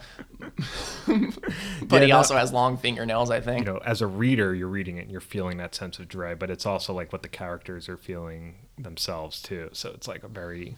but 1.07 1.31
Yeah, 1.90 2.05
he 2.07 2.12
also 2.12 2.37
has 2.37 2.53
long 2.53 2.77
fingernails, 2.77 3.31
I 3.31 3.40
think. 3.40 3.66
you 3.66 3.73
know, 3.73 3.79
as 3.85 4.01
a 4.01 4.07
reader, 4.07 4.55
you're 4.55 4.68
reading 4.68 4.96
it 4.96 5.03
and 5.03 5.11
you're 5.11 5.20
feeling 5.20 5.57
that 5.59 5.75
sense 5.75 5.99
of 5.99 6.09
dread, 6.09 6.38
but 6.38 6.51
it's 6.51 6.64
also 6.64 6.94
like 6.94 7.12
what 7.12 7.23
the 7.23 7.29
characters 7.29 7.88
are 7.88 7.96
feeling 7.96 8.66
themselves 8.79 9.42
too. 9.42 9.70
So 9.73 9.90
it's 9.90 10.07
like 10.09 10.23
a 10.23 10.29
very, 10.29 10.77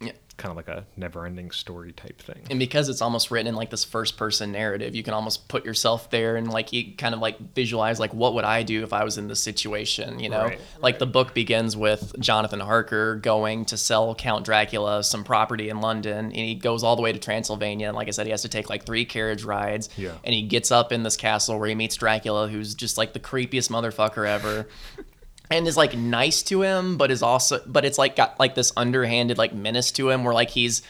Yeah. 0.00 0.12
It's 0.24 0.34
kind 0.36 0.50
of 0.50 0.56
like 0.56 0.68
a 0.68 0.86
never-ending 0.96 1.50
story 1.50 1.92
type 1.92 2.22
thing. 2.22 2.40
and 2.48 2.58
because 2.58 2.88
it's 2.88 3.02
almost 3.02 3.30
written 3.30 3.46
in 3.48 3.54
like 3.54 3.68
this 3.68 3.84
first 3.84 4.16
person 4.16 4.50
narrative 4.52 4.94
you 4.94 5.02
can 5.02 5.12
almost 5.12 5.46
put 5.48 5.66
yourself 5.66 6.08
there 6.10 6.36
and 6.36 6.50
like 6.50 6.72
you 6.72 6.94
kind 6.96 7.14
of 7.14 7.20
like 7.20 7.38
visualize 7.54 8.00
like 8.00 8.14
what 8.14 8.32
would 8.32 8.44
i 8.44 8.62
do 8.62 8.82
if 8.82 8.94
i 8.94 9.04
was 9.04 9.18
in 9.18 9.28
this 9.28 9.42
situation 9.42 10.18
you 10.18 10.30
know 10.30 10.44
Right, 10.44 10.60
like 10.80 10.98
the 10.98 11.04
book 11.06 11.34
begins 11.34 11.76
with 11.76 12.14
jonathan 12.18 12.60
harker 12.60 13.16
going 13.16 13.66
to 13.66 13.76
sell 13.76 14.14
count 14.14 14.46
dracula 14.46 15.04
some 15.04 15.24
property 15.24 15.68
in 15.68 15.82
london 15.82 16.16
and 16.26 16.34
he 16.34 16.54
goes 16.54 16.82
all 16.82 16.96
the 16.96 17.02
way 17.02 17.12
to 17.12 17.18
transylvania 17.18 17.88
and 17.88 17.96
like 17.96 18.08
i 18.08 18.12
said 18.12 18.24
he 18.24 18.30
has 18.30 18.40
to 18.42 18.48
take 18.48 18.70
like 18.70 18.86
three 18.86 19.04
carriage 19.04 19.44
rides 19.44 19.90
Yeah. 19.98 20.12
and 20.24 20.32
he 20.34 20.42
gets 20.42 20.70
up 20.70 20.90
in 20.92 21.02
this 21.02 21.18
castle 21.18 21.58
where 21.58 21.68
he 21.68 21.74
meets 21.74 21.96
dracula 21.96 22.48
who's 22.48 22.74
just 22.74 22.96
like 22.96 23.12
the 23.12 23.20
creepiest 23.20 23.68
motherfucker 23.70 24.26
ever 24.26 24.66
and 25.50 25.66
is 25.66 25.76
like 25.76 25.96
nice 25.96 26.42
to 26.42 26.62
him 26.62 26.96
but 26.96 27.10
is 27.10 27.22
also 27.22 27.60
but 27.66 27.84
it's 27.84 27.98
like 27.98 28.16
got 28.16 28.38
like 28.38 28.54
this 28.54 28.72
underhanded 28.76 29.38
like 29.38 29.52
menace 29.52 29.90
to 29.90 30.08
him 30.10 30.24
where 30.24 30.34
like 30.34 30.50
he's 30.50 30.82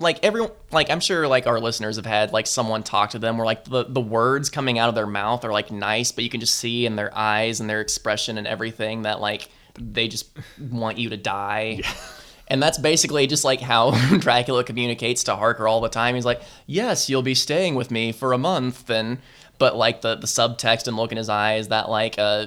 like 0.00 0.18
everyone 0.24 0.50
like 0.72 0.90
i'm 0.90 1.00
sure 1.00 1.28
like 1.28 1.46
our 1.46 1.60
listeners 1.60 1.96
have 1.96 2.06
had 2.06 2.32
like 2.32 2.46
someone 2.46 2.82
talk 2.82 3.10
to 3.10 3.18
them 3.18 3.38
where 3.38 3.46
like 3.46 3.64
the, 3.64 3.84
the 3.84 4.00
words 4.00 4.50
coming 4.50 4.78
out 4.78 4.88
of 4.88 4.94
their 4.94 5.06
mouth 5.06 5.44
are 5.44 5.52
like 5.52 5.70
nice 5.70 6.12
but 6.12 6.24
you 6.24 6.30
can 6.30 6.40
just 6.40 6.56
see 6.56 6.84
in 6.84 6.96
their 6.96 7.16
eyes 7.16 7.60
and 7.60 7.70
their 7.70 7.80
expression 7.80 8.36
and 8.36 8.46
everything 8.46 9.02
that 9.02 9.20
like 9.20 9.48
they 9.78 10.08
just 10.08 10.28
want 10.58 10.98
you 10.98 11.10
to 11.10 11.16
die. 11.16 11.80
And 12.46 12.62
that's 12.62 12.76
basically 12.76 13.26
just 13.26 13.42
like 13.42 13.60
how 13.60 13.92
dracula 14.18 14.64
communicates 14.64 15.24
to 15.24 15.36
harker 15.36 15.66
all 15.66 15.80
the 15.80 15.88
time. 15.88 16.14
He's 16.14 16.26
like 16.26 16.42
yes 16.66 17.08
you'll 17.08 17.22
be 17.22 17.34
staying 17.34 17.74
with 17.74 17.90
me 17.90 18.12
for 18.12 18.32
a 18.32 18.38
month 18.38 18.90
and 18.90 19.18
but 19.58 19.76
like 19.76 20.02
the 20.02 20.16
the 20.16 20.26
subtext 20.26 20.86
and 20.86 20.96
look 20.96 21.10
in 21.10 21.16
his 21.16 21.30
eyes 21.30 21.68
that 21.68 21.88
like 21.88 22.16
uh 22.18 22.46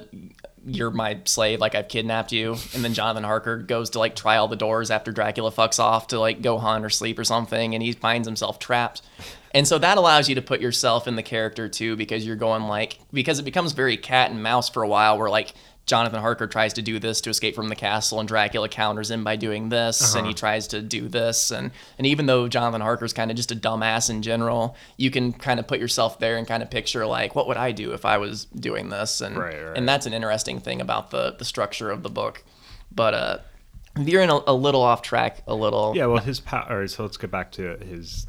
you're 0.67 0.91
my 0.91 1.19
slave, 1.23 1.61
like 1.61 1.75
I've 1.75 1.87
kidnapped 1.87 2.33
you. 2.33 2.57
And 2.73 2.83
then 2.83 2.93
Jonathan 2.93 3.23
Harker 3.23 3.57
goes 3.57 3.91
to 3.91 3.99
like 3.99 4.15
try 4.15 4.35
all 4.37 4.49
the 4.49 4.57
doors 4.57 4.91
after 4.91 5.11
Dracula 5.11 5.51
fucks 5.51 5.79
off 5.79 6.07
to 6.07 6.19
like 6.19 6.41
go 6.41 6.57
hunt 6.57 6.83
or 6.83 6.89
sleep 6.89 7.17
or 7.17 7.23
something, 7.23 7.73
and 7.73 7.81
he 7.81 7.93
finds 7.93 8.27
himself 8.27 8.59
trapped. 8.59 9.01
And 9.51 9.67
so 9.67 9.77
that 9.79 9.97
allows 9.97 10.27
you 10.27 10.35
to 10.35 10.41
put 10.41 10.59
yourself 10.59 11.07
in 11.07 11.15
the 11.15 11.23
character 11.23 11.69
too, 11.69 11.95
because 11.95 12.27
you're 12.27 12.35
going 12.35 12.63
like 12.63 12.99
because 13.13 13.39
it 13.39 13.43
becomes 13.43 13.71
very 13.71 13.95
cat 13.95 14.29
and 14.29 14.43
mouse 14.43 14.69
for 14.69 14.83
a 14.83 14.87
while, 14.87 15.17
where 15.17 15.29
like 15.29 15.53
Jonathan 15.87 16.19
Harker 16.19 16.47
tries 16.47 16.73
to 16.73 16.81
do 16.81 16.99
this 16.99 17.21
to 17.21 17.29
escape 17.29 17.55
from 17.55 17.69
the 17.69 17.75
castle, 17.75 18.19
and 18.19 18.27
Dracula 18.27 18.67
counters 18.67 19.09
him 19.09 19.23
by 19.23 19.37
doing 19.37 19.69
this, 19.69 20.13
and 20.15 20.27
he 20.27 20.33
tries 20.33 20.67
to 20.67 20.81
do 20.81 21.07
this, 21.07 21.49
and 21.49 21.71
and 21.97 22.05
even 22.05 22.25
though 22.25 22.47
Jonathan 22.49 22.81
Harker's 22.81 23.13
kind 23.13 23.31
of 23.31 23.37
just 23.37 23.51
a 23.53 23.55
dumbass 23.55 24.09
in 24.09 24.21
general, 24.21 24.75
you 24.97 25.09
can 25.09 25.31
kind 25.31 25.59
of 25.61 25.65
put 25.67 25.79
yourself 25.79 26.19
there 26.19 26.35
and 26.37 26.45
kind 26.45 26.61
of 26.61 26.69
picture 26.69 27.05
like 27.05 27.33
what 27.35 27.47
would 27.47 27.57
I 27.57 27.71
do 27.71 27.93
if 27.93 28.03
I 28.05 28.17
was 28.17 28.45
doing 28.45 28.89
this, 28.89 29.21
and 29.21 29.37
Right, 29.37 29.55
right. 29.63 29.77
and 29.77 29.87
that's 29.87 30.05
an 30.05 30.13
interesting 30.13 30.59
thing 30.59 30.81
about 30.81 31.09
the 31.09 31.31
the 31.39 31.45
structure 31.45 31.89
of 31.89 32.03
the 32.03 32.09
book. 32.09 32.43
But 32.93 33.13
uh, 33.13 33.37
veering 33.95 34.29
a, 34.29 34.41
a 34.45 34.53
little 34.53 34.81
off 34.81 35.01
track, 35.01 35.41
a 35.47 35.55
little 35.55 35.93
Yeah, 35.95 36.07
well, 36.07 36.21
his 36.21 36.41
power. 36.41 36.85
So 36.87 37.03
let's 37.03 37.17
get 37.17 37.31
back 37.31 37.51
to 37.53 37.77
his 37.77 38.26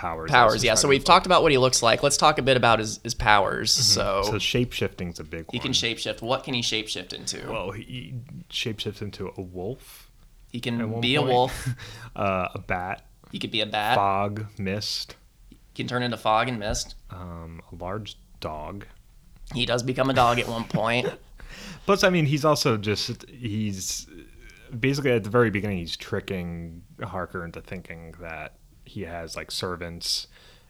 powers. 0.00 0.30
powers. 0.30 0.64
Yeah, 0.64 0.74
so 0.74 0.88
we've 0.88 1.04
talked 1.04 1.26
about 1.26 1.42
what 1.42 1.52
he 1.52 1.58
looks 1.58 1.82
like. 1.82 2.02
Let's 2.02 2.16
talk 2.16 2.38
a 2.38 2.42
bit 2.42 2.56
about 2.56 2.78
his 2.78 3.00
his 3.02 3.14
powers. 3.14 3.70
So, 3.72 4.22
Mm-hmm. 4.22 4.30
So 4.32 4.38
shape 4.38 4.72
shifting's 4.72 5.20
a 5.20 5.24
big 5.24 5.40
he 5.40 5.44
one. 5.44 5.52
He 5.52 5.58
can 5.60 5.72
shapeshift. 5.72 6.22
What 6.22 6.44
can 6.44 6.54
he 6.54 6.62
shapeshift 6.62 7.12
into? 7.12 7.50
Well, 7.50 7.70
he 7.72 8.14
shapeshifts 8.50 9.02
into 9.02 9.32
a 9.36 9.42
wolf. 9.42 10.10
he 10.50 10.60
can 10.60 11.00
be 11.00 11.14
a 11.16 11.22
wolf. 11.22 11.68
uh, 12.16 12.48
a 12.54 12.58
bat, 12.58 13.04
He 13.32 13.38
could 13.38 13.50
be 13.50 13.60
a 13.60 13.66
bat. 13.66 13.94
fog, 13.96 14.46
mist, 14.58 15.16
He 15.50 15.56
can 15.74 15.86
turn 15.86 16.02
into 16.02 16.16
fog 16.16 16.48
and 16.48 16.58
mist. 16.58 16.94
um, 17.10 17.60
a 17.70 17.74
large 17.76 18.16
dog. 18.40 18.86
He 19.54 19.66
does 19.66 19.82
become 19.82 20.10
a 20.10 20.14
dog 20.14 20.38
at 20.38 20.48
one 20.48 20.64
point. 20.64 21.08
Plus, 21.86 22.04
I 22.04 22.10
mean, 22.10 22.24
he's 22.26 22.44
also 22.44 22.76
just 22.76 23.28
he's 23.28 24.06
basically 24.78 25.10
at 25.10 25.24
the 25.24 25.30
very 25.30 25.50
beginning 25.50 25.78
he's 25.78 25.96
tricking 25.96 26.82
Harker 27.02 27.44
into 27.44 27.60
thinking 27.60 28.14
that 28.20 28.54
he 28.90 29.02
has 29.02 29.36
like 29.36 29.50
servants 29.50 30.26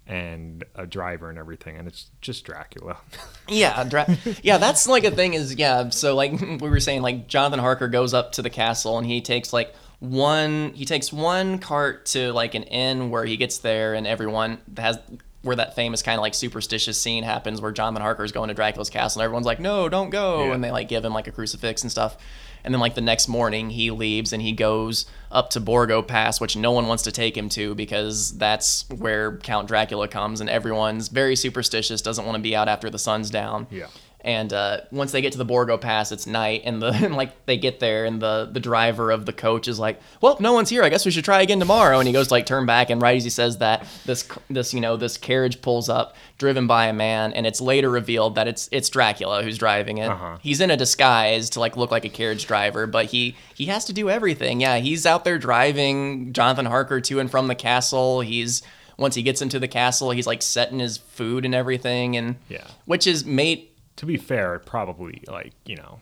and 0.06 0.64
a 0.74 0.87
driver 0.87 1.28
and 1.30 1.38
everything, 1.38 1.76
and 1.76 1.87
it's 1.88 2.11
just 2.20 2.44
Dracula. 2.44 2.98
Yeah, 3.48 3.83
dra- 3.83 4.16
yeah, 4.44 4.59
that's 4.59 4.87
like 4.87 5.02
a 5.02 5.11
thing 5.11 5.35
is 5.35 5.56
yeah. 5.56 5.88
So 5.90 6.14
like 6.14 6.33
we 6.40 6.56
were 6.70 6.78
saying, 6.78 7.02
like 7.02 7.26
Jonathan 7.26 7.59
Harker 7.59 7.88
goes 7.88 8.14
up 8.14 8.30
to 8.33 8.42
the 8.42 8.50
castle 8.50 8.96
and 8.96 9.04
he 9.06 9.20
takes 9.20 9.52
like 9.52 9.74
one 9.98 10.72
he 10.74 10.85
takes 10.85 11.12
one 11.12 11.59
cart 11.59 12.06
to 12.06 12.33
like 12.33 12.54
an 12.54 12.62
inn 12.64 13.11
where 13.11 13.24
he 13.24 13.37
gets 13.37 13.59
there 13.59 13.94
and 13.94 14.06
everyone 14.06 14.59
has 14.76 14.98
where 15.42 15.56
that 15.56 15.74
famous 15.74 16.00
kind 16.02 16.16
of 16.16 16.22
like 16.22 16.35
superstitious 16.35 17.00
scene 17.00 17.22
happens 17.24 17.61
where 17.61 17.72
Jonathan 17.72 18.02
Harker 18.02 18.24
is 18.24 18.30
going 18.33 18.48
to 18.48 18.54
Dracula's 18.54 18.88
castle 18.90 19.20
and 19.20 19.24
everyone's 19.24 19.46
like 19.46 19.59
no 19.61 19.88
don't 19.88 20.11
go 20.11 20.44
Yeah. 20.46 20.54
and 20.54 20.62
they 20.64 20.70
like 20.70 20.88
give 20.88 21.04
him 21.04 21.12
like 21.12 21.26
a 21.26 21.33
crucifix 21.33 21.83
and 21.83 21.90
stuff 21.90 22.16
and 22.64 22.73
then 22.75 22.81
like 22.81 22.94
the 22.94 23.01
next 23.01 23.29
morning 23.29 23.70
he 23.70 23.90
leaves 23.90 24.33
and 24.33 24.42
he 24.42 24.53
goes 24.53 25.07
up 25.31 25.51
to 25.51 25.61
Borgo 25.61 26.03
Pass 26.03 26.40
which 26.40 26.57
no 26.57 26.73
one 26.73 26.87
wants 26.87 27.03
to 27.05 27.12
take 27.12 27.37
him 27.37 27.49
to 27.51 27.75
because 27.75 28.37
that's 28.38 28.88
where 28.90 29.37
Count 29.38 29.68
Dracula 29.68 30.09
comes 30.09 30.40
and 30.40 30.51
everyone's 30.51 31.09
very 31.09 31.37
superstitious 31.37 32.03
doesn't 32.03 32.25
want 32.25 32.37
to 32.37 32.42
be 32.42 32.55
out 32.57 32.68
after 32.68 32.90
the 32.90 32.99
sun's 32.99 33.31
down 33.31 33.66
Yeah. 33.70 33.87
And 34.22 34.52
uh, 34.52 34.83
once 34.90 35.12
they 35.12 35.20
get 35.20 35.33
to 35.33 35.38
the 35.38 35.44
Borgo 35.44 35.76
Pass, 35.78 36.12
it's 36.12 36.26
night, 36.26 36.62
and 36.64 36.80
the 36.83 36.88
and 37.04 37.14
like 37.16 37.46
they 37.46 37.56
get 37.56 37.80
there, 37.80 38.04
and 38.04 38.20
the 38.20 38.48
the 38.50 38.61
driver 38.61 39.11
of 39.11 39.26
the 39.26 39.33
coach 39.33 39.68
is 39.68 39.78
like, 39.78 40.00
"Well, 40.20 40.37
no 40.40 40.52
one's 40.52 40.68
here. 40.70 40.83
I 40.83 40.88
guess 40.88 41.04
we 41.04 41.11
should 41.11 41.24
try 41.24 41.42
again 41.42 41.59
tomorrow." 41.59 41.98
And 41.98 42.06
he 42.06 42.12
goes 42.12 42.28
to 42.28 42.35
like 42.35 42.46
turn 42.46 42.66
back, 42.66 42.90
and 42.90 43.00
right 43.00 43.16
as 43.16 43.24
he 43.24 43.30
says 43.30 43.59
that, 43.59 43.87
this 44.06 44.28
this 44.48 44.74
you 44.74 44.80
know 44.80 44.96
this 44.96 45.16
carriage 45.16 45.62
pulls 45.62 45.88
up, 45.88 46.14
driven 46.38 46.66
by 46.66 46.87
a 46.87 46.92
man, 46.92 47.33
and 47.33 47.46
it's 47.46 47.61
later 47.61 47.90
revealed 47.90 48.35
that 48.35 48.48
it's 48.48 48.68
it's 48.72 48.88
Dracula 48.88 49.42
who's 49.42 49.59
driving 49.59 49.98
it. 49.98 50.09
Uh-huh. 50.11 50.38
He's 50.42 50.61
in 50.61 50.70
a 50.70 50.76
disguise 50.76 51.50
to 51.50 51.61
like 51.61 51.76
look 51.76 51.90
like 51.90 52.04
a 52.04 52.09
carriage 52.11 52.46
driver, 52.46 52.87
but 52.87 53.06
he 53.06 53.37
he 53.54 53.66
has 53.66 53.85
to 53.87 53.92
do 53.92 54.11
everything. 54.11 54.61
Yeah, 54.61 54.78
he's 54.78 55.06
out 55.06 55.24
there 55.24 55.38
driving 55.38 56.33
Jonathan 56.33 56.66
Harker 56.66 57.00
to 57.00 57.20
and 57.20 57.30
from 57.30 57.46
the 57.46 57.54
castle. 57.54 58.20
He's 58.20 58.62
once 58.96 59.14
he 59.14 59.22
gets 59.22 59.40
into 59.40 59.59
the 59.59 59.66
castle, 59.68 60.11
he's 60.11 60.26
like 60.26 60.42
setting 60.42 60.78
his 60.78 60.98
food 60.98 61.46
and 61.46 61.54
everything, 61.54 62.18
and 62.18 62.37
Yeah. 62.50 62.66
which 62.85 63.06
is 63.06 63.24
made 63.24 63.68
to 63.96 64.07
be 64.07 64.16
fair, 64.16 64.59
probably 64.59 65.22
like 65.29 65.53
you 65.64 65.76
know, 65.76 66.00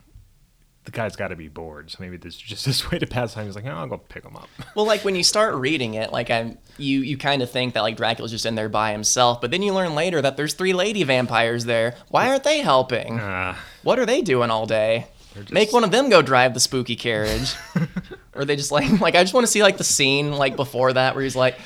the 0.84 0.90
guy's 0.90 1.16
got 1.16 1.28
to 1.28 1.36
be 1.36 1.48
bored, 1.48 1.90
so 1.90 1.98
maybe 2.00 2.16
this 2.16 2.34
is 2.34 2.40
just 2.40 2.64
this 2.66 2.90
way 2.90 2.98
to 2.98 3.06
pass 3.06 3.34
time. 3.34 3.46
He's 3.46 3.54
like, 3.56 3.66
oh, 3.66 3.70
I'll 3.70 3.86
go 3.86 3.98
pick 3.98 4.24
him 4.24 4.36
up. 4.36 4.48
Well, 4.74 4.86
like 4.86 5.04
when 5.04 5.14
you 5.16 5.22
start 5.34 5.54
reading 5.56 5.94
it, 5.94 6.12
like 6.12 6.30
I'm, 6.30 6.58
you 6.78 7.00
you 7.00 7.16
kind 7.18 7.42
of 7.42 7.50
think 7.50 7.74
that 7.74 7.82
like 7.82 7.96
Dracula's 7.96 8.30
just 8.32 8.46
in 8.46 8.54
there 8.54 8.68
by 8.68 8.92
himself, 8.92 9.40
but 9.40 9.50
then 9.50 9.62
you 9.62 9.72
learn 9.74 9.94
later 9.94 10.22
that 10.22 10.36
there's 10.36 10.54
three 10.54 10.72
lady 10.72 11.02
vampires 11.02 11.64
there. 11.64 11.94
Why 12.08 12.28
aren't 12.28 12.44
they 12.44 12.60
helping? 12.60 13.18
Uh, 13.18 13.56
What 13.82 13.98
are 13.98 14.06
they 14.06 14.22
doing 14.22 14.50
all 14.50 14.66
day? 14.66 15.06
just- 15.34 15.52
Make 15.52 15.72
one 15.72 15.84
of 15.84 15.90
them 15.92 16.08
go 16.08 16.20
drive 16.22 16.52
the 16.54 16.60
spooky 16.60 16.96
carriage. 16.96 17.54
or 18.34 18.44
they 18.44 18.56
just 18.56 18.72
like 18.72 19.00
like 19.00 19.14
I 19.14 19.22
just 19.22 19.34
want 19.34 19.44
to 19.46 19.50
see 19.52 19.62
like 19.62 19.76
the 19.78 19.84
scene 19.84 20.32
like 20.32 20.56
before 20.56 20.92
that 20.94 21.14
where 21.14 21.22
he's 21.24 21.36
like 21.36 21.58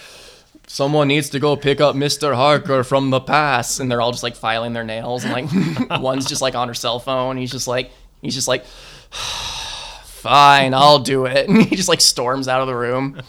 someone 0.72 1.06
needs 1.06 1.28
to 1.28 1.38
go 1.38 1.54
pick 1.54 1.82
up 1.82 1.94
Mr. 1.94 2.34
Harker 2.34 2.82
from 2.82 3.10
the 3.10 3.20
pass 3.20 3.78
and 3.78 3.90
they're 3.90 4.00
all 4.00 4.10
just 4.10 4.22
like 4.22 4.34
filing 4.34 4.72
their 4.72 4.84
nails 4.84 5.22
and 5.22 5.32
like 5.34 6.00
one's 6.00 6.24
just 6.24 6.40
like 6.40 6.54
on 6.54 6.66
her 6.66 6.72
cell 6.74 6.98
phone. 6.98 7.36
He's 7.36 7.52
just 7.52 7.68
like 7.68 7.92
he's 8.22 8.34
just 8.34 8.48
like 8.48 8.64
fine, 9.12 10.72
I'll 10.72 10.98
do 10.98 11.26
it. 11.26 11.46
And 11.52 11.62
he 11.62 11.76
just 11.76 11.90
like 11.90 12.00
storms 12.00 12.48
out 12.48 12.62
of 12.62 12.68
the 12.68 12.74
room. 12.74 13.20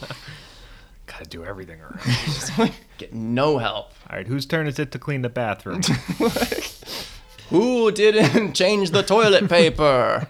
gotta 1.06 1.26
do 1.26 1.44
everything 1.44 1.80
around. 1.82 2.72
Get 2.96 3.12
no 3.12 3.58
help. 3.58 3.92
All 4.08 4.16
right, 4.16 4.26
whose 4.26 4.46
turn 4.46 4.66
is 4.66 4.78
it 4.78 4.90
to 4.92 4.98
clean 4.98 5.20
the 5.20 5.28
bathroom? 5.28 5.82
Who 7.50 7.92
didn't 7.92 8.54
change 8.54 8.90
the 8.90 9.02
toilet 9.02 9.50
paper? 9.50 10.28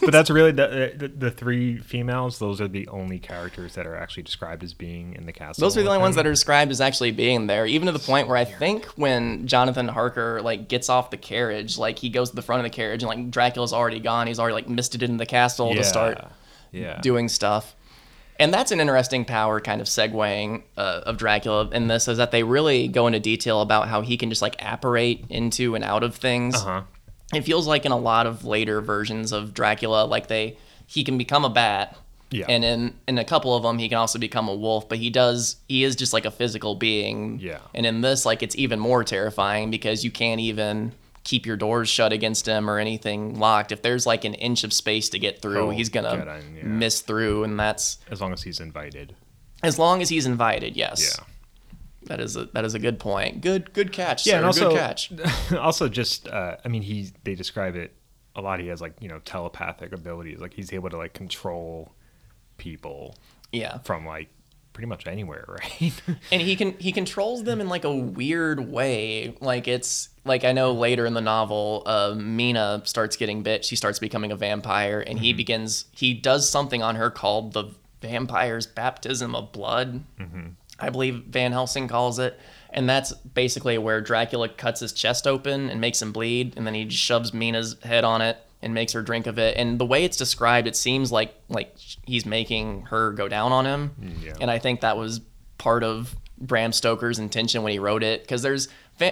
But 0.00 0.10
that's 0.12 0.30
really 0.30 0.52
the, 0.52 0.92
the 0.96 1.08
the 1.08 1.30
three 1.30 1.78
females. 1.78 2.38
Those 2.38 2.60
are 2.60 2.68
the 2.68 2.86
only 2.88 3.18
characters 3.18 3.74
that 3.74 3.86
are 3.86 3.96
actually 3.96 4.24
described 4.24 4.62
as 4.64 4.74
being 4.74 5.14
in 5.14 5.26
the 5.26 5.32
castle. 5.32 5.60
Those 5.60 5.76
are 5.76 5.82
the 5.82 5.88
only 5.88 6.00
ones 6.00 6.16
that 6.16 6.26
are 6.26 6.30
described 6.32 6.70
as 6.70 6.80
actually 6.80 7.12
being 7.12 7.46
there, 7.46 7.66
even 7.66 7.86
to 7.86 7.92
the 7.92 7.98
point 7.98 8.28
where 8.28 8.36
I 8.36 8.44
think 8.44 8.86
when 8.96 9.46
Jonathan 9.46 9.88
Harker 9.88 10.40
like 10.42 10.68
gets 10.68 10.88
off 10.88 11.10
the 11.10 11.16
carriage, 11.16 11.78
like 11.78 11.98
he 11.98 12.08
goes 12.10 12.30
to 12.30 12.36
the 12.36 12.42
front 12.42 12.60
of 12.60 12.64
the 12.64 12.74
carriage 12.76 13.02
and 13.02 13.08
like 13.08 13.30
Dracula's 13.30 13.72
already 13.72 14.00
gone. 14.00 14.26
He's 14.26 14.38
already 14.38 14.54
like 14.54 14.68
misted 14.68 15.02
into 15.02 15.16
the 15.18 15.26
castle 15.26 15.74
to 15.74 15.84
start 15.84 16.24
Yeah. 16.72 17.00
doing 17.00 17.28
stuff. 17.28 17.74
And 18.38 18.52
that's 18.52 18.70
an 18.70 18.80
interesting 18.80 19.24
power 19.24 19.60
kind 19.60 19.80
of 19.80 19.86
segueing 19.86 20.62
uh, 20.76 21.00
of 21.06 21.16
Dracula 21.16 21.70
in 21.70 21.88
this 21.88 22.06
is 22.06 22.18
that 22.18 22.32
they 22.32 22.42
really 22.42 22.86
go 22.86 23.06
into 23.06 23.18
detail 23.18 23.62
about 23.62 23.88
how 23.88 24.02
he 24.02 24.18
can 24.18 24.28
just 24.28 24.42
like 24.42 24.56
apparate 24.58 25.24
into 25.30 25.74
and 25.74 25.82
out 25.82 26.02
of 26.02 26.16
things. 26.16 26.54
Uh 26.54 26.58
huh. 26.58 26.82
It 27.34 27.42
feels 27.42 27.66
like 27.66 27.84
in 27.84 27.92
a 27.92 27.98
lot 27.98 28.26
of 28.26 28.44
later 28.44 28.80
versions 28.80 29.32
of 29.32 29.52
Dracula, 29.54 30.04
like 30.04 30.28
they 30.28 30.56
he 30.86 31.02
can 31.04 31.18
become 31.18 31.44
a 31.44 31.50
bat. 31.50 31.96
Yeah. 32.30 32.46
And 32.48 32.64
in 32.64 32.94
in 33.08 33.18
a 33.18 33.24
couple 33.24 33.54
of 33.56 33.62
them, 33.62 33.78
he 33.78 33.88
can 33.88 33.98
also 33.98 34.18
become 34.18 34.48
a 34.48 34.54
wolf. 34.54 34.88
But 34.88 34.98
he 34.98 35.10
does 35.10 35.56
he 35.68 35.84
is 35.84 35.96
just 35.96 36.12
like 36.12 36.24
a 36.24 36.30
physical 36.30 36.74
being. 36.74 37.38
Yeah. 37.40 37.58
And 37.74 37.86
in 37.86 38.00
this, 38.00 38.24
like 38.26 38.42
it's 38.42 38.56
even 38.56 38.78
more 38.80 39.04
terrifying 39.04 39.70
because 39.70 40.04
you 40.04 40.10
can't 40.10 40.40
even 40.40 40.92
keep 41.24 41.44
your 41.46 41.56
doors 41.56 41.88
shut 41.88 42.12
against 42.12 42.46
him 42.46 42.70
or 42.70 42.78
anything 42.78 43.38
locked. 43.40 43.72
If 43.72 43.82
there's 43.82 44.06
like 44.06 44.24
an 44.24 44.34
inch 44.34 44.62
of 44.62 44.72
space 44.72 45.08
to 45.08 45.18
get 45.18 45.42
through, 45.42 45.66
Oh, 45.66 45.70
he's 45.70 45.88
gonna 45.88 46.16
get 46.16 46.26
yeah. 46.56 46.62
miss 46.64 47.00
through, 47.00 47.42
and 47.42 47.58
that's 47.58 47.98
As 48.10 48.20
long 48.20 48.32
as 48.32 48.42
he's 48.42 48.60
invited. 48.60 49.16
as 49.62 49.76
long 49.78 50.00
as 50.02 50.08
he's 50.08 50.26
invited. 50.26 50.76
Yes. 50.76 51.16
Yeah. 51.18 51.24
That 52.06 52.20
is 52.20 52.36
a 52.36 52.46
that 52.46 52.64
is 52.64 52.74
a 52.74 52.78
good 52.78 52.98
point. 52.98 53.40
Good 53.40 53.72
good 53.72 53.92
catch. 53.92 54.26
Yeah, 54.26 54.32
sir. 54.32 54.36
and 54.38 54.46
also, 54.46 54.70
good 54.70 54.78
catch. 54.78 55.12
also 55.52 55.88
just, 55.88 56.28
uh, 56.28 56.56
I 56.64 56.68
mean, 56.68 56.82
he 56.82 57.12
they 57.24 57.34
describe 57.34 57.76
it 57.76 57.94
a 58.34 58.40
lot. 58.40 58.60
He 58.60 58.68
has 58.68 58.80
like 58.80 58.94
you 59.00 59.08
know 59.08 59.20
telepathic 59.20 59.92
abilities. 59.92 60.38
Like 60.40 60.54
he's 60.54 60.72
able 60.72 60.90
to 60.90 60.96
like 60.96 61.12
control 61.14 61.92
people. 62.58 63.16
Yeah. 63.52 63.78
from 63.78 64.04
like 64.04 64.28
pretty 64.72 64.88
much 64.88 65.06
anywhere, 65.06 65.46
right? 65.80 65.92
and 66.30 66.42
he 66.42 66.54
can 66.56 66.72
he 66.78 66.92
controls 66.92 67.44
them 67.44 67.60
in 67.62 67.68
like 67.68 67.84
a 67.84 67.94
weird 67.94 68.70
way 68.70 69.34
like 69.40 69.66
it's 69.66 70.10
like 70.26 70.44
i 70.44 70.52
know 70.52 70.72
later 70.72 71.06
in 71.06 71.14
the 71.14 71.20
novel 71.22 71.82
uh, 71.86 72.14
mina 72.14 72.82
starts 72.84 73.16
getting 73.16 73.42
bit 73.42 73.64
she 73.64 73.74
starts 73.74 73.98
becoming 73.98 74.30
a 74.30 74.36
vampire 74.36 75.02
and 75.06 75.18
he 75.18 75.32
begins 75.32 75.86
he 75.92 76.12
does 76.12 76.50
something 76.50 76.82
on 76.82 76.96
her 76.96 77.10
called 77.10 77.54
the 77.54 77.64
vampire's 78.02 78.66
baptism 78.66 79.34
of 79.34 79.50
blood 79.52 80.02
i 80.78 80.90
believe 80.90 81.24
van 81.28 81.52
helsing 81.52 81.88
calls 81.88 82.18
it. 82.18 82.38
And 82.70 82.86
that's 82.86 83.12
basically 83.14 83.78
where 83.78 84.02
dracula 84.02 84.50
cuts 84.50 84.80
his 84.80 84.92
chest 84.92 85.26
open 85.26 85.70
and 85.70 85.80
makes 85.80 86.02
him 86.02 86.12
bleed 86.12 86.54
and 86.56 86.66
then 86.66 86.74
he 86.74 86.84
just 86.84 87.02
shoves 87.02 87.32
mina's 87.32 87.76
head 87.82 88.04
on 88.04 88.20
it 88.20 88.36
and 88.62 88.74
makes 88.74 88.92
her 88.92 89.02
drink 89.02 89.26
of 89.26 89.38
it. 89.38 89.56
And 89.56 89.78
the 89.78 89.86
way 89.86 90.04
it's 90.04 90.16
described 90.16 90.66
it 90.66 90.76
seems 90.76 91.12
like 91.12 91.34
like 91.48 91.76
he's 92.04 92.26
making 92.26 92.82
her 92.82 93.12
go 93.12 93.28
down 93.28 93.52
on 93.52 93.64
him. 93.64 93.94
Mm, 94.00 94.22
yeah. 94.22 94.34
and 94.40 94.50
I 94.50 94.58
think 94.58 94.80
that 94.80 94.96
was 94.96 95.20
part 95.58 95.84
of 95.84 96.14
Bram 96.38 96.72
Stoker's 96.72 97.18
intention 97.18 97.62
when 97.62 97.72
he 97.72 97.78
wrote 97.78 98.02
it 98.02 98.22
because 98.22 98.42
there's 98.42 98.68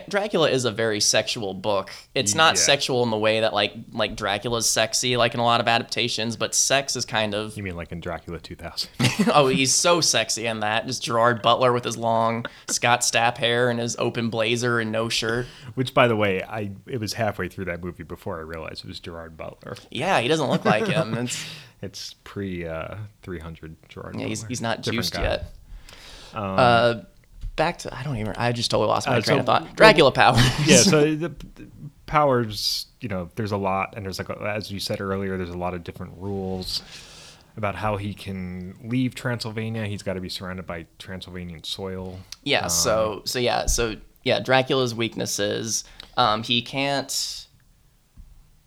Dracula 0.08 0.48
is 0.50 0.64
a 0.64 0.70
very 0.70 0.98
sexual 1.00 1.52
book. 1.52 1.90
It's 2.14 2.34
not 2.34 2.54
Yeah. 2.54 2.60
sexual 2.62 3.02
in 3.02 3.10
the 3.10 3.18
way 3.18 3.40
that 3.40 3.52
like 3.52 3.74
like 3.92 4.16
Dracula's 4.16 4.68
sexy 4.68 5.16
like 5.16 5.34
in 5.34 5.40
a 5.40 5.44
lot 5.44 5.60
of 5.60 5.68
adaptations, 5.68 6.36
but 6.36 6.54
sex 6.54 6.96
is 6.96 7.04
kind 7.04 7.34
of 7.34 7.56
you 7.56 7.62
mean 7.62 7.76
like 7.76 7.92
in 7.92 8.00
Dracula 8.00 8.40
2000? 8.40 8.88
oh 9.34 9.48
he's 9.48 9.74
so 9.74 10.00
sexy 10.00 10.46
in 10.46 10.60
that. 10.60 10.86
Just 10.86 11.02
Gerard 11.02 11.42
Butler 11.42 11.72
with 11.72 11.84
his 11.84 11.96
long 11.98 12.46
Scott 12.68 13.00
Stapp 13.00 13.36
hair 13.36 13.68
and 13.68 13.78
his 13.78 13.94
open 13.98 14.30
blazer 14.30 14.80
and 14.80 14.90
no 14.90 15.08
shirt. 15.08 15.46
Which, 15.74 15.92
by 15.92 16.08
the 16.08 16.16
way, 16.16 16.42
I 16.42 16.70
it 16.86 16.98
was 17.00 17.12
halfway 17.14 17.48
through 17.48 17.66
that 17.66 17.82
movie 17.82 18.04
before 18.04 18.38
I 18.38 18.42
realized 18.42 18.84
it 18.84 18.88
was 18.88 19.00
Gerard 19.00 19.36
Butler. 19.36 19.76
Yeah, 19.90 20.18
he 20.20 20.28
doesn't 20.28 20.48
look 20.48 20.64
like 20.64 20.86
him. 20.86 21.14
It's, 21.18 21.44
It's 21.82 22.14
pre 22.24 22.66
uh, 22.66 22.96
300 23.22 23.76
Gerard. 23.90 24.18
yeah, 24.18 24.26
he's 24.26 24.40
Butler. 24.40 24.48
he's 24.48 24.60
not 24.62 24.76
Different 24.82 25.02
juiced 25.02 25.12
guy. 25.12 25.22
yet. 25.22 25.54
uh, 26.32 27.02
back 27.56 27.78
to 27.78 27.96
I 27.96 28.02
don't 28.02 28.16
even 28.16 28.34
I 28.36 28.52
just 28.52 28.70
totally 28.70 28.88
lost 28.88 29.06
my 29.06 29.16
Uh, 29.16 29.20
train 29.20 29.36
so- 29.36 29.40
of 29.40 29.46
thought. 29.46 29.76
Dracula 29.76 30.12
powers. 30.12 30.40
yeah 30.66 30.78
so 30.78 31.00
the, 31.14 31.28
the 31.28 31.68
powers 32.06 32.86
you 33.00 33.08
know 33.08 33.30
there's 33.36 33.52
a 33.52 33.56
lot 33.56 33.94
and 33.96 34.04
there's 34.04 34.18
like 34.18 34.28
a, 34.28 34.38
as 34.42 34.70
you 34.70 34.78
said 34.80 35.00
earlier 35.00 35.36
there's 35.36 35.48
a 35.50 35.56
lot 35.58 35.72
of 35.74 35.82
different 35.84 36.12
rules 36.18 36.82
about 37.56 37.74
how 37.74 37.96
he 37.96 38.12
can 38.12 38.76
leave 38.84 39.14
transylvania 39.14 39.86
he's 39.86 40.02
got 40.02 40.14
to 40.14 40.20
be 40.20 40.28
surrounded 40.28 40.66
by 40.66 40.84
transylvanian 40.98 41.62
soil 41.64 42.18
Yeah. 42.42 42.66
so 42.68 43.22
so 43.24 43.38
yeah. 43.38 43.66
So 43.66 43.96
yeah. 44.24 44.40
Dracula's 44.40 44.94
weaknesses. 44.94 45.84
Um, 46.16 46.42
he 46.42 46.62
can't. 46.62 47.46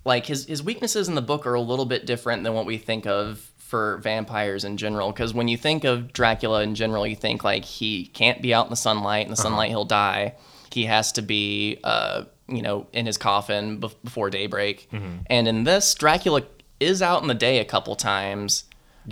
Like 0.05 0.25
his 0.27 0.45
his 0.45 0.61
weaknesses 0.63 1.09
in 1.09 1.15
the 1.15 1.21
book 1.21 1.45
are 1.47 1.53
a 1.55 1.61
little 1.61 1.85
bit 1.85 2.05
different 2.05 2.43
than 2.43 2.53
what 2.53 2.65
we 2.65 2.77
think 2.77 3.05
of 3.07 3.51
for 3.68 3.97
vampires 3.97 4.63
in 4.63 4.78
general. 4.78 5.11
Because 5.11 5.34
when 5.34 5.49
you 5.49 5.57
think 5.57 5.84
of 5.84 6.13
Dracula 6.13 6.61
in 6.63 6.74
general, 6.74 7.05
you 7.05 7.15
think 7.18 7.43
like 7.43 7.65
he 7.65 8.05
can't 8.07 8.41
be 8.41 8.53
out 8.53 8.65
in 8.65 8.70
the 8.70 8.78
sunlight. 8.78 9.26
In 9.26 9.30
the 9.32 9.36
sunlight, 9.36 9.70
he'll 9.70 9.84
die. 9.86 10.36
He 10.72 10.86
has 10.86 11.11
to 11.13 11.22
be, 11.22 11.80
uh, 11.84 12.24
you 12.47 12.61
know, 12.61 12.88
in 12.93 13.05
his 13.05 13.18
coffin 13.18 13.82
bef- 13.82 13.95
before 14.03 14.30
daybreak. 14.30 14.88
And 15.28 15.47
in 15.49 15.65
this, 15.65 15.93
Dracula 15.95 16.43
is 16.80 17.01
out 17.01 17.22
in 17.22 17.28
the 17.28 17.34
day 17.34 17.59
a 17.59 17.65
couple 17.65 17.95
times. 17.95 18.63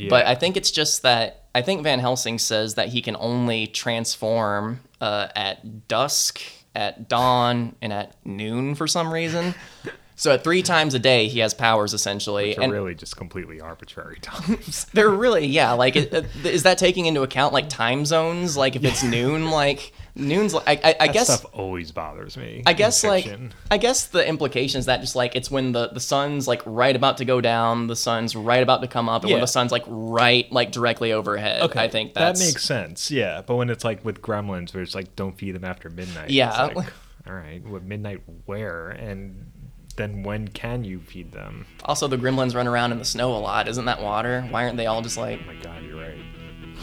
But 0.09 0.25
I 0.25 0.35
think 0.35 0.55
it's 0.55 0.71
just 0.71 1.01
that 1.03 1.43
I 1.53 1.61
think 1.61 1.83
Van 1.83 1.99
Helsing 1.99 2.39
says 2.39 2.75
that 2.75 2.89
he 2.89 3.01
can 3.01 3.15
only 3.19 3.67
transform 3.67 4.79
uh, 5.01 5.27
at 5.35 5.87
dusk, 5.89 6.41
at 6.73 7.09
dawn, 7.09 7.75
and 7.81 7.91
at 7.91 8.15
noon 8.25 8.75
for 8.75 8.87
some 8.87 9.11
reason. 9.11 9.53
so 10.15 10.31
at 10.31 10.43
three 10.43 10.61
times 10.61 10.93
a 10.93 10.99
day, 10.99 11.27
he 11.27 11.39
has 11.39 11.53
powers 11.53 11.93
essentially, 11.93 12.49
which 12.49 12.57
and 12.57 12.71
really 12.71 12.95
just 12.95 13.17
completely 13.17 13.61
arbitrary 13.61 14.17
times 14.21 14.85
they're 14.93 15.09
really 15.09 15.45
yeah. 15.45 15.73
Like, 15.73 15.95
is, 15.95 16.63
that 16.63 16.77
taking 16.77 17.05
into 17.05 17.21
account 17.21 17.53
like 17.53 17.69
time 17.69 18.05
zones? 18.05 18.55
Like, 18.55 18.75
if 18.75 18.83
it's 18.83 19.03
noon, 19.03 19.49
like 19.51 19.93
noon's 20.17 20.53
like 20.53 20.65
I, 20.65 20.71
I, 20.91 20.95
I 21.01 21.07
that 21.07 21.13
guess 21.13 21.27
stuff 21.27 21.45
always 21.53 21.91
bothers 21.91 22.37
me 22.37 22.63
I 22.65 22.71
guess 22.71 23.03
like. 23.03 23.27
I 23.69 23.77
guess 23.77 24.07
the 24.07 24.25
implication 24.25 24.79
is 24.79 24.85
that 24.85 25.01
just 25.01 25.15
like 25.15 25.35
it's 25.35 25.51
when 25.51 25.73
the 25.73 25.89
the 25.89 25.99
sun's 25.99 26.47
like 26.47 26.61
right 26.65 26.95
about 26.95 27.17
to 27.17 27.25
go 27.25 27.41
down, 27.41 27.87
the 27.87 27.95
sun's 27.95 28.35
right 28.35 28.63
about 28.63 28.81
to 28.81 28.87
come 28.87 29.09
up, 29.09 29.23
and 29.23 29.31
when 29.31 29.41
the 29.41 29.47
sun's 29.47 29.71
like 29.71 29.83
right 29.87 30.49
like 30.51 30.71
directly 30.71 31.11
overhead. 31.11 31.61
Okay, 31.63 31.83
I 31.83 31.89
think 31.89 32.13
that's 32.13 32.39
that 32.39 32.45
makes 32.45 32.63
sense 32.63 33.11
yeah 33.11 33.41
but 33.45 33.55
when 33.55 33.69
it's 33.69 33.83
like 33.83 34.03
with 34.05 34.21
gremlins 34.21 34.73
where 34.73 34.81
it's 34.83 34.95
like 34.95 35.15
don't 35.15 35.37
feed 35.37 35.51
them 35.51 35.63
after 35.65 35.89
midnight 35.89 36.29
Yeah. 36.29 36.69
like, 36.75 36.93
all 37.27 37.33
right 37.33 37.63
what 37.65 37.83
midnight 37.83 38.21
where 38.45 38.89
and 38.89 39.51
then 39.95 40.23
when 40.23 40.47
can 40.49 40.83
you 40.83 40.99
feed 40.99 41.31
them 41.31 41.65
also 41.83 42.07
the 42.07 42.17
gremlins 42.17 42.55
run 42.55 42.67
around 42.67 42.91
in 42.91 42.99
the 42.99 43.05
snow 43.05 43.35
a 43.35 43.39
lot. 43.39 43.67
Isn't 43.67 43.85
that 43.85 44.01
water? 44.01 44.41
Why 44.49 44.63
aren't 44.63 44.77
they 44.77 44.85
all 44.87 45.01
just 45.01 45.17
like 45.17 45.39
oh 45.43 45.47
my 45.47 45.55
god 45.61 45.83
you're 45.83 45.99
right 45.99 46.17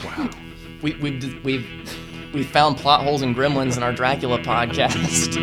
wow 0.04 0.30
we 0.82 0.94
we've 0.94 1.44
we've 1.44 1.66
we've 2.32 2.48
found 2.50 2.76
plot 2.76 3.02
holes 3.02 3.22
in 3.22 3.34
gremlins 3.34 3.76
in 3.76 3.82
our 3.82 3.92
Dracula 3.92 4.38
podcast. 4.38 5.36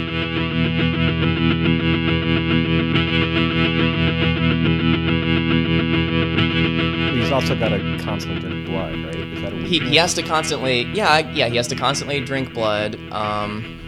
He's 7.13 7.31
also 7.31 7.57
got 7.57 7.69
to 7.69 7.97
constantly 8.03 8.39
drink 8.41 8.65
blood, 8.67 8.93
right? 9.05 9.15
Is 9.15 9.41
that 9.41 9.53
a 9.53 9.55
he, 9.57 9.79
he 9.79 9.95
has 9.97 10.13
to 10.15 10.23
constantly 10.23 10.83
yeah 10.93 11.19
yeah 11.19 11.47
he 11.47 11.57
has 11.57 11.67
to 11.67 11.75
constantly 11.75 12.19
drink 12.21 12.53
blood 12.53 12.95
um 13.11 13.78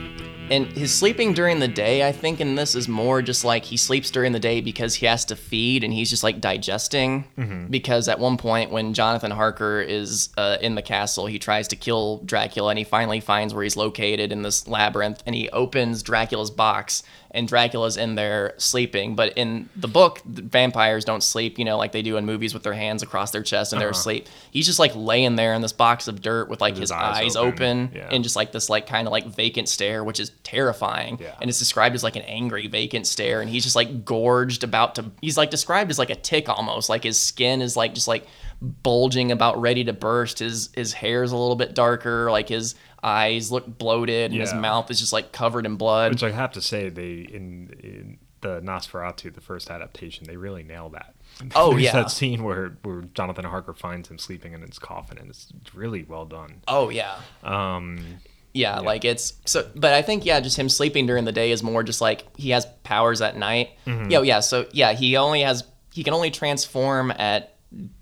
and 0.52 0.68
his 0.68 0.94
sleeping 0.94 1.34
during 1.34 1.60
the 1.60 1.68
day 1.68 2.08
i 2.08 2.12
think 2.12 2.40
in 2.40 2.56
this 2.56 2.76
is 2.76 2.88
more 2.88 3.22
just 3.22 3.44
like 3.44 3.64
he 3.66 3.78
sleeps 3.78 4.12
during 4.12 4.32
the 4.34 4.40
day 4.40 4.62
because 4.62 4.94
he 4.96 5.06
has 5.08 5.26
to 5.26 5.36
feed 5.36 5.84
and 5.84 5.92
he's 5.94 6.10
just 6.10 6.24
like 6.24 6.40
digesting. 6.42 7.24
Because 7.70 8.08
at 8.08 8.20
one 8.20 8.38
point 8.38 8.70
when 8.72 8.94
jonathan 8.94 9.32
harker 9.32 9.82
is 9.82 10.30
uh, 10.38 10.58
in 10.62 10.76
the 10.76 10.82
castle 10.82 11.26
he 11.26 11.40
tries 11.40 11.68
to 11.70 11.76
kill 11.76 12.18
dracula 12.26 12.70
and 12.72 12.78
he 12.78 12.84
finally 12.84 13.20
finds 13.20 13.54
where 13.54 13.64
he's 13.64 13.78
located 13.78 14.32
in 14.32 14.42
this 14.44 14.68
labyrinth 14.68 15.24
and 15.26 15.34
he 15.36 15.50
opens 15.50 16.04
dracula's 16.04 16.52
box 16.52 17.02
and 17.34 17.48
dracula's 17.48 17.96
in 17.96 18.16
there 18.16 18.54
sleeping. 18.58 19.16
But 19.16 19.32
in 19.38 19.70
the 19.78 19.88
book 19.88 20.20
the 20.26 20.42
vampires 20.42 21.06
don't 21.06 21.24
sleep 21.24 21.58
you 21.58 21.64
know 21.66 21.78
like 21.78 21.94
they 21.94 22.02
do 22.02 22.18
in 22.18 22.26
movies 22.26 22.54
with 22.54 22.64
their 22.64 22.74
hands 22.74 23.02
across 23.04 23.32
their 23.32 23.42
chest 23.44 23.72
and 23.72 23.82
they're 23.82 23.90
asleep. 23.90 24.28
He's 24.52 24.66
just 24.66 24.80
like 24.80 24.92
laying 24.96 25.38
there 25.38 25.54
in 25.54 25.62
this 25.62 25.72
box 25.72 26.10
of 26.10 26.22
dirt 26.22 26.50
with 26.50 26.60
like 26.60 26.74
With 26.74 26.82
his, 26.82 26.90
his 26.90 26.92
eyes 26.92 27.18
eyes, 27.26 27.36
open. 27.38 27.54
open, 27.86 27.92
Yeah. 27.96 28.10
and 28.12 28.22
just 28.24 28.36
like 28.36 28.52
this 28.52 28.70
like 28.70 28.86
kind 28.86 29.08
of 29.08 29.12
like 29.12 29.26
vacant 29.28 29.70
stare 29.70 30.04
which 30.04 30.20
is 30.20 30.32
terrifying. 30.44 31.18
Yeah. 31.22 31.36
and 31.42 31.50
it's 31.50 31.60
described 31.60 31.96
as 31.96 32.04
like 32.04 32.16
an 32.16 32.24
angry 32.24 32.68
vacant 32.68 33.08
stare. 33.08 33.42
And 33.42 33.50
he's 33.50 33.64
just 33.64 33.76
like 33.76 34.06
gorged 34.06 34.64
about 34.64 34.96
to 34.96 35.12
he's 35.22 35.38
like 35.38 35.50
described 35.50 35.90
as 35.92 36.00
like 36.00 36.10
a 36.10 36.16
tick 36.16 36.50
almost. 36.50 36.90
Like 36.90 37.04
his 37.04 37.20
skin 37.20 37.62
is 37.62 37.76
like 37.78 37.94
just 37.94 38.08
like 38.08 38.26
bulging 38.62 39.32
about 39.32 39.60
ready 39.60 39.84
to 39.86 39.94
burst. 39.94 40.40
His 40.40 40.70
his 40.76 40.94
hair's 40.94 41.32
a 41.32 41.38
little 41.38 41.56
bit 41.56 41.74
darker. 41.74 42.30
Like 42.32 42.50
his 42.50 42.76
eyes 43.04 43.52
look 43.52 43.66
bloated. 43.78 44.32
And 44.32 44.40
his 44.40 44.54
mouth 44.54 44.92
is 44.92 45.00
just 45.00 45.14
like 45.14 45.32
covered 45.32 45.66
in 45.66 45.76
blood. 45.76 46.12
Which 46.12 46.24
I 46.24 46.32
have 46.32 46.52
to 46.54 46.62
say, 46.62 46.90
they 46.90 47.14
in, 47.32 47.74
in 47.82 48.18
the 48.42 48.60
Nosferatu, 48.62 49.34
the 49.34 49.42
first 49.42 49.70
adaptation, 49.70 50.26
they 50.28 50.36
really 50.38 50.64
nail 50.64 50.90
that. 50.90 51.16
Oh, 51.56 51.72
There's 51.72 51.84
yeah. 51.84 51.94
that 51.94 52.12
scene 52.12 52.44
where 52.44 52.78
where 52.84 53.02
Jonathan 53.14 53.46
Harker 53.46 53.74
finds 53.74 54.10
him 54.10 54.20
sleeping 54.20 54.54
in 54.54 54.62
his 54.62 54.78
coffin, 54.78 55.18
and 55.18 55.30
it's 55.30 55.52
really 55.74 56.04
well 56.04 56.26
done. 56.26 56.62
oh 56.68 56.90
yeah. 56.90 57.16
Um, 57.44 58.20
Yeah, 58.54 58.80
like 58.80 59.06
it's 59.06 59.34
so, 59.46 59.70
but 59.76 59.94
I 59.94 60.02
think 60.02 60.26
yeah, 60.26 60.40
just 60.42 60.58
him 60.58 60.68
sleeping 60.70 61.06
during 61.06 61.24
the 61.26 61.32
day 61.32 61.52
is 61.52 61.64
more 61.64 61.84
just 61.84 62.02
like 62.02 62.26
he 62.38 62.50
has 62.50 62.66
powers 62.84 63.22
at 63.22 63.38
night. 63.38 63.70
Mm-hmm. 63.88 64.12
Yeah, 64.12 64.22
yeah. 64.22 64.40
So 64.42 64.66
yeah, 64.74 64.92
he 64.94 65.16
only 65.18 65.42
has 65.42 65.64
he 65.94 66.04
can 66.04 66.14
only 66.14 66.32
transform 66.32 67.12
at 67.12 67.56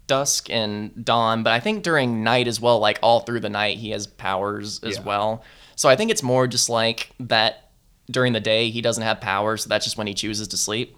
dusk 0.07 0.49
and 0.49 1.05
dawn, 1.05 1.43
but 1.43 1.53
I 1.53 1.59
think 1.59 1.83
during 1.83 2.23
night 2.23 2.47
as 2.47 2.59
well, 2.59 2.79
like 2.79 2.97
all 3.03 3.19
through 3.19 3.41
the 3.41 3.49
night, 3.49 3.77
he 3.77 3.91
has 3.91 4.07
powers 4.07 4.79
as 4.83 4.95
Yeah. 4.97 5.03
well. 5.03 5.43
So 5.75 5.87
I 5.87 5.95
think 5.95 6.09
it's 6.09 6.23
more 6.23 6.47
just 6.47 6.67
like 6.69 7.11
that 7.19 7.69
during 8.09 8.33
the 8.33 8.39
day 8.39 8.71
he 8.71 8.81
doesn't 8.81 9.03
have 9.03 9.21
powers, 9.21 9.63
so 9.63 9.69
that's 9.69 9.85
just 9.85 9.97
when 9.97 10.07
he 10.07 10.15
chooses 10.15 10.47
to 10.47 10.57
sleep, 10.57 10.97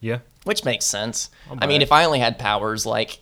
yeah, 0.00 0.18
which 0.44 0.64
makes 0.64 0.84
sense. 0.84 1.30
I'll 1.50 1.66
mean, 1.66 1.82
if 1.82 1.90
I 1.90 2.04
only 2.04 2.20
had 2.20 2.38
powers 2.38 2.86
like 2.86 3.18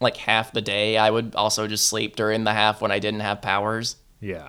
like 0.00 0.16
half 0.16 0.52
the 0.52 0.60
day, 0.60 0.96
I 0.98 1.10
would 1.10 1.36
also 1.36 1.68
just 1.68 1.86
sleep 1.88 2.16
during 2.16 2.42
the 2.42 2.52
half 2.52 2.80
when 2.82 2.90
I 2.90 2.98
didn't 2.98 3.20
have 3.20 3.40
powers. 3.40 3.94
yeah, 4.20 4.48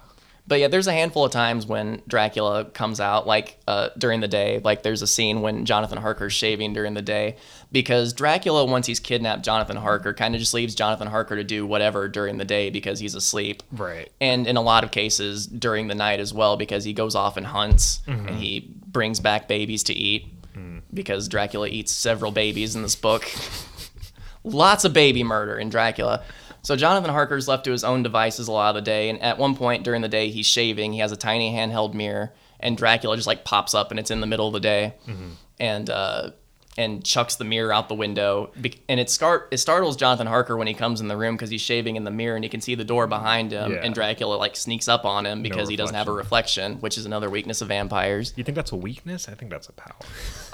But 0.52 0.60
yeah, 0.60 0.68
there's 0.68 0.88
a 0.88 0.92
handful 0.92 1.24
of 1.24 1.32
times 1.32 1.66
when 1.66 2.02
Dracula 2.10 2.66
comes 2.66 3.00
out, 3.00 3.26
like 3.26 3.58
uh, 3.70 3.88
during 3.98 4.20
the 4.20 4.28
day. 4.28 4.60
Like 4.62 4.84
there's 4.84 5.02
a 5.02 5.08
scene 5.08 5.40
when 5.40 5.64
Jonathan 5.64 5.98
Harker's 5.98 6.34
shaving 6.34 6.74
during 6.74 6.94
the 6.94 7.02
day, 7.02 7.38
because 7.72 8.12
Dracula, 8.12 8.66
once 8.66 8.86
he's 8.86 9.00
kidnapped 9.00 9.46
Jonathan 9.46 9.78
Harker, 9.78 10.14
kind 10.14 10.36
of 10.36 10.40
just 10.40 10.54
leaves 10.54 10.76
Jonathan 10.76 11.08
Harker 11.08 11.38
to 11.38 11.46
do 11.46 11.66
whatever 11.66 12.10
during 12.10 12.36
the 12.38 12.44
day 12.44 12.70
because 12.70 13.00
he's 13.00 13.16
asleep. 13.16 13.64
right. 13.72 14.12
And 14.20 14.46
in 14.46 14.58
a 14.58 14.62
lot 14.62 14.84
of 14.84 14.92
cases 14.92 15.48
during 15.48 15.88
the 15.88 15.96
night 15.96 16.20
as 16.20 16.34
well, 16.34 16.58
because 16.58 16.84
he 16.84 16.92
goes 16.92 17.16
off 17.16 17.38
and 17.38 17.46
hunts 17.46 18.02
and 18.06 18.32
he 18.32 18.76
brings 18.88 19.22
back 19.22 19.48
babies 19.48 19.84
to 19.84 19.94
eat. 19.94 20.26
Because 20.94 21.30
Dracula 21.30 21.70
eats 21.70 21.94
several 21.94 22.34
babies 22.34 22.76
in 22.76 22.82
this 22.82 22.98
book. 22.98 23.26
Lots 24.44 24.84
of 24.84 24.92
baby 24.92 25.24
murder 25.24 25.58
in 25.58 25.70
Dracula. 25.70 26.26
So 26.64 26.76
Jonathan 26.76 27.10
Harker's 27.10 27.48
left 27.48 27.66
to 27.66 27.72
his 27.72 27.84
own 27.84 28.04
devices 28.04 28.48
a 28.48 28.52
lot 28.52 28.70
of 28.70 28.76
the 28.76 28.82
day, 28.82 29.10
and 29.10 29.22
at 29.22 29.38
one 29.38 29.56
point 29.56 29.84
during 29.84 30.02
the 30.02 30.10
day 30.10 30.30
he's 30.30 30.46
shaving. 30.46 30.94
He 30.94 31.00
has 31.00 31.12
a 31.12 31.18
tiny 31.18 31.52
handheld 31.54 31.94
mirror, 31.94 32.34
and 32.60 32.78
Dracula 32.78 33.16
just 33.16 33.28
like 33.28 33.44
pops 33.44 33.74
up, 33.74 33.92
and 33.92 34.00
it's 34.00 34.12
in 34.12 34.22
the 34.22 34.28
middle 34.28 34.48
of 34.48 34.54
the 34.54 34.60
day, 34.60 34.94
and 35.60 35.90
uh, 35.90 36.32
and 36.78 37.04
chucks 37.04 37.36
the 37.36 37.44
mirror 37.44 37.74
out 37.74 37.90
the 37.90 37.96
window. 37.96 38.50
And 38.88 39.00
it 39.00 39.10
start 39.10 39.50
it 39.52 39.58
startles 39.58 39.98
Jonathan 39.98 40.26
Harker 40.28 40.56
when 40.56 40.68
he 40.68 40.74
comes 40.74 41.02
in 41.02 41.10
the 41.10 41.18
room 41.18 41.36
because 41.36 41.50
he's 41.50 41.60
shaving 41.62 41.98
in 41.98 42.06
the 42.06 42.12
mirror 42.12 42.36
and 42.36 42.46
he 42.46 42.50
can 42.50 42.62
see 42.62 42.76
the 42.76 42.86
door 42.86 43.08
behind 43.08 43.52
him. 43.52 43.74
Yeah. 43.74 43.82
And 43.84 43.94
Dracula 43.94 44.36
like 44.36 44.56
sneaks 44.56 44.88
up 44.88 45.04
on 45.04 45.26
him 45.26 45.44
because 45.44 45.68
he 45.68 45.76
doesn't 45.76 45.96
have 45.96 46.08
a 46.08 46.14
reflection, 46.14 46.78
which 46.78 46.98
is 46.98 47.06
another 47.06 47.30
weakness 47.30 47.62
of 47.62 47.68
vampires. 47.68 48.34
You 48.38 48.44
think 48.46 48.56
that's 48.56 48.72
a 48.72 48.78
weakness? 48.78 49.28
I 49.28 49.34
think 49.34 49.52
that's 49.52 49.68
a 49.68 49.74
power. 49.74 49.96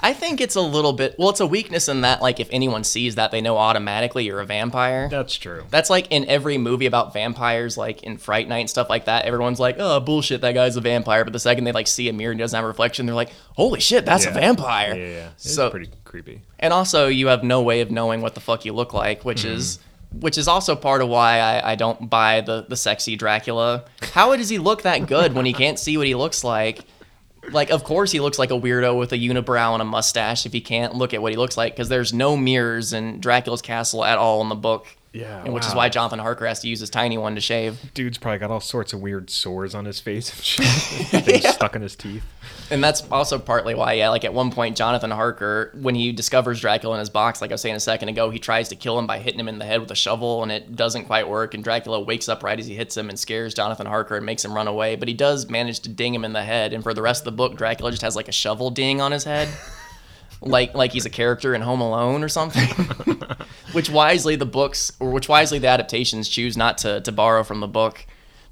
I 0.00 0.12
think 0.12 0.40
it's 0.40 0.56
a 0.56 0.60
little 0.60 0.92
bit 0.92 1.14
well, 1.18 1.30
it's 1.30 1.40
a 1.40 1.46
weakness 1.46 1.88
in 1.88 2.00
that 2.00 2.20
like 2.20 2.40
if 2.40 2.48
anyone 2.50 2.82
sees 2.82 3.14
that, 3.14 3.30
they 3.30 3.40
know 3.40 3.56
automatically 3.56 4.24
you're 4.24 4.40
a 4.40 4.46
vampire. 4.46 5.08
That's 5.08 5.36
true. 5.36 5.64
That's 5.70 5.88
like 5.88 6.08
in 6.10 6.24
every 6.24 6.58
movie 6.58 6.86
about 6.86 7.12
vampires, 7.12 7.76
like 7.76 8.02
in 8.02 8.16
Fright 8.18 8.48
Night 8.48 8.58
and 8.60 8.70
stuff 8.70 8.90
like 8.90 9.04
that. 9.04 9.24
Everyone's 9.24 9.60
like, 9.60 9.76
"Oh, 9.78 10.00
bullshit, 10.00 10.40
that 10.40 10.52
guy's 10.52 10.76
a 10.76 10.80
vampire." 10.80 11.22
But 11.24 11.32
the 11.32 11.38
second 11.38 11.62
they 11.64 11.72
like 11.72 11.86
see 11.86 12.08
a 12.08 12.12
mirror 12.12 12.32
and 12.32 12.38
doesn't 12.40 12.56
have 12.56 12.64
a 12.64 12.68
reflection, 12.68 13.06
they're 13.06 13.14
like, 13.14 13.30
"Holy 13.54 13.78
shit, 13.80 14.04
that's 14.04 14.26
a 14.26 14.30
vampire!" 14.32 14.96
Yeah, 14.96 15.06
yeah. 15.08 15.28
It's 15.34 15.54
So, 15.54 15.70
pretty 15.70 15.90
creepy. 16.08 16.40
and 16.58 16.72
also 16.72 17.06
you 17.06 17.28
have 17.28 17.44
no 17.44 17.62
way 17.62 17.80
of 17.80 17.90
knowing 17.90 18.20
what 18.20 18.34
the 18.34 18.40
fuck 18.40 18.64
you 18.64 18.72
look 18.72 18.92
like, 18.92 19.24
which 19.24 19.42
Mm-hmm. 19.44 19.56
is 19.56 19.78
which 20.10 20.38
is 20.38 20.48
also 20.48 20.74
part 20.74 21.02
of 21.02 21.08
why 21.10 21.38
I, 21.38 21.72
I 21.72 21.74
don't 21.74 22.08
buy 22.08 22.40
the 22.40 22.64
the 22.66 22.76
sexy 22.76 23.14
Dracula. 23.14 23.84
How 24.14 24.34
does 24.34 24.48
he 24.48 24.58
look 24.58 24.82
that 24.82 25.06
good 25.06 25.34
when 25.34 25.44
he 25.44 25.52
can't 25.52 25.78
see 25.78 25.96
what 25.98 26.06
he 26.06 26.14
looks 26.14 26.42
like? 26.42 26.80
Like, 27.50 27.70
of 27.70 27.84
course 27.84 28.10
he 28.12 28.20
looks 28.20 28.38
like 28.38 28.50
a 28.50 28.54
weirdo 28.58 28.98
with 28.98 29.12
a 29.12 29.16
unibrow 29.18 29.72
and 29.74 29.80
a 29.82 29.84
mustache 29.84 30.44
if 30.46 30.52
he 30.52 30.60
can't 30.60 30.94
look 30.94 31.14
at 31.14 31.22
what 31.22 31.32
he 31.32 31.36
looks 31.38 31.56
like, 31.56 31.74
because 31.74 31.88
there's 31.88 32.12
no 32.12 32.36
mirrors 32.36 32.92
in 32.92 33.20
Dracula's 33.20 33.62
castle 33.62 34.04
at 34.04 34.18
all 34.18 34.40
in 34.42 34.48
the 34.50 34.54
book. 34.54 34.86
Yeah, 35.12 35.42
and 35.42 35.54
which 35.54 35.66
is 35.66 35.74
why 35.74 35.88
Jonathan 35.88 36.18
Harker 36.18 36.46
has 36.46 36.60
to 36.60 36.68
use 36.68 36.80
his 36.80 36.90
tiny 36.90 37.16
one 37.16 37.34
to 37.34 37.40
shave. 37.40 37.78
Dude's 37.94 38.18
probably 38.18 38.38
got 38.38 38.50
all 38.50 38.60
sorts 38.60 38.92
of 38.92 39.00
weird 39.00 39.30
sores 39.30 39.74
on 39.74 39.86
his 39.86 40.00
face 40.00 40.30
and 40.30 40.44
shit. 40.44 40.66
Things 41.24 41.48
stuck 41.48 41.74
in 41.74 41.82
his 41.82 41.96
teeth. 41.96 42.24
And 42.70 42.84
that's 42.84 43.10
also 43.10 43.38
partly 43.38 43.74
why, 43.74 43.94
yeah, 43.94 44.10
like 44.10 44.24
at 44.24 44.34
one 44.34 44.50
point, 44.50 44.76
Jonathan 44.76 45.10
Harker, 45.10 45.72
when 45.80 45.94
he 45.94 46.12
discovers 46.12 46.60
Dracula 46.60 46.96
in 46.96 47.00
his 47.00 47.08
box, 47.08 47.40
like 47.40 47.50
I 47.50 47.54
was 47.54 47.62
saying 47.62 47.76
a 47.76 47.80
second 47.80 48.10
ago, 48.10 48.28
he 48.28 48.38
tries 48.38 48.68
to 48.68 48.76
kill 48.76 48.98
him 48.98 49.06
by 49.06 49.18
hitting 49.18 49.40
him 49.40 49.48
in 49.48 49.58
the 49.58 49.64
head 49.64 49.80
with 49.80 49.90
a 49.90 49.94
shovel, 49.96 50.42
and 50.42 50.52
it 50.52 50.76
doesn't 50.76 51.06
quite 51.06 51.26
work. 51.28 51.54
And 51.54 51.64
Dracula 51.64 52.00
wakes 52.00 52.28
up 52.28 52.42
right 52.42 52.58
as 52.58 52.66
he 52.66 52.74
hits 52.74 52.96
him 52.96 53.08
and 53.08 53.18
scares 53.18 53.54
Jonathan 53.54 53.86
Harker 53.86 54.16
and 54.16 54.26
makes 54.26 54.44
him 54.44 54.52
run 54.52 54.68
away. 54.68 54.96
But 54.96 55.08
he 55.08 55.14
does 55.14 55.48
manage 55.48 55.80
to 55.80 55.88
ding 55.88 56.14
him 56.14 56.24
in 56.24 56.34
the 56.34 56.44
head. 56.44 56.74
And 56.74 56.82
for 56.82 56.92
the 56.92 57.02
rest 57.02 57.22
of 57.22 57.24
the 57.24 57.32
book, 57.32 57.56
Dracula 57.56 57.90
just 57.90 58.02
has 58.02 58.14
like 58.14 58.28
a 58.28 58.32
shovel 58.32 58.70
ding 58.70 59.00
on 59.00 59.12
his 59.12 59.24
head. 59.24 59.48
like 60.40 60.74
like 60.74 60.92
he's 60.92 61.06
a 61.06 61.10
character 61.10 61.54
in 61.54 61.60
Home 61.62 61.80
Alone 61.80 62.22
or 62.22 62.28
something. 62.28 62.68
which 63.72 63.90
wisely 63.90 64.36
the 64.36 64.46
books 64.46 64.92
or 65.00 65.10
which 65.10 65.28
wisely 65.28 65.58
the 65.58 65.66
adaptations 65.68 66.28
choose 66.28 66.56
not 66.56 66.78
to, 66.78 67.00
to 67.02 67.12
borrow 67.12 67.42
from 67.44 67.60
the 67.60 67.66
book 67.68 68.06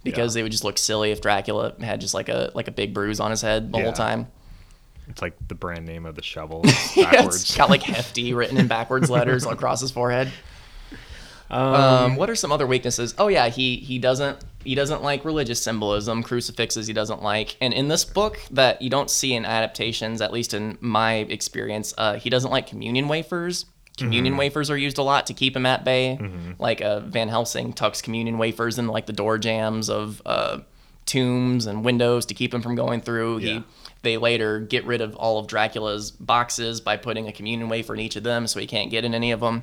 because 0.04 0.34
Yeah. 0.34 0.40
they 0.40 0.42
would 0.42 0.52
just 0.52 0.64
look 0.64 0.78
silly 0.78 1.10
if 1.10 1.20
Dracula 1.20 1.74
had 1.80 2.00
just 2.00 2.12
like 2.14 2.28
a 2.28 2.50
like 2.54 2.68
a 2.68 2.72
big 2.72 2.92
bruise 2.94 3.20
on 3.20 3.30
his 3.30 3.40
head 3.42 3.72
the 3.72 3.78
Yeah. 3.78 3.84
whole 3.84 3.92
time. 3.92 4.28
It's 5.08 5.22
like 5.22 5.34
the 5.46 5.54
brand 5.54 5.86
name 5.86 6.04
of 6.04 6.16
the 6.16 6.22
shovel 6.22 6.62
Yeah, 6.96 7.10
backwards. 7.10 7.42
it's 7.42 7.56
got 7.56 7.70
like 7.70 7.82
hefty 7.82 8.34
written 8.34 8.56
in 8.58 8.66
backwards 8.66 9.08
letters 9.08 9.46
across 9.46 9.80
his 9.80 9.90
forehead. 9.92 10.32
Um, 11.48 12.16
what 12.16 12.28
are 12.28 12.34
some 12.34 12.50
other 12.50 12.66
weaknesses? 12.66 13.14
Oh 13.18 13.28
yeah, 13.28 13.48
he 13.48 13.76
he 13.76 13.98
doesn't 14.00 14.38
he 14.66 14.74
doesn't 14.74 15.02
like 15.02 15.24
religious 15.24 15.62
symbolism, 15.62 16.22
crucifixes 16.22 16.86
he 16.86 16.92
doesn't 16.92 17.22
like, 17.22 17.56
and 17.60 17.72
in 17.72 17.88
this 17.88 18.04
book 18.04 18.38
that 18.50 18.82
you 18.82 18.90
don't 18.90 19.10
see 19.10 19.32
in 19.34 19.44
adaptations, 19.44 20.20
at 20.20 20.32
least 20.32 20.52
in 20.54 20.76
my 20.80 21.14
experience, 21.14 21.94
uh, 21.96 22.14
he 22.14 22.28
doesn't 22.30 22.50
like 22.50 22.66
communion 22.66 23.08
wafers. 23.08 23.66
Communion 23.96 24.36
wafers 24.36 24.68
are 24.68 24.76
used 24.76 24.98
a 24.98 25.02
lot 25.02 25.26
to 25.26 25.32
keep 25.32 25.56
him 25.56 25.64
at 25.64 25.82
bay. 25.82 26.18
Like 26.58 26.82
uh, 26.82 27.00
Van 27.00 27.28
Helsing 27.28 27.72
tucks 27.72 28.02
communion 28.02 28.36
wafers 28.36 28.78
in 28.78 28.88
like 28.88 29.06
the 29.06 29.14
door 29.14 29.38
jambs 29.38 29.88
of 29.88 30.20
uh, 30.26 30.58
tombs 31.06 31.64
and 31.64 31.82
windows 31.82 32.26
to 32.26 32.34
keep 32.34 32.52
him 32.52 32.60
from 32.60 32.74
going 32.74 33.00
through. 33.00 33.38
Yeah. 33.38 33.54
He 33.54 33.64
they 34.02 34.18
later 34.18 34.60
get 34.60 34.84
rid 34.84 35.00
of 35.00 35.16
all 35.16 35.38
of 35.38 35.46
Dracula's 35.46 36.10
boxes 36.10 36.80
by 36.80 36.96
putting 36.96 37.26
a 37.26 37.32
communion 37.32 37.68
wafer 37.68 37.94
in 37.94 38.00
each 38.00 38.16
of 38.16 38.22
them, 38.22 38.46
so 38.46 38.60
he 38.60 38.66
can't 38.66 38.90
get 38.90 39.04
in 39.04 39.14
any 39.14 39.32
of 39.32 39.40
them. 39.40 39.62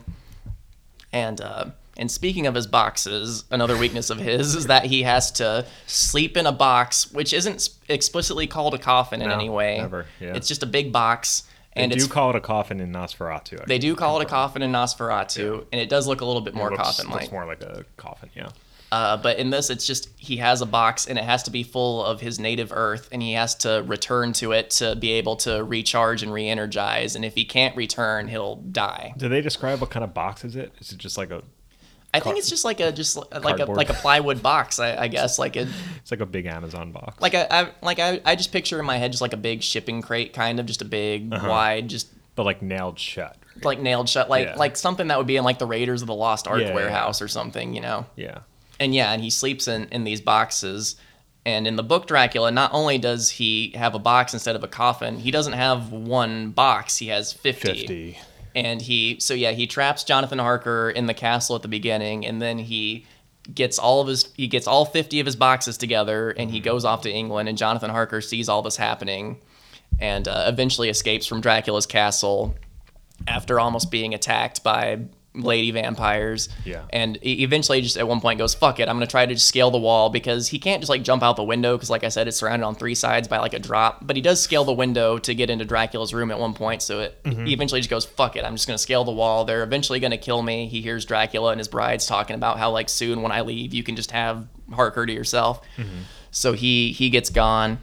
And 1.11 1.39
uh, 1.39 1.65
and 1.97 2.09
speaking 2.11 2.47
of 2.47 2.55
his 2.55 2.67
boxes, 2.67 3.43
another 3.51 3.77
weakness 3.77 4.09
of 4.09 4.17
his 4.19 4.55
is 4.55 4.67
that 4.67 4.85
he 4.85 5.03
has 5.03 5.31
to 5.33 5.65
sleep 5.87 6.35
in 6.37 6.45
a 6.45 6.51
box, 6.51 7.11
which 7.11 7.33
isn't 7.33 7.69
explicitly 7.89 8.47
called 8.47 8.73
a 8.73 8.77
coffin 8.79 9.21
in 9.21 9.29
No, 9.29 9.35
any 9.35 9.49
way. 9.49 9.77
never, 9.77 10.05
yeah. 10.19 10.33
It's 10.35 10.47
just 10.47 10.63
a 10.63 10.67
big 10.67 10.91
box, 10.91 11.43
And 11.75 11.91
They 11.91 11.95
do 11.97 12.07
call 12.07 12.29
it 12.29 12.35
a 12.35 12.39
coffin 12.39 12.79
in 12.79 12.91
Nosferatu. 12.91 13.61
I 13.61 13.65
they 13.65 13.79
do 13.79 13.95
call 13.95 14.19
it 14.19 14.23
a 14.23 14.29
coffin 14.29 14.61
in 14.61 14.71
Nosferatu, 14.71 15.65
and 15.71 15.81
it 15.81 15.89
does 15.89 16.07
look 16.07 16.21
a 16.21 16.25
little 16.25 16.41
bit 16.41 16.53
It 16.53 16.57
more 16.57 16.69
looks- 16.69 16.83
coffin-like. 16.83 17.21
looks 17.21 17.31
more 17.31 17.45
like 17.45 17.61
a 17.63 17.83
coffin, 17.97 18.29
yeah. 18.35 18.49
Uh, 18.91 19.17
but 19.17 19.39
in 19.39 19.49
this, 19.49 19.71
it's 19.71 19.87
just 19.87 20.07
he 20.17 20.37
has 20.37 20.61
a 20.61 20.67
box 20.67 21.07
and 21.07 21.17
it 21.17 21.23
has 21.23 21.41
to 21.41 21.49
be 21.49 21.63
full 21.63 22.05
of 22.05 22.21
his 22.21 22.39
native 22.39 22.71
earth, 22.71 23.09
and 23.11 23.23
he 23.23 23.33
has 23.33 23.55
to 23.55 23.83
return 23.87 24.33
to 24.33 24.51
it 24.51 24.69
to 24.69 24.95
be 24.95 25.13
able 25.13 25.35
to 25.35 25.63
recharge 25.63 26.21
and 26.21 26.31
re-energize. 26.31 27.15
And 27.15 27.25
if 27.25 27.33
he 27.33 27.43
can't 27.43 27.75
return, 27.75 28.27
he'll 28.27 28.57
die. 28.57 29.15
Do 29.17 29.27
they 29.27 29.41
describe 29.41 29.81
what 29.81 29.89
kind 29.89 30.03
of 30.03 30.13
box 30.13 30.45
is 30.45 30.55
it? 30.55 30.73
Is 30.79 30.91
it 30.91 30.99
just 30.99 31.17
like 31.17 31.31
a 31.31 31.41
I 32.13 32.19
think 32.19 32.37
it's 32.37 32.49
just 32.49 32.63
like 32.63 32.79
a 32.79 32.91
just 32.91 33.15
like 33.17 33.59
a 33.59 33.65
like 33.65 33.89
a 33.89 33.93
plywood 33.93 34.43
box. 34.43 34.79
I, 34.79 34.95
I 34.95 35.07
guess 35.07 35.39
like 35.39 35.55
it 35.55 35.67
it's 35.97 36.11
like 36.11 36.19
a 36.19 36.25
big 36.25 36.45
Amazon 36.45 36.91
box? 36.91 37.19
like 37.21 37.33
I, 37.35 37.47
I 37.49 37.69
like 37.81 37.99
I, 37.99 38.21
I 38.25 38.35
just 38.35 38.51
picture 38.51 38.79
in 38.79 38.85
my 38.85 38.97
head 38.97 39.11
just 39.11 39.21
like 39.21 39.33
a 39.33 39.37
big 39.37 39.63
shipping 39.63 40.01
crate, 40.01 40.33
kind 40.33 40.59
of 40.59 40.65
just 40.65 40.81
a 40.81 40.85
big 40.85 41.33
Uh-huh. 41.33 41.49
wide 41.49 41.87
just 41.87 42.07
but 42.35 42.43
like 42.43 42.61
nailed 42.61 42.99
shut. 42.99 43.37
like 43.63 43.79
nailed 43.79 44.09
shut, 44.09 44.29
like 44.29 44.47
Yeah. 44.47 44.55
like 44.55 44.75
something 44.77 45.07
that 45.07 45.17
would 45.17 45.27
be 45.27 45.37
in 45.37 45.43
like 45.43 45.59
the 45.59 45.65
Raiders 45.67 46.01
of 46.01 46.07
the 46.07 46.15
Lost 46.15 46.47
Ark 46.47 46.61
Yeah, 46.61 46.69
yeah, 46.69 46.75
warehouse 46.75 47.21
or 47.21 47.27
something, 47.27 47.73
you 47.73 47.81
know. 47.81 48.05
Yeah. 48.15 48.39
and 48.79 48.93
yeah, 48.93 49.11
and 49.11 49.21
he 49.21 49.29
sleeps 49.29 49.67
in 49.67 49.85
in 49.89 50.03
these 50.03 50.21
boxes. 50.21 50.95
And 51.45 51.67
in 51.67 51.75
the 51.75 51.83
book 51.83 52.07
Dracula, 52.07 52.51
not 52.51 52.73
only 52.73 52.97
does 52.97 53.29
he 53.29 53.73
have 53.75 53.95
a 53.95 53.99
box 53.99 54.33
instead 54.33 54.55
of 54.55 54.63
a 54.63 54.67
coffin, 54.67 55.17
he 55.19 55.29
doesn't 55.29 55.51
have 55.53 55.91
one 55.91 56.51
box. 56.51 56.97
He 56.99 57.07
has 57.09 57.33
50. 57.33 57.67
50. 57.67 58.19
And 58.55 58.81
he 58.81 59.19
so 59.19 59.33
yeah, 59.33 59.51
he 59.51 59.67
traps 59.67 60.03
Jonathan 60.03 60.39
Harker 60.39 60.89
in 60.89 61.05
the 61.07 61.13
castle 61.13 61.55
at 61.55 61.61
the 61.61 61.67
beginning 61.67 62.25
and 62.25 62.41
then 62.41 62.59
he 62.59 63.05
gets 63.53 63.77
all 63.77 64.01
of 64.01 64.07
his 64.07 64.31
he 64.35 64.47
gets 64.47 64.67
all 64.67 64.85
50 64.85 65.19
of 65.19 65.25
his 65.25 65.35
boxes 65.35 65.77
together 65.77 66.29
and 66.31 66.49
he 66.49 66.59
goes 66.59 66.85
off 66.85 67.01
to 67.01 67.11
England 67.11 67.49
and 67.49 67.57
Jonathan 67.57 67.89
Harker 67.89 68.21
sees 68.21 68.47
all 68.47 68.61
this 68.61 68.77
happening 68.77 69.41
and 69.99 70.27
uh, 70.27 70.45
eventually 70.47 70.89
escapes 70.89 71.25
from 71.25 71.41
Dracula's 71.41 71.85
castle 71.85 72.55
after 73.27 73.59
almost 73.59 73.91
being 73.91 74.13
attacked 74.13 74.63
by 74.63 75.01
lady 75.35 75.71
vampires. 75.71 76.49
Yeah. 76.65 76.83
And 76.91 77.17
he 77.21 77.43
eventually 77.43 77.81
just 77.81 77.97
at 77.97 78.07
one 78.07 78.21
point 78.21 78.37
goes, 78.37 78.53
fuck 78.53 78.79
it, 78.79 78.87
I'm 78.87 78.95
going 78.95 79.07
to 79.07 79.11
try 79.11 79.25
to 79.25 79.33
just 79.33 79.47
scale 79.47 79.71
the 79.71 79.77
wall 79.77 80.09
because 80.09 80.47
he 80.47 80.59
can't 80.59 80.81
just 80.81 80.89
like 80.89 81.03
jump 81.03 81.23
out 81.23 81.35
the 81.35 81.43
window 81.43 81.75
because 81.75 81.89
like 81.89 82.03
I 82.03 82.09
said, 82.09 82.27
it's 82.27 82.37
surrounded 82.37 82.65
on 82.65 82.75
three 82.75 82.95
sides 82.95 83.27
by 83.27 83.39
like 83.39 83.53
a 83.53 83.59
drop. 83.59 84.05
But 84.05 84.15
he 84.15 84.21
does 84.21 84.41
scale 84.41 84.63
the 84.63 84.73
window 84.73 85.17
to 85.19 85.33
get 85.33 85.49
into 85.49 85.65
Dracula's 85.65 86.13
room 86.13 86.31
at 86.31 86.39
one 86.39 86.53
point. 86.53 86.81
So 86.81 86.99
it, 86.99 87.23
mm-hmm. 87.23 87.45
he 87.45 87.53
eventually 87.53 87.81
just 87.81 87.89
goes, 87.89 88.05
fuck 88.05 88.35
it, 88.35 88.45
I'm 88.45 88.55
just 88.55 88.67
going 88.67 88.77
to 88.77 88.83
scale 88.83 89.03
the 89.03 89.11
wall. 89.11 89.45
They're 89.45 89.63
eventually 89.63 89.99
going 89.99 90.11
to 90.11 90.17
kill 90.17 90.41
me. 90.41 90.67
He 90.67 90.81
hears 90.81 91.05
Dracula 91.05 91.51
and 91.51 91.59
his 91.59 91.67
bride's 91.67 92.05
talking 92.05 92.35
about 92.35 92.57
how 92.57 92.71
like 92.71 92.89
soon 92.89 93.21
when 93.21 93.31
I 93.31 93.41
leave, 93.41 93.73
you 93.73 93.83
can 93.83 93.95
just 93.95 94.11
have 94.11 94.47
Harker 94.71 95.05
to 95.05 95.13
yourself. 95.13 95.61
Mm-hmm. 95.77 96.01
So 96.31 96.53
he 96.53 96.91
he 96.91 97.09
gets 97.09 97.29
gone 97.29 97.79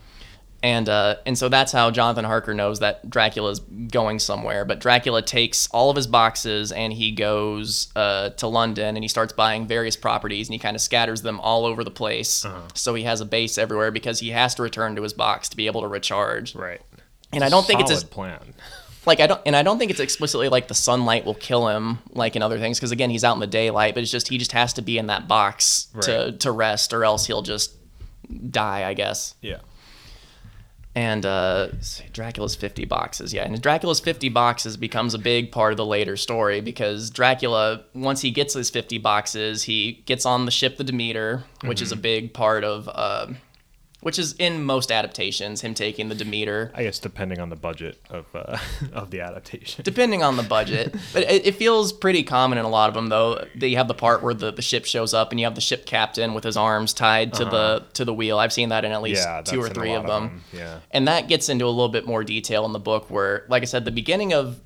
and 0.62 0.88
uh, 0.88 1.16
and 1.24 1.38
so 1.38 1.48
that's 1.48 1.72
how 1.72 1.90
Jonathan 1.90 2.24
Harker 2.24 2.52
knows 2.52 2.80
that 2.80 3.08
Dracula's 3.08 3.60
going 3.60 4.18
somewhere. 4.18 4.64
But 4.64 4.78
Dracula 4.80 5.22
takes 5.22 5.68
all 5.70 5.88
of 5.90 5.96
his 5.96 6.06
boxes 6.06 6.70
and 6.70 6.92
he 6.92 7.12
goes 7.12 7.90
uh, 7.96 8.30
to 8.30 8.46
London 8.46 8.96
and 8.96 9.02
he 9.02 9.08
starts 9.08 9.32
buying 9.32 9.66
various 9.66 9.96
properties 9.96 10.48
and 10.48 10.52
he 10.52 10.58
kind 10.58 10.76
of 10.76 10.82
scatters 10.82 11.22
them 11.22 11.40
all 11.40 11.64
over 11.64 11.82
the 11.82 11.90
place. 11.90 12.44
So 12.74 12.94
he 12.94 13.04
has 13.04 13.20
a 13.20 13.24
base 13.24 13.56
everywhere 13.56 13.90
because 13.90 14.20
he 14.20 14.30
has 14.30 14.54
to 14.56 14.62
return 14.62 14.96
to 14.96 15.02
his 15.02 15.12
box 15.14 15.48
to 15.48 15.56
be 15.56 15.66
able 15.66 15.80
to 15.80 15.88
recharge. 15.88 16.54
Right. 16.54 16.82
And 17.32 17.42
I 17.42 17.48
don't 17.48 17.66
think 17.66 17.80
it's 17.80 17.90
Solid 17.90 18.04
as 18.04 18.10
plan. 18.10 18.54
like 19.06 19.20
I 19.20 19.28
don't 19.28 19.40
and 19.46 19.56
I 19.56 19.62
don't 19.62 19.78
think 19.78 19.90
it's 19.90 20.00
explicitly 20.00 20.48
like 20.50 20.68
the 20.68 20.74
sunlight 20.74 21.24
will 21.24 21.34
kill 21.34 21.68
him 21.68 22.00
like 22.12 22.36
in 22.36 22.42
other 22.42 22.58
things 22.58 22.78
because 22.78 22.90
again 22.90 23.08
he's 23.08 23.24
out 23.24 23.32
in 23.34 23.40
the 23.40 23.46
daylight, 23.46 23.94
but 23.94 24.02
it's 24.02 24.10
just 24.12 24.28
he 24.28 24.36
just 24.36 24.52
has 24.52 24.74
to 24.74 24.82
be 24.82 24.98
in 24.98 25.06
that 25.06 25.26
box 25.26 25.86
to 26.02 26.32
to 26.32 26.50
rest 26.52 26.92
or 26.92 27.04
else 27.04 27.26
he'll 27.26 27.40
just 27.42 27.72
die, 28.50 28.86
I 28.86 28.94
guess 28.94 29.34
Yeah. 29.40 29.58
And 30.94 31.24
uh, 31.24 31.68
Dracula's 32.12 32.56
50 32.56 32.84
boxes. 32.84 33.32
Yeah, 33.32 33.44
and 33.44 33.60
Dracula's 33.60 34.00
50 34.00 34.28
boxes 34.30 34.76
becomes 34.76 35.14
a 35.14 35.18
big 35.18 35.52
part 35.52 35.72
of 35.72 35.76
the 35.76 35.86
later 35.86 36.16
story 36.16 36.60
because 36.60 37.10
Dracula, 37.10 37.84
once 37.94 38.20
he 38.22 38.30
gets 38.30 38.54
his 38.54 38.70
50 38.70 38.98
boxes, 38.98 39.64
he 39.64 40.02
gets 40.06 40.26
on 40.26 40.46
the 40.46 40.50
ship 40.50 40.76
the 40.76 40.84
Demeter, 40.84 41.44
which 41.64 41.80
is 41.80 41.92
a 41.92 41.96
big 41.96 42.32
part 42.32 42.64
of, 42.64 42.88
uh, 42.92 43.28
which 44.00 44.18
is 44.18 44.34
in 44.38 44.64
most 44.64 44.90
adaptations, 44.90 45.60
him 45.60 45.74
taking 45.74 46.08
the 46.08 46.14
Demeter. 46.14 46.70
I 46.74 46.82
guess 46.84 46.98
depending 46.98 47.38
on 47.40 47.50
the 47.50 47.56
budget 47.56 48.00
of 48.10 48.26
uh, 48.34 48.58
of 48.92 49.10
the 49.10 49.20
adaptation. 49.20 49.82
Depending 49.84 50.22
on 50.22 50.36
the 50.36 50.42
budget, 50.42 50.94
but 51.12 51.22
it, 51.24 51.46
it 51.46 51.54
feels 51.56 51.92
pretty 51.92 52.22
common 52.22 52.58
in 52.58 52.64
a 52.64 52.68
lot 52.68 52.88
of 52.88 52.94
them. 52.94 53.08
Though 53.08 53.44
that 53.56 53.68
you 53.68 53.76
have 53.76 53.88
the 53.88 53.94
part 53.94 54.22
where 54.22 54.34
the, 54.34 54.50
the 54.52 54.62
ship 54.62 54.84
shows 54.84 55.12
up 55.14 55.30
and 55.30 55.40
you 55.40 55.46
have 55.46 55.54
the 55.54 55.60
ship 55.60 55.86
captain 55.86 56.34
with 56.34 56.44
his 56.44 56.56
arms 56.56 56.92
tied 56.92 57.34
to 57.34 57.44
the 57.44 57.84
to 57.94 58.04
the 58.04 58.14
wheel. 58.14 58.38
I've 58.38 58.52
seen 58.52 58.70
that 58.70 58.84
in 58.84 58.92
at 58.92 59.02
least 59.02 59.26
Uh-huh. 59.26 59.36
yeah, 59.36 59.42
two 59.42 59.60
or 59.60 59.62
that's 59.64 59.76
in 59.76 59.76
a 59.76 59.80
three 59.80 59.92
lot 59.96 60.04
of 60.04 60.06
them. 60.06 60.42
Yeah. 60.52 60.78
And 60.90 61.08
that 61.08 61.28
gets 61.28 61.48
into 61.48 61.64
a 61.66 61.68
little 61.68 61.88
bit 61.88 62.06
more 62.06 62.24
detail 62.24 62.64
in 62.66 62.72
the 62.72 62.78
book 62.78 63.10
where, 63.10 63.44
like 63.48 63.62
I 63.62 63.66
said, 63.66 63.84
the 63.84 63.90
beginning 63.90 64.32
of 64.32 64.60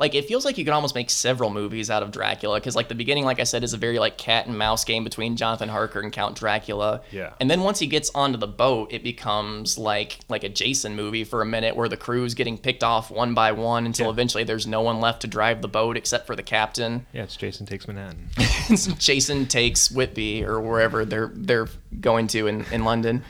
like 0.00 0.14
it 0.16 0.24
feels 0.24 0.44
like 0.44 0.58
you 0.58 0.64
could 0.64 0.74
almost 0.74 0.94
make 0.96 1.10
several 1.10 1.50
movies 1.50 1.90
out 1.90 2.02
of 2.02 2.10
Dracula 2.10 2.58
because 2.58 2.74
like 2.74 2.88
the 2.88 2.94
beginning, 2.96 3.24
like 3.24 3.38
I 3.38 3.44
said, 3.44 3.62
is 3.62 3.72
a 3.74 3.76
very 3.76 3.98
like 4.00 4.16
cat 4.18 4.46
and 4.46 4.58
mouse 4.58 4.84
game 4.84 5.04
between 5.04 5.36
Jonathan 5.36 5.68
Harker 5.68 6.00
and 6.00 6.10
Count 6.12 6.36
Dracula. 6.36 7.02
Yeah. 7.12 7.34
And 7.38 7.48
then 7.50 7.60
once 7.60 7.78
he 7.78 7.86
gets 7.86 8.10
onto 8.14 8.38
the 8.38 8.48
boat, 8.48 8.92
it 8.92 9.04
becomes 9.04 9.78
like 9.78 10.18
like 10.28 10.42
a 10.42 10.48
Jason 10.48 10.96
movie 10.96 11.22
for 11.22 11.42
a 11.42 11.46
minute 11.46 11.76
where 11.76 11.88
the 11.88 11.96
crew's 11.98 12.34
getting 12.34 12.58
picked 12.58 12.82
off 12.82 13.10
one 13.10 13.34
by 13.34 13.52
one 13.52 13.86
until 13.86 14.06
Yeah. 14.06 14.12
eventually 14.12 14.42
there's 14.42 14.66
no 14.66 14.80
one 14.80 15.00
left 15.00 15.20
to 15.20 15.28
drive 15.28 15.60
the 15.62 15.68
boat 15.68 15.96
except 15.96 16.26
for 16.26 16.34
the 16.34 16.42
captain. 16.42 17.06
Yeah, 17.12 17.22
it's 17.24 17.36
Jason 17.36 17.66
Takes 17.66 17.86
Manhattan. 17.86 18.30
Jason 18.98 19.46
takes 19.46 19.90
Whitby 19.90 20.44
or 20.44 20.60
wherever 20.60 21.04
they're 21.04 21.30
they're 21.34 21.68
going 22.00 22.26
to 22.28 22.46
in, 22.46 22.64
in 22.72 22.84
London. 22.84 23.22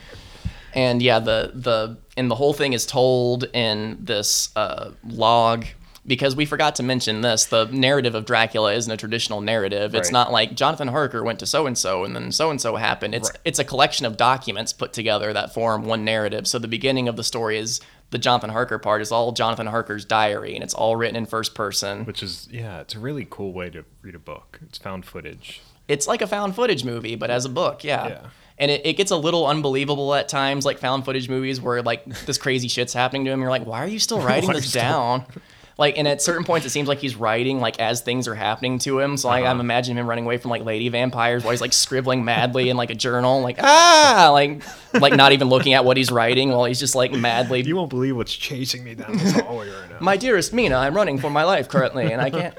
And 0.73 1.01
yeah, 1.01 1.19
the 1.19 1.51
the 1.53 1.97
and 2.15 2.31
the 2.31 2.35
whole 2.35 2.53
thing 2.53 2.71
is 2.71 2.85
told 2.85 3.43
in 3.53 3.97
this 3.99 4.55
uh, 4.55 4.91
log 5.05 5.65
because 6.05 6.35
we 6.35 6.45
forgot 6.45 6.75
to 6.77 6.83
mention 6.83 7.21
this. 7.21 7.45
The 7.45 7.65
narrative 7.65 8.15
of 8.15 8.25
Dracula 8.25 8.73
isn't 8.73 8.91
a 8.91 8.97
traditional 8.97 9.39
narrative. 9.41 9.93
It's 9.93 10.07
Right. 10.09 10.13
not 10.13 10.31
like 10.31 10.55
Jonathan 10.55 10.87
Harker 10.87 11.23
went 11.23 11.39
to 11.39 11.45
so 11.45 11.67
and 11.67 11.77
so 11.77 12.03
and 12.03 12.15
then 12.15 12.31
so 12.31 12.49
and 12.49 12.59
so 12.59 12.75
happened. 12.75 13.13
It's 13.13 13.29
Right. 13.29 13.39
it's 13.45 13.59
a 13.59 13.63
collection 13.63 14.05
of 14.05 14.17
documents 14.17 14.73
put 14.73 14.93
together 14.93 15.31
that 15.33 15.53
form 15.53 15.85
one 15.85 16.03
narrative. 16.03 16.47
So 16.47 16.57
the 16.59 16.67
beginning 16.67 17.07
of 17.07 17.17
the 17.17 17.23
story 17.23 17.57
is 17.59 17.79
the 18.09 18.17
Jonathan 18.17 18.49
Harker 18.49 18.77
part 18.79 19.01
is 19.01 19.11
all 19.11 19.31
Jonathan 19.31 19.67
Harker's 19.67 20.03
diary 20.03 20.55
and 20.55 20.63
it's 20.63 20.73
all 20.73 20.95
written 20.95 21.15
in 21.15 21.25
first 21.27 21.53
person. 21.55 22.03
Which 22.05 22.23
is 22.23 22.47
yeah, 22.51 22.79
it's 22.81 22.95
a 22.95 22.99
really 22.99 23.27
cool 23.29 23.53
way 23.53 23.69
to 23.69 23.85
read 24.01 24.15
a 24.15 24.19
book. 24.19 24.59
It's 24.67 24.77
found 24.79 25.05
footage. 25.05 25.61
it's 25.87 26.07
like 26.07 26.21
a 26.21 26.27
found 26.27 26.55
footage 26.55 26.83
movie, 26.85 27.15
but 27.15 27.29
as 27.29 27.45
a 27.45 27.49
book, 27.49 27.83
yeah. 27.83 28.07
Yeah. 28.07 28.19
And 28.57 28.69
it, 28.71 28.85
it 28.85 28.93
gets 28.97 29.11
a 29.11 29.17
little 29.17 29.45
unbelievable 29.47 30.13
at 30.13 30.29
times, 30.29 30.65
like 30.65 30.77
found 30.79 31.03
footage 31.05 31.27
movies 31.29 31.59
where 31.59 31.81
like 31.81 32.05
this 32.25 32.37
crazy 32.37 32.67
shit's 32.67 32.93
happening 32.93 33.25
to 33.25 33.31
him. 33.31 33.41
You're 33.41 33.49
like, 33.49 33.65
why 33.65 33.83
are 33.83 33.87
you 33.87 33.99
still 33.99 34.19
writing 34.25 34.51
this 34.51 34.71
down? 34.71 35.25
Like, 35.77 35.97
and 35.97 36.07
at 36.07 36.21
certain 36.21 36.43
points, 36.43 36.65
it 36.65 36.69
seems 36.69 36.87
like 36.87 36.99
he's 36.99 37.15
writing 37.15 37.59
like 37.59 37.79
as 37.79 38.01
things 38.01 38.27
are 38.27 38.35
happening 38.35 38.77
to 38.79 38.99
him. 38.99 39.17
So 39.17 39.29
like, 39.29 39.43
I'm 39.45 39.51
Uh-huh. 39.51 39.59
imagining 39.61 39.97
him 39.97 40.07
running 40.07 40.25
away 40.25 40.37
from 40.37 40.51
like 40.51 40.63
lady 40.63 40.89
vampires 40.89 41.43
while 41.43 41.51
he's 41.51 41.61
like 41.61 41.73
scribbling 41.73 42.23
madly 42.25 42.69
in 42.69 42.77
like 42.77 42.89
a 42.89 42.95
journal, 42.95 43.41
like 43.41 43.57
ah, 43.61 44.29
like 44.33 44.61
like 44.93 45.13
not 45.15 45.31
even 45.31 45.49
looking 45.49 45.73
at 45.73 45.83
what 45.85 45.97
he's 45.97 46.11
writing 46.11 46.49
while 46.51 46.65
he's 46.65 46.79
just 46.79 46.93
like 46.95 47.11
madly. 47.11 47.61
You 47.61 47.75
won't 47.77 47.89
believe 47.89 48.15
what's 48.15 48.33
chasing 48.33 48.83
me 48.83 48.95
down 48.95 49.17
this 49.17 49.31
hallway 49.31 49.69
right 49.69 49.89
now. 49.89 49.97
My 49.99 50.17
dearest 50.17 50.53
Mina, 50.53 50.75
I'm 50.75 50.93
running 50.95 51.17
for 51.17 51.29
my 51.29 51.43
life 51.43 51.69
currently, 51.69 52.11
and 52.11 52.21
I 52.21 52.29
can't. 52.29 52.53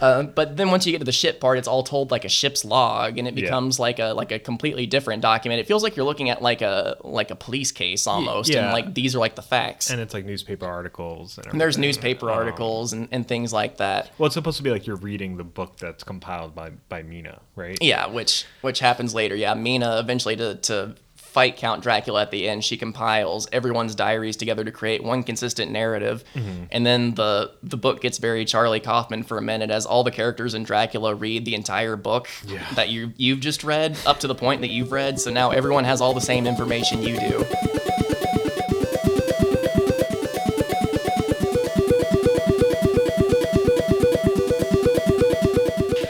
Uh, 0.00 0.22
but 0.24 0.56
then 0.56 0.70
once 0.70 0.84
you 0.86 0.92
get 0.92 0.98
to 0.98 1.04
the 1.04 1.12
ship 1.12 1.40
part, 1.40 1.58
it's 1.58 1.68
all 1.68 1.82
told 1.82 2.10
like 2.10 2.24
a 2.24 2.28
ship's 2.28 2.64
log, 2.64 3.18
and 3.18 3.26
it 3.26 3.34
Yeah. 3.34 3.42
becomes 3.44 3.78
like 3.78 3.98
a 3.98 4.12
like 4.14 4.32
a 4.32 4.38
completely 4.38 4.86
different 4.86 5.22
document. 5.22 5.60
It 5.60 5.66
feels 5.66 5.82
like 5.82 5.96
you're 5.96 6.04
looking 6.06 6.30
at 6.30 6.42
like 6.42 6.62
a 6.62 6.96
like 7.02 7.30
a 7.30 7.36
police 7.36 7.72
case 7.72 8.06
almost, 8.06 8.50
and 8.54 8.72
like 8.72 8.94
these 8.94 9.14
are 9.14 9.18
like 9.18 9.34
the 9.34 9.42
facts. 9.42 9.90
and 9.90 10.00
it's 10.00 10.14
like 10.14 10.24
newspaper 10.24 10.66
articles 10.66 11.38
and 11.38 11.46
And 11.46 11.60
there's 11.60 11.78
newspaper 11.78 12.30
Um, 12.30 12.36
articles 12.38 12.92
and, 12.92 13.08
and 13.10 13.26
things 13.26 13.52
like 13.52 13.78
that. 13.78 14.10
Well, 14.18 14.26
it's 14.26 14.34
supposed 14.34 14.56
to 14.58 14.62
be 14.62 14.70
like 14.70 14.86
you're 14.86 14.96
reading 14.96 15.36
the 15.36 15.44
book 15.44 15.76
that's 15.78 16.04
compiled 16.04 16.54
by 16.54 16.70
by 16.88 17.02
Mina, 17.02 17.40
right? 17.54 17.78
Yeah, 17.80 18.06
which 18.06 18.44
which 18.62 18.80
happens 18.80 19.14
later. 19.14 19.34
Yeah, 19.34 19.54
Mina 19.54 19.98
eventually 19.98 20.36
to 20.36 20.56
to 20.56 20.94
fight 21.36 21.58
Count 21.58 21.82
Dracula 21.82 22.22
at 22.22 22.30
the 22.30 22.48
end, 22.48 22.64
she 22.64 22.78
compiles 22.78 23.46
everyone's 23.52 23.94
diaries 23.94 24.38
together 24.38 24.64
to 24.64 24.72
create 24.72 25.04
one 25.04 25.22
consistent 25.22 25.70
narrative. 25.70 26.24
Mm-hmm. 26.34 26.64
And 26.70 26.86
then 26.86 27.14
the 27.14 27.52
the 27.62 27.76
book 27.76 28.00
gets 28.00 28.16
very 28.16 28.46
Charlie 28.46 28.80
Kaufman 28.80 29.22
for 29.22 29.36
a 29.36 29.42
minute 29.42 29.70
as 29.70 29.84
all 29.84 30.02
the 30.02 30.10
characters 30.10 30.54
in 30.54 30.62
Dracula 30.64 31.14
read 31.14 31.44
the 31.44 31.54
entire 31.54 31.96
book 31.96 32.26
Yeah. 32.46 32.66
that 32.74 32.88
you 32.88 33.12
you've 33.18 33.40
just 33.40 33.64
read 33.64 33.98
up 34.06 34.18
to 34.20 34.26
the 34.26 34.34
point 34.34 34.62
that 34.62 34.70
you've 34.70 34.92
read. 34.92 35.20
So 35.20 35.30
now 35.30 35.50
everyone 35.50 35.84
has 35.84 36.00
all 36.00 36.14
the 36.14 36.22
same 36.22 36.46
information 36.46 37.02
you 37.02 37.20
do. 37.20 37.44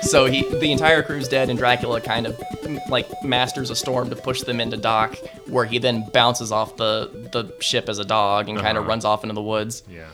So 0.06 0.26
he, 0.26 0.42
the 0.58 0.72
entire 0.72 1.02
crew's 1.02 1.28
dead, 1.28 1.50
and 1.50 1.58
Dracula 1.58 2.00
kind 2.00 2.26
of 2.26 2.40
like 2.88 3.08
masters 3.24 3.70
a 3.70 3.76
storm 3.76 4.08
to 4.10 4.16
push 4.16 4.42
them 4.42 4.60
into 4.60 4.76
dock, 4.76 5.16
where 5.48 5.64
he 5.64 5.78
then 5.78 6.08
bounces 6.12 6.52
off 6.52 6.76
the 6.76 7.28
the 7.32 7.52
ship 7.62 7.88
as 7.88 7.98
a 7.98 8.04
dog 8.04 8.48
and 8.48 8.58
kind 8.58 8.76
of 8.78 8.82
Uh-huh. 8.82 8.90
runs 8.90 9.04
off 9.04 9.22
into 9.24 9.34
the 9.34 9.42
woods. 9.42 9.82
Yeah. 9.90 10.06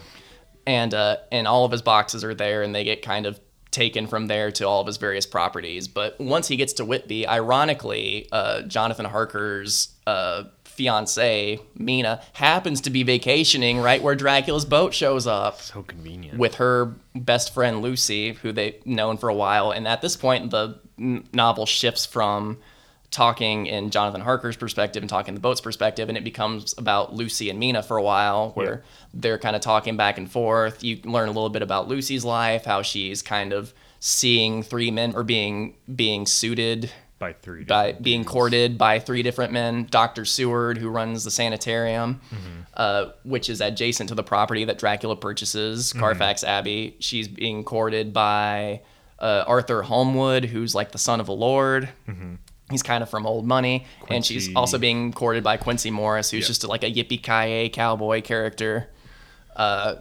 And 0.66 0.94
uh, 0.94 1.16
and 1.30 1.46
all 1.46 1.64
of 1.64 1.72
his 1.72 1.82
boxes 1.82 2.24
are 2.24 2.34
there, 2.34 2.62
and 2.62 2.74
they 2.74 2.84
get 2.84 3.02
kind 3.02 3.26
of 3.26 3.38
taken 3.70 4.06
from 4.06 4.26
there 4.26 4.50
to 4.52 4.64
all 4.68 4.80
of 4.82 4.86
his 4.86 4.98
various 4.98 5.24
properties. 5.26 5.88
But 5.88 6.20
once 6.20 6.46
he 6.48 6.56
gets 6.56 6.74
to 6.74 6.84
Whitby, 6.84 7.26
ironically, 7.26 8.28
uh, 8.30 8.62
Jonathan 8.62 9.06
Harker's 9.06 9.94
uh, 10.06 10.44
fiance 10.72 11.60
Mina 11.76 12.20
happens 12.34 12.80
to 12.82 12.90
be 12.90 13.02
vacationing 13.02 13.78
right 13.80 14.02
where 14.02 14.14
Dracula's 14.14 14.64
boat 14.64 14.94
shows 14.94 15.26
up 15.26 15.60
So 15.60 15.82
convenient. 15.82 16.38
with 16.38 16.56
her 16.56 16.94
best 17.14 17.52
friend 17.54 17.82
Lucy, 17.82 18.32
who 18.32 18.52
they've 18.52 18.84
known 18.86 19.16
for 19.18 19.28
a 19.28 19.34
while. 19.34 19.70
And 19.70 19.86
at 19.86 20.00
this 20.00 20.16
point, 20.16 20.50
the 20.50 20.78
novel 20.98 21.66
shifts 21.66 22.06
from 22.06 22.58
talking 23.10 23.66
in 23.66 23.90
Jonathan 23.90 24.22
Harker's 24.22 24.56
perspective 24.56 25.02
and 25.02 25.10
talking 25.10 25.34
the 25.34 25.40
boat's 25.40 25.60
perspective, 25.60 26.08
and 26.08 26.16
it 26.16 26.24
becomes 26.24 26.74
about 26.78 27.14
Lucy 27.14 27.50
and 27.50 27.58
Mina 27.58 27.82
for 27.82 27.98
a 27.98 28.02
while, 28.02 28.52
where 28.54 28.76
Yeah. 28.76 28.90
they're 29.12 29.38
kind 29.38 29.54
of 29.54 29.60
talking 29.60 29.96
back 29.98 30.16
and 30.16 30.30
forth. 30.30 30.82
You 30.82 30.98
learn 31.04 31.28
a 31.28 31.32
little 31.32 31.50
bit 31.50 31.60
about 31.60 31.88
Lucy's 31.88 32.24
life, 32.24 32.64
how 32.64 32.80
she's 32.80 33.20
kind 33.20 33.52
of 33.52 33.74
seeing 34.00 34.62
three 34.62 34.90
men 34.90 35.14
or 35.14 35.22
being 35.24 35.74
being 35.94 36.24
suited 36.26 36.90
by 37.22 37.32
three. 37.34 37.64
by 37.64 37.92
being 37.92 38.24
courted 38.24 38.76
by 38.76 38.98
three 38.98 39.22
different 39.22 39.52
men. 39.52 39.86
Dr. 39.90 40.24
Seward, 40.24 40.76
who 40.78 40.88
runs 40.90 41.24
the 41.24 41.30
sanitarium, 41.30 42.20
Mm-hmm. 42.30 42.60
uh, 42.74 43.04
which 43.24 43.48
is 43.48 43.60
adjacent 43.60 44.08
to 44.08 44.14
the 44.14 44.22
property 44.24 44.64
that 44.64 44.78
Dracula 44.78 45.16
purchases, 45.16 45.90
Mm-hmm. 45.90 46.00
Carfax 46.00 46.42
Abbey. 46.44 46.96
She's 46.98 47.28
being 47.28 47.64
courted 47.64 48.12
by 48.12 48.82
uh, 49.18 49.44
Arthur 49.46 49.82
Holmwood, 49.82 50.44
who's 50.46 50.74
like 50.74 50.90
the 50.92 50.98
son 50.98 51.20
of 51.20 51.28
a 51.28 51.32
lord. 51.32 51.88
He's 52.70 52.82
kind 52.82 53.02
of 53.02 53.10
from 53.10 53.26
old 53.26 53.46
money, 53.46 53.86
and 54.08 54.24
she's 54.24 54.48
Mm-hmm. 54.48 54.56
Also 54.56 54.78
being 54.78 55.12
courted 55.12 55.44
by 55.44 55.56
Quincy 55.58 55.90
Morris, 55.90 56.30
who's 56.30 56.44
Yeah. 56.44 56.48
just 56.48 56.64
like 56.64 56.82
a 56.82 56.90
yippee 56.90 57.22
ki 57.22 57.68
cowboy 57.68 58.22
character. 58.22 58.88
Uh, 59.54 59.96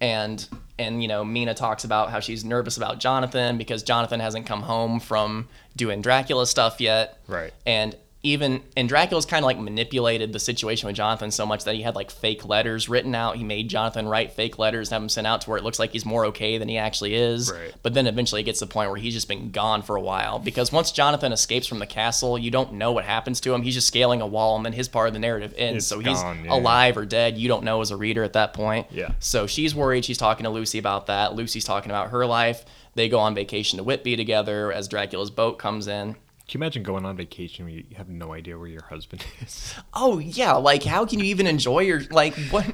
and 0.00 0.46
and 0.82 1.02
you 1.02 1.08
know 1.08 1.24
Mina 1.24 1.54
talks 1.54 1.84
about 1.84 2.10
how 2.10 2.20
she's 2.20 2.44
nervous 2.44 2.76
about 2.76 2.98
Jonathan 2.98 3.58
because 3.58 3.82
Jonathan 3.82 4.20
hasn't 4.20 4.46
come 4.46 4.62
home 4.62 5.00
from 5.00 5.48
doing 5.76 6.02
Dracula 6.02 6.46
stuff 6.46 6.80
yet. 6.80 7.18
Right. 7.26 7.52
And 7.64 7.96
even 8.24 8.62
and 8.76 8.88
Dracula's 8.88 9.26
kind 9.26 9.42
of 9.42 9.46
like 9.46 9.58
manipulated 9.58 10.32
the 10.32 10.38
situation 10.38 10.86
with 10.86 10.94
Jonathan 10.94 11.32
so 11.32 11.44
much 11.44 11.64
that 11.64 11.74
he 11.74 11.82
had 11.82 11.96
like 11.96 12.10
fake 12.10 12.46
letters 12.46 12.88
written 12.88 13.14
out. 13.16 13.36
He 13.36 13.42
made 13.42 13.68
Jonathan 13.68 14.06
write 14.06 14.32
fake 14.32 14.60
letters 14.60 14.88
and 14.88 14.94
have 14.94 15.02
them 15.02 15.08
sent 15.08 15.26
out 15.26 15.40
to 15.40 15.50
where 15.50 15.58
it 15.58 15.64
looks 15.64 15.80
like 15.80 15.90
he's 15.90 16.06
more 16.06 16.26
okay 16.26 16.56
than 16.56 16.68
he 16.68 16.78
actually 16.78 17.14
is. 17.14 17.50
Right. 17.50 17.74
But 17.82 17.94
then 17.94 18.06
eventually 18.06 18.40
it 18.40 18.44
gets 18.44 18.60
to 18.60 18.66
the 18.66 18.72
point 18.72 18.90
where 18.90 19.00
he's 19.00 19.14
just 19.14 19.26
been 19.26 19.50
gone 19.50 19.82
for 19.82 19.96
a 19.96 20.00
while 20.00 20.38
because 20.38 20.70
once 20.70 20.92
Jonathan 20.92 21.32
escapes 21.32 21.66
from 21.66 21.80
the 21.80 21.86
castle, 21.86 22.38
you 22.38 22.52
don't 22.52 22.74
know 22.74 22.92
what 22.92 23.04
happens 23.04 23.40
to 23.40 23.52
him. 23.52 23.62
He's 23.62 23.74
just 23.74 23.88
scaling 23.88 24.20
a 24.20 24.26
wall 24.26 24.54
and 24.54 24.64
then 24.64 24.72
his 24.72 24.88
part 24.88 25.08
of 25.08 25.14
the 25.14 25.20
narrative 25.20 25.52
ends. 25.56 25.78
It's 25.78 25.86
so 25.88 25.98
he's 25.98 26.22
gone, 26.22 26.44
yeah. 26.44 26.54
alive 26.54 26.96
or 26.96 27.04
dead. 27.04 27.38
You 27.38 27.48
don't 27.48 27.64
know 27.64 27.80
as 27.80 27.90
a 27.90 27.96
reader 27.96 28.22
at 28.22 28.34
that 28.34 28.54
point. 28.54 28.86
Yeah. 28.92 29.12
So 29.18 29.48
she's 29.48 29.74
worried. 29.74 30.04
She's 30.04 30.18
talking 30.18 30.44
to 30.44 30.50
Lucy 30.50 30.78
about 30.78 31.06
that. 31.06 31.34
Lucy's 31.34 31.64
talking 31.64 31.90
about 31.90 32.10
her 32.10 32.24
life. 32.24 32.64
They 32.94 33.08
go 33.08 33.18
on 33.18 33.34
vacation 33.34 33.78
to 33.78 33.82
Whitby 33.82 34.16
together 34.16 34.70
as 34.70 34.86
Dracula's 34.86 35.30
boat 35.30 35.58
comes 35.58 35.88
in. 35.88 36.14
Can 36.52 36.60
you 36.60 36.64
imagine 36.66 36.82
going 36.82 37.06
on 37.06 37.16
vacation 37.16 37.64
where 37.64 37.72
you 37.72 37.84
have 37.96 38.10
no 38.10 38.34
idea 38.34 38.58
where 38.58 38.68
your 38.68 38.82
husband 38.82 39.24
is? 39.40 39.74
Oh 39.94 40.18
yeah, 40.18 40.52
like 40.52 40.82
how 40.82 41.06
can 41.06 41.18
you 41.18 41.24
even 41.24 41.46
enjoy 41.46 41.78
your 41.78 42.02
like 42.10 42.34
what? 42.50 42.66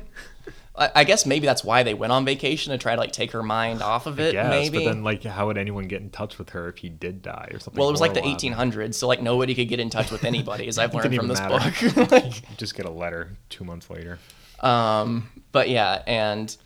I 0.74 1.04
guess 1.04 1.24
maybe 1.24 1.46
that's 1.46 1.62
why 1.62 1.84
they 1.84 1.94
went 1.94 2.12
on 2.12 2.24
vacation 2.24 2.72
to 2.72 2.78
try 2.78 2.96
to 2.96 3.00
like 3.00 3.12
take 3.12 3.30
her 3.30 3.42
mind 3.44 3.80
off 3.80 4.06
of 4.06 4.18
it. 4.18 4.34
yes, 4.34 4.50
maybe. 4.50 4.78
but 4.78 4.90
then 4.90 5.04
like, 5.04 5.22
how 5.22 5.46
would 5.46 5.56
anyone 5.58 5.86
get 5.86 6.02
in 6.02 6.10
touch 6.10 6.38
with 6.38 6.50
her 6.50 6.68
if 6.68 6.78
he 6.78 6.88
did 6.88 7.22
die 7.22 7.50
or 7.52 7.60
something? 7.60 7.78
well, 7.78 7.88
it 7.88 7.92
was 7.92 8.00
like 8.00 8.14
the 8.14 8.20
1800s, 8.20 8.94
so 8.94 9.06
like 9.06 9.22
nobody 9.22 9.54
could 9.54 9.68
get 9.68 9.78
in 9.78 9.90
touch 9.90 10.10
with 10.10 10.24
anybody, 10.24 10.66
as 10.66 10.76
I've 10.80 10.92
learned 10.92 11.14
from 11.14 11.28
this 11.28 11.38
matter. 11.38 11.70
book. 12.00 12.10
Like, 12.10 12.56
Just 12.56 12.74
get 12.74 12.84
a 12.84 12.90
letter 12.90 13.36
two 13.48 13.62
months 13.62 13.90
later. 13.90 14.18
Um, 14.58 15.28
but 15.52 15.68
yeah, 15.68 16.02
and 16.04 16.56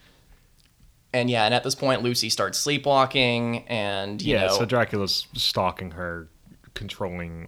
and 1.12 1.28
yeah, 1.28 1.44
and 1.44 1.52
at 1.52 1.62
this 1.62 1.74
point, 1.74 2.02
Lucy 2.02 2.30
starts 2.30 2.56
sleepwalking, 2.56 3.64
and 3.68 4.22
you 4.22 4.32
Yeah, 4.34 4.46
know, 4.46 4.58
so 4.60 4.64
Dracula's 4.64 5.26
stalking 5.34 5.90
her, 5.90 6.28
controlling. 6.74 7.46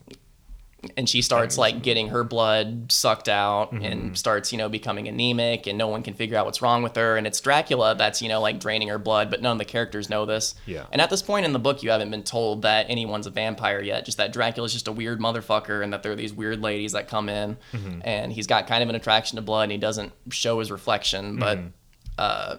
and 0.98 1.08
she 1.08 1.22
starts 1.22 1.56
like 1.56 1.82
getting 1.82 2.08
her 2.08 2.22
blood 2.24 2.92
sucked 2.92 3.26
out 3.28 3.72
Mm-hmm. 3.72 3.84
and 3.86 4.18
starts 4.18 4.52
you 4.52 4.58
know 4.58 4.68
becoming 4.68 5.08
anemic 5.08 5.66
and 5.66 5.78
no 5.78 5.88
one 5.88 6.02
can 6.02 6.12
figure 6.12 6.36
out 6.36 6.44
what's 6.44 6.60
wrong 6.60 6.82
with 6.82 6.94
her 6.96 7.16
and 7.16 7.26
it's 7.26 7.40
dracula 7.40 7.94
that's 7.96 8.20
you 8.20 8.28
know 8.28 8.38
like 8.42 8.60
draining 8.60 8.88
her 8.88 8.98
blood 8.98 9.30
but 9.30 9.40
none 9.40 9.52
of 9.52 9.58
the 9.58 9.64
characters 9.64 10.10
know 10.10 10.26
this 10.26 10.54
Yeah. 10.66 10.84
and 10.92 11.00
at 11.00 11.08
this 11.08 11.22
point 11.22 11.46
in 11.46 11.54
the 11.54 11.58
book 11.58 11.82
you 11.82 11.88
haven't 11.88 12.10
been 12.10 12.22
told 12.22 12.60
that 12.62 12.84
anyone's 12.90 13.26
a 13.26 13.30
vampire 13.30 13.80
yet 13.80 14.04
just 14.04 14.18
that 14.18 14.30
dracula's 14.34 14.74
just 14.74 14.86
a 14.86 14.92
weird 14.92 15.20
motherfucker 15.20 15.82
and 15.82 15.90
that 15.94 16.02
there 16.02 16.12
are 16.12 16.16
these 16.16 16.34
weird 16.34 16.60
ladies 16.60 16.92
that 16.92 17.08
come 17.08 17.30
in 17.30 17.56
Mm-hmm. 17.72 18.00
and 18.04 18.30
he's 18.30 18.46
got 18.46 18.66
kind 18.66 18.82
of 18.82 18.90
an 18.90 18.94
attraction 18.94 19.36
to 19.36 19.42
blood 19.42 19.62
and 19.62 19.72
he 19.72 19.78
doesn't 19.78 20.12
show 20.32 20.58
his 20.58 20.70
reflection 20.70 21.38
but 21.38 21.56
Mm-hmm. 21.56 21.68
uh 22.18 22.56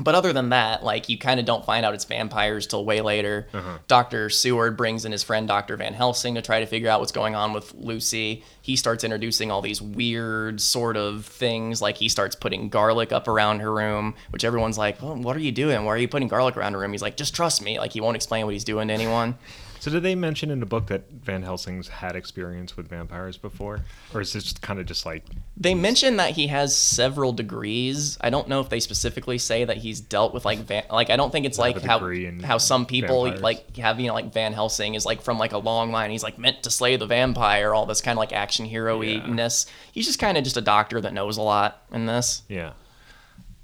But 0.00 0.14
other 0.14 0.32
than 0.32 0.48
that, 0.48 0.82
like 0.82 1.08
you 1.08 1.18
kind 1.18 1.38
of 1.38 1.46
don't 1.46 1.64
find 1.64 1.84
out 1.84 1.94
it's 1.94 2.04
vampires 2.04 2.66
till 2.66 2.84
way 2.84 3.00
later. 3.02 3.46
Uh-huh. 3.52 3.78
Dr. 3.86 4.30
Seward 4.30 4.76
brings 4.76 5.04
in 5.04 5.12
his 5.12 5.22
friend 5.22 5.46
Dr. 5.46 5.76
Van 5.76 5.92
Helsing 5.92 6.34
to 6.34 6.42
try 6.42 6.60
to 6.60 6.66
figure 6.66 6.88
out 6.88 7.00
what's 7.00 7.12
going 7.12 7.34
on 7.34 7.52
with 7.52 7.74
Lucy. 7.74 8.42
He 8.62 8.76
starts 8.76 9.04
introducing 9.04 9.50
all 9.50 9.60
these 9.62 9.82
weird 9.82 10.60
sort 10.60 10.96
of 10.96 11.26
things, 11.26 11.82
like 11.82 11.98
he 11.98 12.08
starts 12.08 12.34
putting 12.34 12.68
garlic 12.70 13.12
up 13.12 13.28
around 13.28 13.60
her 13.60 13.72
room, 13.72 14.14
which 14.30 14.44
everyone's 14.44 14.78
like, 14.78 15.00
well, 15.02 15.16
"What 15.16 15.36
are 15.36 15.40
you 15.40 15.52
doing? 15.52 15.84
Why 15.84 15.92
are 15.92 15.98
you 15.98 16.08
putting 16.08 16.28
garlic 16.28 16.56
around 16.56 16.72
her 16.72 16.78
room?" 16.78 16.92
He's 16.92 17.02
like, 17.02 17.16
"Just 17.16 17.34
trust 17.34 17.62
me." 17.62 17.78
Like 17.78 17.92
he 17.92 18.00
won't 18.00 18.16
explain 18.16 18.46
what 18.46 18.54
he's 18.54 18.64
doing 18.64 18.88
to 18.88 18.94
anyone. 18.94 19.36
So 19.80 19.90
did 19.90 20.02
they 20.02 20.14
mention 20.14 20.50
in 20.50 20.60
the 20.60 20.66
book 20.66 20.88
that 20.88 21.10
Van 21.10 21.42
Helsing's 21.42 21.88
had 21.88 22.14
experience 22.14 22.76
with 22.76 22.86
vampires 22.88 23.38
before, 23.38 23.80
or 24.14 24.20
is 24.20 24.34
this 24.34 24.52
kind 24.52 24.78
of 24.78 24.84
just 24.84 25.06
like 25.06 25.24
They 25.56 25.74
mention 25.74 26.18
that 26.18 26.32
he 26.32 26.48
has 26.48 26.76
several 26.76 27.32
degrees. 27.32 28.18
I 28.20 28.28
don't 28.28 28.46
know 28.46 28.60
if 28.60 28.68
they 28.68 28.78
specifically 28.78 29.38
say 29.38 29.64
that 29.64 29.78
he's 29.78 29.98
dealt 30.00 30.34
with 30.34 30.44
like 30.44 30.58
van, 30.58 30.84
like 30.90 31.08
I 31.08 31.16
don't 31.16 31.32
think 31.32 31.46
it's 31.46 31.58
like 31.58 31.80
how 31.80 31.98
how 32.44 32.58
some 32.58 32.84
people 32.84 33.24
vampires. 33.24 33.42
like 33.42 33.76
have 33.78 33.98
you 33.98 34.08
know 34.08 34.14
like 34.14 34.34
Van 34.34 34.52
Helsing 34.52 34.94
is 34.94 35.06
like 35.06 35.22
from 35.22 35.38
like 35.38 35.52
a 35.52 35.58
long 35.58 35.90
line. 35.92 36.10
He's 36.10 36.22
like 36.22 36.38
meant 36.38 36.62
to 36.64 36.70
slay 36.70 36.96
the 36.96 37.06
vampire, 37.06 37.72
all 37.72 37.86
this 37.86 38.02
kind 38.02 38.18
of 38.18 38.20
like 38.20 38.34
action 38.34 38.66
hero 38.66 39.00
ness. 39.00 39.64
He's 39.92 40.04
just 40.04 40.18
kind 40.18 40.36
of 40.36 40.44
just 40.44 40.58
a 40.58 40.60
doctor 40.62 41.00
that 41.00 41.14
knows 41.14 41.38
a 41.38 41.42
lot 41.42 41.84
in 41.90 42.04
this. 42.04 42.42
yeah? 42.48 42.72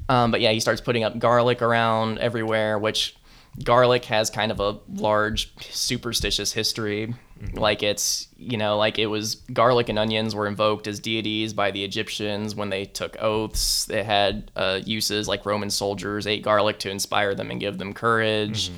Um, 0.09 0.31
but 0.31 0.41
yeah, 0.41 0.53
he 0.53 0.61
starts 0.61 0.81
putting 0.81 1.03
up 1.05 1.19
garlic 1.19 1.63
around 1.63 2.19
everywhere, 2.19 2.79
which 2.79 3.16
garlic 3.63 4.05
has 4.07 4.31
kind 4.31 4.53
of 4.53 4.61
a 4.61 4.79
large 4.95 5.53
superstitious 5.61 6.53
history. 6.53 7.15
Like 7.53 7.83
it's, 7.83 8.29
you 8.39 8.57
know, 8.57 8.79
like 8.79 8.99
it 8.99 9.07
was 9.07 9.35
garlic 9.53 9.89
and 9.91 9.99
onions 9.99 10.35
were 10.35 10.47
invoked 10.47 10.87
as 10.87 11.01
deities 11.01 11.53
by 11.53 11.71
the 11.71 11.85
Egyptians 11.85 12.55
when 12.55 12.71
they 12.71 12.87
took 12.87 13.17
oaths. 13.23 13.91
It 13.91 14.07
had 14.07 14.51
uh, 14.57 14.81
uses 14.85 15.29
like 15.29 15.45
Roman 15.45 15.69
soldiers 15.69 16.27
ate 16.27 16.43
garlic 16.43 16.79
to 16.81 16.91
inspire 16.91 17.35
them 17.35 17.51
and 17.51 17.61
give 17.61 17.77
them 17.77 17.93
courage. 17.93 18.71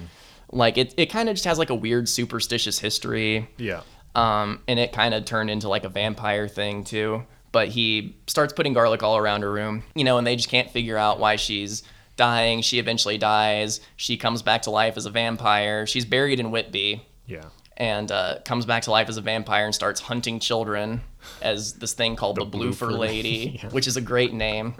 Like 0.50 0.76
it, 0.76 0.92
it 0.96 1.06
kind 1.06 1.28
of 1.28 1.36
just 1.36 1.44
has 1.44 1.58
like 1.58 1.70
a 1.70 1.74
weird 1.74 2.08
superstitious 2.08 2.78
history 2.80 3.48
Yeah. 3.58 3.82
um, 4.16 4.60
and 4.66 4.78
it 4.80 4.92
kind 4.92 5.14
of 5.14 5.24
turned 5.24 5.50
into 5.50 5.68
like 5.68 5.84
a 5.84 5.88
vampire 5.88 6.48
thing 6.48 6.82
too. 6.84 7.24
But 7.52 7.68
he 7.68 8.16
starts 8.26 8.52
putting 8.52 8.72
garlic 8.72 9.02
all 9.02 9.16
around 9.16 9.42
her 9.42 9.50
room, 9.52 9.82
you 9.94 10.04
know, 10.04 10.18
and 10.18 10.26
they 10.26 10.36
just 10.36 10.48
can't 10.48 10.70
figure 10.70 10.96
out 10.98 11.18
why 11.20 11.36
she's 11.36 11.82
dying. 12.18 12.60
She 12.60 12.78
eventually 12.78 13.16
dies. 13.16 13.80
She 13.96 14.18
comes 14.18 14.42
back 14.42 14.62
to 14.62 14.70
life 14.70 14.98
as 14.98 15.06
a 15.06 15.10
vampire. 15.10 15.86
She's 15.86 16.04
buried 16.04 16.38
in 16.40 16.50
Whitby 16.50 17.06
Yeah. 17.26 17.46
and 17.78 18.12
uh, 18.12 18.40
comes 18.44 18.66
back 18.66 18.82
to 18.82 18.90
life 18.90 19.08
as 19.08 19.16
a 19.16 19.22
vampire 19.22 19.64
and 19.64 19.74
starts 19.74 20.00
hunting 20.02 20.38
children 20.40 21.00
as 21.40 21.74
this 21.74 21.94
thing 21.94 22.14
called 22.16 22.36
the, 22.36 22.44
The 22.44 22.50
Bloofer 22.50 22.86
Bloofer 22.88 22.98
Lady, 22.98 23.60
yeah. 23.62 23.70
which 23.70 23.86
is 23.86 23.96
a 23.96 24.02
great 24.02 24.34
name, 24.34 24.74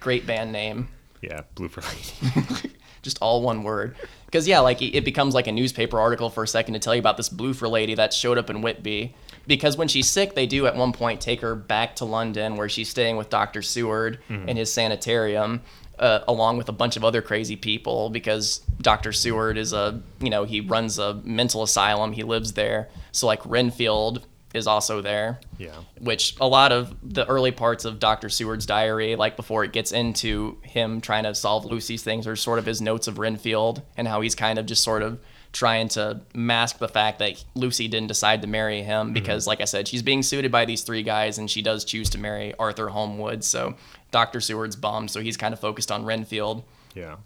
great 0.00 0.26
band 0.26 0.52
name 0.52 0.88
Yeah. 1.20 1.42
Blue 1.54 1.68
for 1.68 1.82
Lady. 1.82 2.70
just 3.02 3.18
all 3.20 3.42
one 3.42 3.62
word. 3.62 3.96
Because 4.26 4.48
yeah, 4.48 4.60
like 4.60 4.80
it 4.82 5.04
becomes 5.04 5.34
like 5.34 5.46
a 5.46 5.52
newspaper 5.52 6.00
article 6.00 6.28
for 6.30 6.42
a 6.42 6.48
second 6.48 6.74
to 6.74 6.80
tell 6.80 6.94
you 6.94 6.98
about 6.98 7.16
this 7.16 7.28
Bloofer 7.28 7.68
lady 7.68 7.94
that 7.94 8.12
showed 8.12 8.38
up 8.38 8.48
in 8.50 8.62
Whitby. 8.62 9.14
Because 9.46 9.76
when 9.76 9.88
she's 9.88 10.08
sick, 10.08 10.34
they 10.34 10.46
do 10.46 10.66
at 10.66 10.74
one 10.74 10.92
point 10.92 11.20
take 11.20 11.40
her 11.42 11.54
back 11.54 11.96
to 11.96 12.04
London, 12.06 12.56
where 12.56 12.68
she's 12.68 12.88
staying 12.88 13.16
with 13.18 13.28
Doctor 13.28 13.60
Seward 13.60 14.18
in 14.30 14.56
his 14.56 14.72
sanitarium, 14.72 15.60
uh, 15.98 16.20
along 16.28 16.56
with 16.58 16.68
a 16.68 16.72
bunch 16.72 16.96
of 16.96 17.04
other 17.04 17.22
crazy 17.22 17.56
people. 17.56 18.10
Because 18.10 18.58
Doctor 18.80 19.12
Seward 19.12 19.56
is 19.58 19.72
a, 19.72 20.00
you 20.20 20.30
know, 20.30 20.44
he 20.44 20.60
runs 20.60 20.98
a 20.98 21.14
mental 21.24 21.62
asylum. 21.62 22.12
He 22.12 22.22
lives 22.22 22.52
there. 22.54 22.88
So 23.12 23.26
like 23.26 23.40
Renfield 23.44 24.26
is 24.54 24.68
also 24.68 25.02
there 25.02 25.40
Yeah. 25.58 25.72
which 26.00 26.36
a 26.40 26.46
lot 26.46 26.70
of 26.70 26.94
the 27.02 27.26
early 27.26 27.50
parts 27.50 27.84
of 27.84 27.98
Dr. 27.98 28.28
Seward's 28.28 28.66
diary, 28.66 29.16
like 29.16 29.34
before 29.34 29.64
it 29.64 29.72
gets 29.72 29.90
into 29.90 30.58
him 30.62 31.00
trying 31.00 31.24
to 31.24 31.34
solve 31.34 31.64
Lucy's 31.64 32.04
things, 32.04 32.28
are 32.28 32.36
sort 32.36 32.60
of 32.60 32.66
his 32.66 32.80
notes 32.80 33.08
of 33.08 33.18
Renfield 33.18 33.82
and 33.96 34.06
how 34.06 34.20
he's 34.20 34.36
kind 34.36 34.56
of 34.60 34.66
just 34.66 34.84
sort 34.84 35.02
of 35.02 35.18
trying 35.52 35.88
to 35.88 36.20
mask 36.34 36.78
the 36.78 36.86
fact 36.88 37.18
that 37.18 37.44
Lucy 37.56 37.88
didn't 37.88 38.08
decide 38.08 38.42
to 38.42 38.48
marry 38.48 38.82
him 38.82 39.12
because, 39.12 39.46
like 39.48 39.60
I 39.60 39.64
said, 39.64 39.86
she's 39.88 40.02
being 40.02 40.22
suited 40.22 40.50
by 40.52 40.64
these 40.64 40.82
three 40.82 41.02
guys 41.02 41.36
and 41.38 41.50
she 41.50 41.60
does 41.62 41.84
choose 41.84 42.10
to 42.10 42.18
marry 42.18 42.54
Arthur 42.56 42.88
Holmwood. 42.88 43.42
So 43.44 43.74
Dr. 44.14 44.40
Seward's 44.40 44.76
bummed, 44.76 45.10
so 45.10 45.20
he's 45.20 45.36
kind 45.36 45.52
of 45.52 45.58
focused 45.60 45.90
on 45.90 46.04
Renfield 46.04 46.62
Yeah. 46.94 47.16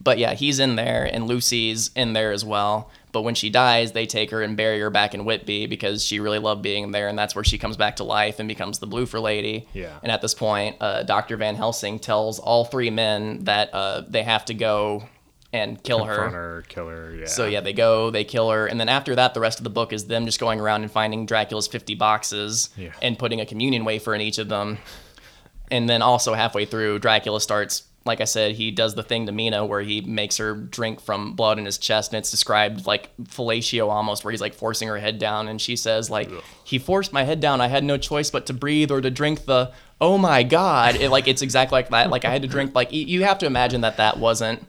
but 0.00 0.18
yeah, 0.18 0.34
he's 0.34 0.58
in 0.60 0.76
there 0.76 1.04
and 1.12 1.26
Lucy's 1.26 1.90
in 1.94 2.12
there 2.14 2.32
as 2.32 2.44
well. 2.44 2.90
But 3.12 3.22
when 3.22 3.34
she 3.34 3.50
dies, 3.50 3.92
they 3.92 4.06
take 4.06 4.30
her 4.30 4.42
and 4.42 4.56
bury 4.56 4.80
her 4.80 4.90
back 4.90 5.14
in 5.14 5.24
Whitby 5.24 5.66
because 5.66 6.04
she 6.04 6.20
really 6.20 6.38
loved 6.38 6.62
being 6.62 6.90
there, 6.92 7.08
and 7.08 7.18
that's 7.18 7.34
where 7.34 7.44
she 7.44 7.58
comes 7.58 7.76
back 7.76 7.96
to 7.96 8.04
life 8.04 8.38
and 8.38 8.46
becomes 8.48 8.78
the 8.78 8.86
Bloofer 8.86 9.18
Lady. 9.20 9.66
Yeah. 9.72 9.98
And 10.02 10.12
at 10.12 10.20
this 10.22 10.34
point, 10.34 10.76
uh, 10.80 11.02
Dr. 11.04 11.36
Van 11.36 11.56
Helsing 11.56 11.98
tells 11.98 12.38
all 12.38 12.64
three 12.64 12.90
men 12.90 13.44
that 13.44 13.72
uh, 13.74 14.02
they 14.08 14.22
have 14.22 14.44
to 14.46 14.54
go 14.54 15.04
and 15.54 15.82
kill 15.82 16.00
Confront 16.00 16.32
her. 16.34 16.38
her, 16.56 16.64
kill 16.68 16.88
her. 16.88 17.14
Yeah. 17.20 17.26
So 17.26 17.46
yeah, 17.46 17.60
they 17.60 17.72
go, 17.72 18.10
they 18.10 18.24
kill 18.24 18.50
her, 18.50 18.66
and 18.66 18.78
then 18.78 18.90
after 18.90 19.14
that, 19.14 19.32
the 19.32 19.40
rest 19.40 19.58
of 19.58 19.64
the 19.64 19.70
book 19.70 19.94
is 19.94 20.04
them 20.04 20.26
just 20.26 20.38
going 20.38 20.60
around 20.60 20.82
and 20.82 20.92
finding 20.92 21.24
Dracula's 21.24 21.66
fifty 21.66 21.94
boxes 21.94 22.68
Yeah. 22.76 22.92
and 23.00 23.18
putting 23.18 23.40
a 23.40 23.46
communion 23.46 23.86
wafer 23.86 24.14
in 24.14 24.20
each 24.20 24.36
of 24.38 24.48
them. 24.50 24.76
And 25.70 25.88
then 25.88 26.02
also 26.02 26.34
halfway 26.34 26.64
through, 26.64 26.98
Dracula 26.98 27.40
starts, 27.40 27.82
like 28.04 28.20
I 28.20 28.24
said, 28.24 28.52
he 28.52 28.70
does 28.70 28.94
the 28.94 29.02
thing 29.02 29.26
to 29.26 29.32
Mina 29.32 29.66
where 29.66 29.82
he 29.82 30.00
makes 30.00 30.38
her 30.38 30.54
drink 30.54 31.00
from 31.00 31.34
blood 31.34 31.58
in 31.58 31.66
his 31.66 31.76
chest, 31.76 32.12
and 32.12 32.18
it's 32.18 32.30
described 32.30 32.86
like 32.86 33.14
fellatio 33.24 33.90
almost, 33.90 34.24
where 34.24 34.30
he's 34.30 34.40
like 34.40 34.54
forcing 34.54 34.88
her 34.88 34.98
head 34.98 35.18
down, 35.18 35.48
and 35.48 35.60
she 35.60 35.76
says 35.76 36.08
like, 36.08 36.30
he 36.64 36.78
forced 36.78 37.12
my 37.12 37.24
head 37.24 37.40
down. 37.40 37.60
I 37.60 37.68
had 37.68 37.84
no 37.84 37.98
choice 37.98 38.30
but 38.30 38.46
to 38.46 38.54
breathe 38.54 38.90
or 38.90 39.00
to 39.00 39.10
drink 39.10 39.44
the. 39.44 39.72
Oh 40.00 40.16
my 40.16 40.42
God! 40.42 40.94
It, 40.94 41.10
like 41.10 41.26
it's 41.26 41.42
exactly 41.42 41.76
like 41.76 41.90
that. 41.90 42.08
Like 42.08 42.24
I 42.24 42.30
had 42.30 42.42
to 42.42 42.48
drink. 42.48 42.74
Like 42.74 42.92
you 42.92 43.24
have 43.24 43.38
to 43.38 43.46
imagine 43.46 43.80
that 43.82 43.96
that 43.96 44.18
wasn't 44.18 44.64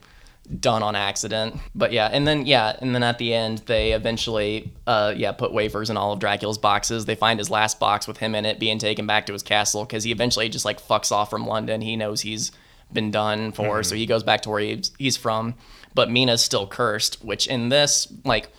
done 0.60 0.84
on 0.84 0.96
accident. 0.96 1.56
But 1.76 1.92
yeah, 1.92 2.10
and 2.12 2.28
then 2.28 2.46
yeah, 2.46 2.76
and 2.82 2.96
then 2.96 3.04
at 3.04 3.18
the 3.18 3.34
end 3.34 3.60
they 3.66 3.92
eventually 3.92 4.72
uh 4.88 5.14
yeah, 5.16 5.32
put 5.32 5.54
wafers 5.54 5.90
in 5.90 5.98
all 5.98 6.14
of 6.14 6.20
Dracula's 6.20 6.58
boxes. 6.58 7.06
They 7.06 7.16
find 7.16 7.40
his 7.40 7.50
last 7.50 7.80
box 7.80 8.08
with 8.08 8.18
him 8.18 8.36
in 8.36 8.46
it 8.46 8.60
being 8.60 8.80
taken 8.80 9.06
back 9.06 9.26
to 9.28 9.34
his 9.34 9.44
castle 9.44 9.86
cuz 9.86 10.04
he 10.04 10.12
eventually 10.12 10.50
just 10.50 10.66
like 10.66 10.82
fucks 10.82 11.12
off 11.12 11.30
from 11.30 11.46
London. 11.46 11.82
He 11.82 11.96
knows 11.96 12.22
he's 12.22 12.52
been 12.92 13.12
done 13.12 13.52
for, 13.52 13.84
so 13.84 13.96
he 13.96 14.06
goes 14.06 14.24
back 14.24 14.42
to 14.42 14.50
where 14.50 14.60
he's, 14.62 14.92
he's 14.98 15.18
from. 15.18 15.54
But 15.94 16.10
Mina's 16.10 16.42
still 16.42 16.66
cursed, 16.66 17.24
which 17.24 17.48
in 17.48 17.70
this 17.70 18.12
like 18.26 18.52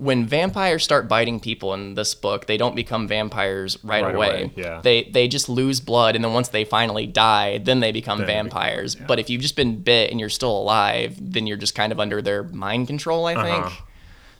when 0.00 0.24
vampires 0.24 0.82
start 0.82 1.08
biting 1.08 1.38
people 1.40 1.74
in 1.74 1.92
this 1.94 2.14
book, 2.14 2.46
they 2.46 2.56
don't 2.56 2.74
become 2.74 3.06
vampires 3.06 3.76
right, 3.84 4.02
Right 4.02 4.14
away. 4.14 4.28
away, 4.28 4.52
yeah. 4.56 4.80
They 4.82 5.04
they 5.04 5.28
just 5.28 5.50
lose 5.50 5.78
blood 5.78 6.16
and 6.16 6.24
then 6.24 6.32
once 6.32 6.48
they 6.48 6.64
finally 6.64 7.06
die, 7.06 7.58
then 7.58 7.80
they 7.80 7.92
become 7.92 8.18
Then 8.18 8.26
vampires. 8.26 8.94
But 8.94 9.18
if 9.18 9.28
you've 9.28 9.42
just 9.42 9.56
been 9.56 9.82
bit 9.82 10.10
and 10.10 10.18
you're 10.18 10.30
still 10.30 10.56
alive, 10.56 11.18
then 11.20 11.46
you're 11.46 11.58
just 11.58 11.74
kind 11.74 11.92
of 11.92 12.00
under 12.00 12.22
their 12.22 12.44
mind 12.44 12.86
control, 12.86 13.26
I 13.26 13.34
think. 13.34 13.66
Uh-huh. 13.66 13.84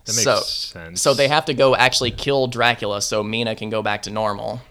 That 0.06 0.12
makes 0.12 0.22
so, 0.22 0.40
sense. 0.40 1.02
So 1.02 1.12
they 1.12 1.28
have 1.28 1.44
to 1.44 1.52
go 1.52 1.76
actually 1.76 2.12
kill 2.12 2.46
Dracula 2.46 3.02
so 3.02 3.22
Mina 3.22 3.54
can 3.54 3.68
go 3.68 3.82
back 3.82 4.00
to 4.02 4.10
normal. 4.10 4.62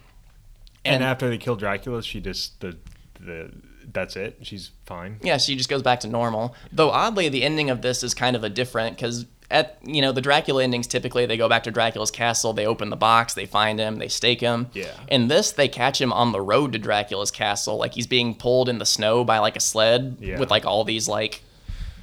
And, 0.83 0.95
and- 0.95 1.03
after 1.03 1.29
they 1.29 1.37
kill 1.37 1.55
Dracula, 1.55 2.01
she 2.01 2.19
just 2.19 2.59
the 2.61 2.75
the 3.19 3.51
that's 3.93 4.15
it. 4.15 4.39
She's 4.41 4.71
fine. 4.87 5.19
Yeah, 5.21 5.37
she 5.37 5.55
just 5.55 5.69
goes 5.69 5.83
back 5.83 5.99
to 5.99 6.07
normal. 6.07 6.55
Though 6.71 6.89
oddly, 6.89 7.29
the 7.29 7.43
ending 7.43 7.69
of 7.69 7.83
this 7.83 8.01
is 8.03 8.15
kind 8.15 8.35
of 8.35 8.43
a 8.43 8.49
different 8.49 8.95
because 8.95 9.27
at 9.51 9.77
you 9.83 10.01
know 10.01 10.11
the 10.11 10.21
Dracula 10.21 10.63
endings 10.63 10.87
typically 10.87 11.25
they 11.25 11.37
go 11.37 11.49
back 11.49 11.63
to 11.63 11.71
Dracula's 11.71 12.11
castle, 12.11 12.53
they 12.53 12.65
open 12.65 12.89
the 12.89 12.95
box, 12.95 13.33
they 13.33 13.45
find 13.45 13.79
him, 13.79 13.97
they 13.97 14.07
stake 14.07 14.41
him. 14.41 14.67
Yeah. 14.73 14.91
In 15.07 15.27
this, 15.27 15.51
they 15.51 15.67
catch 15.67 15.99
him 15.99 16.13
on 16.13 16.31
the 16.31 16.41
road 16.41 16.73
to 16.73 16.79
Dracula's 16.79 17.31
castle, 17.31 17.77
like 17.77 17.93
he's 17.93 18.07
being 18.07 18.35
pulled 18.35 18.69
in 18.69 18.79
the 18.79 18.85
snow 18.85 19.23
by 19.23 19.39
like 19.39 19.55
a 19.55 19.59
sled 19.61 20.17
Yeah. 20.19 20.39
with 20.39 20.51
like 20.51 20.65
all 20.65 20.83
these 20.83 21.07
like 21.07 21.41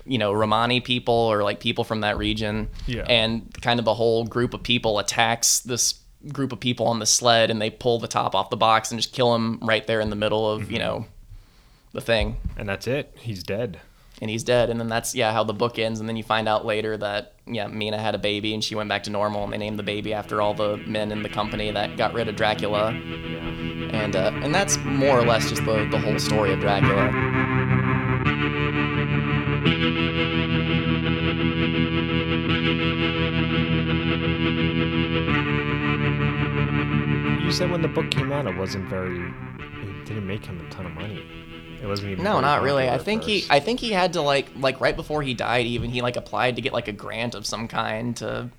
you 0.05 0.18
know 0.18 0.32
Romani 0.32 0.80
people 0.80 1.14
or 1.14 1.42
like 1.42 1.61
people 1.61 1.84
from 1.84 2.01
that 2.01 2.18
region. 2.18 2.68
Yeah. 2.86 3.05
And 3.09 3.53
kind 3.62 3.78
of 3.78 3.84
the 3.84 3.94
whole 3.94 4.24
group 4.24 4.55
of 4.55 4.62
people 4.62 4.99
attacks 4.99 5.61
this 5.61 6.01
group 6.32 6.53
of 6.53 6.59
people 6.59 6.86
on 6.86 6.99
the 6.99 7.07
sled 7.07 7.51
and 7.51 7.62
they 7.62 7.70
pull 7.70 8.01
the 8.01 8.09
top 8.09 8.34
off 8.34 8.51
the 8.51 8.57
box 8.57 8.90
and 8.90 8.99
just 9.01 9.14
kill 9.14 9.34
him 9.34 9.59
right 9.62 9.86
there 9.86 10.01
in 10.01 10.11
the 10.11 10.16
middle 10.16 10.51
of 10.51 10.72
you 10.72 10.78
mm-hmm. 10.78 10.86
know 10.86 11.07
the 11.92 12.01
thing 12.01 12.36
And 12.59 12.68
that's 12.68 12.86
it. 12.86 13.14
He's 13.20 13.42
dead. 13.42 13.80
And 14.21 14.31
he's 14.31 14.45
dead. 14.45 14.71
And 14.71 14.81
then 14.81 14.89
that's 14.89 15.14
yeah 15.14 15.33
how 15.33 15.45
the 15.45 15.55
book 15.55 15.79
ends. 15.79 16.01
And 16.01 16.09
then 16.09 16.17
you 16.17 16.23
find 16.23 16.49
out 16.49 16.64
later 16.64 16.97
that 16.97 17.35
yeah 17.47 17.67
Mina 17.67 17.99
had 17.99 18.14
a 18.14 18.19
baby 18.19 18.55
and 18.55 18.62
she 18.62 18.75
went 18.75 18.89
back 18.89 19.03
to 19.05 19.11
normal. 19.11 19.45
And 19.45 19.53
they 19.53 19.59
named 19.59 19.79
the 19.79 19.85
baby 19.85 20.14
after 20.14 20.41
all 20.41 20.55
the 20.55 20.77
men 20.79 21.12
in 21.12 21.23
the 21.23 21.29
company 21.29 21.71
that 21.71 21.97
got 21.97 22.14
rid 22.14 22.29
of 22.29 22.37
Dracula. 22.37 22.89
And 22.91 24.17
uh, 24.17 24.33
and 24.43 24.55
that's 24.55 24.79
more 24.79 25.19
or 25.19 25.25
less 25.25 25.49
just 25.49 25.64
the 25.64 25.87
the 25.91 25.99
whole 25.99 26.19
story 26.19 26.53
of 26.53 26.61
Dracula. 26.61 27.12
You 37.47 37.53
said 37.53 37.71
when 37.71 37.81
the 37.81 37.89
book 37.89 38.11
came 38.11 38.33
out, 38.33 38.47
it 38.47 38.57
wasn't 38.57 38.89
very. 38.89 39.33
It 39.61 40.05
didn't 40.05 40.27
make 40.27 40.45
him 40.45 40.61
a 40.61 40.69
ton 40.69 40.87
of 40.87 40.93
money. 40.93 41.25
It 41.83 41.87
wasn't 41.87 42.11
even. 42.12 42.24
No, 42.24 42.41
not 42.41 42.62
really. 42.62 42.89
I 42.89 42.99
think 42.99 43.22
he. 43.24 43.45
I 43.51 43.61
think 43.61 43.81
he 43.81 43.93
had 43.93 44.12
to 44.14 44.22
like 44.22 44.49
like 44.57 44.81
right 44.81 44.97
before 44.97 45.22
he 45.22 45.35
died 45.35 45.66
even 45.66 45.91
he 45.91 46.03
like 46.03 46.16
applied 46.16 46.57
to 46.57 46.62
get 46.62 46.72
like 46.72 46.89
a 46.89 46.93
grant 46.93 47.35
of 47.35 47.47
some 47.47 47.68
kind 47.68 48.16
to 48.18 48.51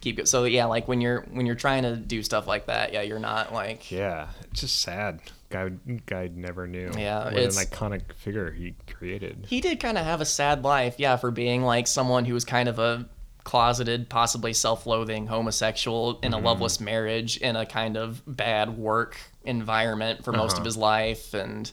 keep 0.00 0.18
it. 0.18 0.28
So 0.28 0.44
yeah, 0.44 0.64
like 0.66 0.88
when 0.88 1.00
you're 1.00 1.22
when 1.32 1.46
you're 1.46 1.54
trying 1.54 1.84
to 1.84 1.96
do 1.96 2.22
stuff 2.22 2.46
like 2.46 2.66
that, 2.66 2.92
yeah, 2.92 3.02
you're 3.02 3.18
not 3.20 3.52
like 3.52 3.90
Yeah, 3.90 4.28
it's 4.50 4.60
just 4.60 4.80
sad. 4.80 5.20
Guy, 5.50 5.68
guy 6.06 6.28
never 6.34 6.66
knew. 6.66 6.90
Yeah, 6.98 7.24
what 7.26 7.34
it's- 7.34 7.56
an 7.60 7.66
iconic 7.68 8.12
figure 8.16 8.50
he 8.50 8.74
created. 8.92 9.46
he 9.48 9.60
did 9.60 9.78
kind 9.78 9.96
of 9.96 10.04
have 10.04 10.20
a 10.20 10.24
sad 10.24 10.64
life, 10.64 10.96
yeah, 10.98 11.14
for 11.16 11.30
being 11.30 11.62
like 11.62 11.86
someone 11.86 12.24
who 12.24 12.34
was 12.34 12.44
kind 12.44 12.68
of 12.68 12.80
a 12.80 13.06
closeted, 13.44 14.08
possibly 14.08 14.52
self-loathing 14.52 15.26
homosexual 15.28 16.18
in 16.22 16.32
a 16.32 16.38
loveless 16.38 16.80
marriage 16.80 17.36
in 17.36 17.54
a 17.56 17.64
kind 17.66 17.96
of 17.96 18.22
bad 18.26 18.76
work 18.76 19.16
environment 19.44 20.24
for 20.24 20.32
most 20.32 20.54
of 20.54 20.58
Uh-huh. 20.60 20.64
his 20.64 20.76
life 20.76 21.34
and 21.34 21.70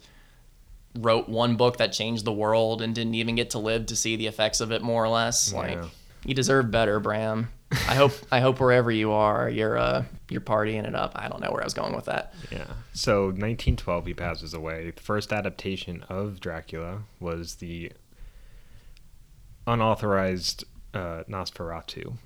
wrote 0.97 1.29
one 1.29 1.55
book 1.55 1.77
that 1.77 1.93
changed 1.93 2.25
the 2.25 2.33
world 2.33 2.81
and 2.81 2.93
didn't 2.93 3.15
even 3.15 3.35
get 3.35 3.51
to 3.51 3.59
live 3.59 3.85
to 3.87 3.95
see 3.95 4.15
the 4.15 4.27
effects 4.27 4.59
of 4.61 4.71
it 4.71 4.81
more 4.81 5.03
or 5.03 5.09
less. 5.09 5.53
Like 5.53 5.79
you 6.25 6.33
deserve 6.33 6.69
better, 6.71 6.99
Bram. 6.99 7.49
I 7.87 7.95
hope 7.95 8.11
I 8.31 8.41
hope 8.41 8.59
wherever 8.59 8.91
you 8.91 9.11
are, 9.11 9.49
you're 9.49 9.77
uh 9.77 10.03
you're 10.29 10.41
partying 10.41 10.85
it 10.85 10.93
up. 10.95 11.13
I 11.15 11.29
don't 11.29 11.41
know 11.41 11.51
where 11.51 11.61
I 11.61 11.63
was 11.63 11.73
going 11.73 11.95
with 11.95 12.05
that. 12.05 12.33
Yeah. 12.51 12.65
So 12.93 13.25
1912, 13.27 14.05
he 14.07 14.13
passes 14.13 14.53
away. 14.53 14.91
The 14.91 15.01
first 15.01 15.31
adaptation 15.31 16.03
of 16.09 16.39
Dracula 16.41 17.03
was 17.19 17.55
the 17.55 17.91
unauthorized 19.67 20.65
uh, 20.93 21.23
Nosferatu 21.29 22.17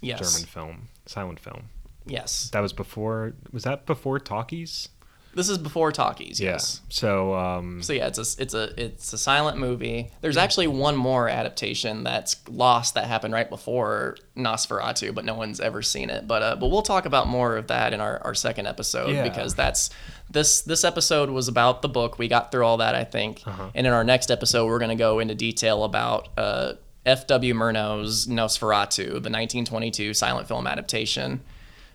Yes. 0.00 0.18
German 0.18 0.46
film, 0.48 0.88
silent 1.06 1.38
film. 1.38 1.68
Yes. 2.04 2.50
That 2.52 2.60
was 2.60 2.72
before. 2.72 3.34
Was 3.52 3.62
that 3.62 3.86
before 3.86 4.18
talkies? 4.18 4.88
This 5.34 5.48
is 5.48 5.56
before 5.56 5.92
talkies, 5.92 6.38
yes. 6.40 6.80
Yeah. 6.82 6.86
So 6.90 7.34
um, 7.34 7.82
So 7.82 7.92
yeah, 7.94 8.08
it's 8.08 8.18
a 8.18 8.42
it's 8.42 8.52
a 8.54 8.82
it's 8.82 9.12
a 9.12 9.18
silent 9.18 9.56
movie. 9.56 10.10
There's 10.20 10.36
actually 10.36 10.66
one 10.66 10.94
more 10.94 11.28
adaptation 11.28 12.04
that's 12.04 12.36
lost 12.48 12.94
that 12.94 13.06
happened 13.06 13.32
right 13.32 13.48
before 13.48 14.16
Nosferatu, 14.36 15.14
but 15.14 15.24
no 15.24 15.34
one's 15.34 15.58
ever 15.58 15.80
seen 15.80 16.10
it. 16.10 16.26
But 16.28 16.42
uh, 16.42 16.56
but 16.56 16.68
we'll 16.68 16.82
talk 16.82 17.06
about 17.06 17.28
more 17.28 17.56
of 17.56 17.68
that 17.68 17.94
in 17.94 18.00
our, 18.00 18.20
our 18.24 18.34
second 18.34 18.66
episode 18.66 19.10
Yeah. 19.14 19.22
because 19.22 19.54
that's 19.54 19.88
this 20.30 20.60
this 20.62 20.84
episode 20.84 21.30
was 21.30 21.48
about 21.48 21.80
the 21.82 21.88
book. 21.88 22.18
We 22.18 22.28
got 22.28 22.52
through 22.52 22.64
all 22.66 22.76
that 22.78 22.94
I 22.94 23.04
think, 23.04 23.42
and 23.74 23.86
in 23.86 23.92
our 23.92 24.04
next 24.04 24.30
episode 24.30 24.66
we're 24.66 24.78
gonna 24.80 24.96
go 24.96 25.18
into 25.18 25.34
detail 25.34 25.84
about 25.84 26.28
uh, 26.36 26.74
F.W. 27.06 27.54
Murnau's 27.54 28.26
Nosferatu, 28.26 29.04
the 29.06 29.30
1922 29.30 30.14
silent 30.14 30.46
film 30.46 30.66
adaptation, 30.66 31.40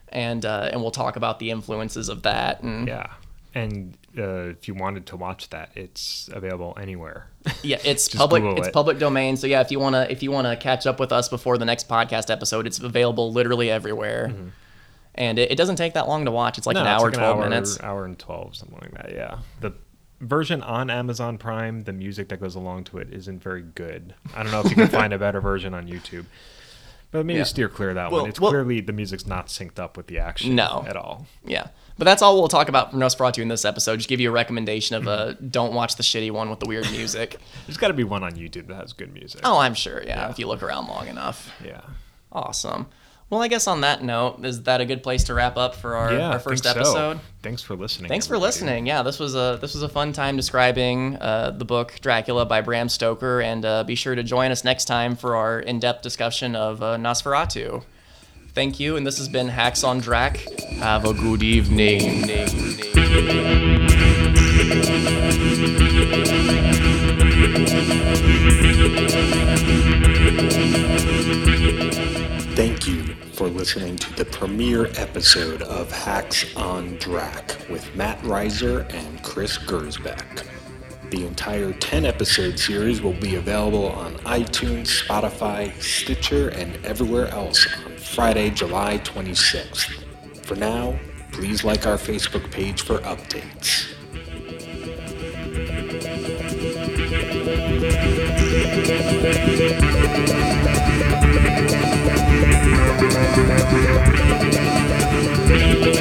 and 0.10 0.44
uh, 0.46 0.70
and 0.72 0.82
we'll 0.82 0.92
talk 0.92 1.16
about 1.16 1.40
the 1.40 1.52
influences 1.52 2.10
of 2.10 2.24
that 2.24 2.62
and 2.64 2.88
yeah. 2.88 3.08
And 3.62 3.98
uh, 4.18 4.50
if 4.56 4.68
you 4.68 4.74
wanted 4.74 5.06
to 5.08 5.18
watch 5.18 5.50
that, 5.50 5.72
it's 5.76 6.30
available 6.34 6.78
anywhere. 6.80 7.30
Yeah, 7.64 7.78
it's 7.84 8.08
public. 8.16 8.44
Google 8.44 8.58
It's 8.60 8.68
it. 8.68 8.74
public 8.74 9.00
domain. 9.00 9.38
So 9.38 9.48
yeah, 9.48 9.62
if 9.62 9.72
you 9.72 9.80
wanna 9.80 10.08
if 10.10 10.22
you 10.24 10.32
wanna 10.32 10.56
catch 10.58 10.86
up 10.86 11.00
with 11.00 11.12
us 11.12 11.28
before 11.30 11.58
the 11.58 11.66
next 11.66 11.88
podcast 11.90 12.30
episode, 12.30 12.68
it's 12.68 12.80
available 12.80 13.32
literally 13.32 13.70
everywhere. 13.72 14.34
And 15.16 15.40
it, 15.40 15.52
it 15.52 15.56
doesn't 15.56 15.78
take 15.78 15.94
that 15.96 16.08
long 16.08 16.26
to 16.26 16.32
watch. 16.32 16.58
It's 16.58 16.68
like 16.68 16.76
an 16.78 16.84
Mm-hmm. 16.86 17.00
hour, 17.00 17.06
like 17.10 17.14
twelve 17.14 17.38
hour, 17.38 17.44
minutes. 17.50 17.80
Hour 17.82 18.06
and 18.06 18.18
twelve, 18.20 18.56
something 18.56 18.78
like 18.82 18.92
that. 18.94 19.14
Yeah. 19.14 19.40
The 19.62 19.74
version 20.22 20.62
on 20.64 20.90
Amazon 20.90 21.38
Prime, 21.38 21.84
the 21.84 21.94
music 21.94 22.30
that 22.30 22.40
goes 22.40 22.56
along 22.56 22.84
to 22.86 22.98
it 23.00 23.12
isn't 23.12 23.42
very 23.42 23.62
good. 23.64 24.14
I 24.36 24.44
don't 24.44 24.52
know 24.52 24.62
if 24.62 24.70
you 24.70 24.76
can 24.76 24.88
find 25.02 25.14
a 25.14 25.18
better 25.20 25.42
version 25.42 25.74
on 25.74 25.88
YouTube. 25.88 26.26
But 27.10 27.26
maybe 27.26 27.38
Yeah. 27.38 27.44
steer 27.46 27.70
clear 27.70 27.90
of 27.90 27.96
that 27.96 28.12
Well- 28.12 28.22
one. 28.22 28.30
It's 28.30 28.40
well- 28.40 28.52
clearly 28.52 28.82
the 28.82 28.94
music's 28.94 29.26
not 29.26 29.48
synced 29.48 29.80
up 29.80 29.96
with 29.98 30.08
the 30.08 30.20
action 30.20 30.56
No. 30.56 30.84
at 30.88 30.96
all. 30.98 31.26
Yeah, 31.46 31.68
but 31.98 32.06
that's 32.06 32.22
all 32.22 32.38
we'll 32.38 32.48
talk 32.48 32.70
about 32.70 32.92
from 32.92 33.00
Nosferatu 33.00 33.42
in 33.42 33.48
this 33.48 33.66
episode. 33.66 33.98
Just 33.98 34.10
give 34.10 34.20
you 34.20 34.30
a 34.30 34.34
recommendation 34.34 34.96
of 34.96 35.08
a 35.08 35.36
don't 35.36 35.74
watch 35.74 35.96
the 35.96 36.04
shitty 36.04 36.32
one 36.32 36.50
with 36.50 36.60
the 36.60 36.68
weird 36.68 36.90
music. 36.92 37.38
There's 37.68 37.78
got 37.78 37.90
to 37.90 37.94
be 37.94 38.04
one 38.04 38.24
on 38.24 38.34
YouTube 38.34 38.68
that 38.68 38.76
has 38.76 38.94
good 38.94 39.14
music. 39.14 39.42
oh, 39.44 39.58
I'm 39.58 39.74
sure. 39.74 40.04
Yeah, 40.04 40.30
if 40.30 40.40
you 40.40 40.48
look 40.48 40.64
around 40.64 40.88
long 40.88 41.08
enough. 41.08 41.52
yeah. 41.64 41.82
Awesome. 42.32 42.88
Well, 43.30 43.42
I 43.42 43.50
guess 43.50 43.68
on 43.68 43.82
that 43.82 44.04
note, 44.04 44.46
is 44.46 44.64
that 44.64 44.80
a 44.80 44.86
good 44.86 45.04
place 45.04 45.26
to 45.26 45.34
wrap 45.34 45.58
up 45.58 45.76
for 45.76 45.96
our, 45.96 46.14
yeah. 46.14 46.30
our 46.30 46.40
first 46.40 46.64
think 46.64 46.76
so. 46.76 46.80
episode? 46.80 47.20
Thanks 47.42 47.62
for 47.62 47.76
listening. 47.76 48.08
Thanks 48.08 48.26
for 48.26 48.38
listening. 48.38 48.86
Yeah, 48.86 49.04
this 49.04 49.20
was 49.20 49.36
a 49.36 49.58
this 49.60 49.74
was 49.74 49.84
a 49.84 49.90
fun 49.90 50.14
time 50.14 50.38
describing 50.38 51.18
uh, 51.18 51.52
the 51.52 51.66
book 51.66 51.96
Dracula 52.02 52.46
by 52.46 52.62
Bram 52.62 52.88
Stoker, 52.88 53.42
and 53.42 53.66
uh, 53.66 53.84
be 53.84 53.96
sure 53.96 54.16
to 54.16 54.24
join 54.24 54.52
us 54.52 54.64
next 54.64 54.86
time 54.86 55.18
for 55.18 55.36
our 55.36 55.60
in-depth 55.60 56.04
discussion 56.04 56.56
of 56.56 56.82
uh, 56.82 56.96
Nosferatu. 56.96 57.84
Thank 58.58 58.80
you, 58.80 58.96
and 58.98 59.06
this 59.06 59.20
has 59.20 59.30
been 59.30 59.50
Hacks 59.50 59.84
on 59.84 60.00
Drac. 60.00 60.38
Have 60.80 61.06
a 61.06 61.14
good 61.14 61.44
evening. 61.44 62.24
Thank 72.56 72.88
you 72.88 73.04
for 73.34 73.48
listening 73.48 73.96
to 73.98 74.16
the 74.16 74.26
premiere 74.26 74.88
episode 74.96 75.62
of 75.62 75.92
Hacks 75.92 76.56
on 76.56 76.96
Drac 76.96 77.56
with 77.70 77.96
Matt 77.96 78.20
Reiser 78.24 78.92
and 78.92 79.22
Chris 79.22 79.60
Gersbeck. 79.60 80.48
The 81.12 81.28
entire 81.28 81.74
10 81.74 82.08
episode 82.08 82.58
series 82.58 83.04
will 83.04 83.14
be 83.14 83.36
available 83.36 83.90
on 83.90 84.16
iTunes, 84.26 85.06
Spotify, 85.06 85.80
Stitcher, 85.80 86.50
and 86.50 86.84
everywhere 86.84 87.28
else 87.28 87.68
Friday, 88.08 88.50
July 88.50 88.98
26th. 89.00 90.04
For 90.46 90.56
now, 90.56 90.98
please 91.32 91.64
like 91.64 91.86
our 91.86 91.98
Facebook 91.98 92.50
page 92.52 92.82
for 92.82 92.98
updates. 93.00 93.94
Thank 105.50 105.97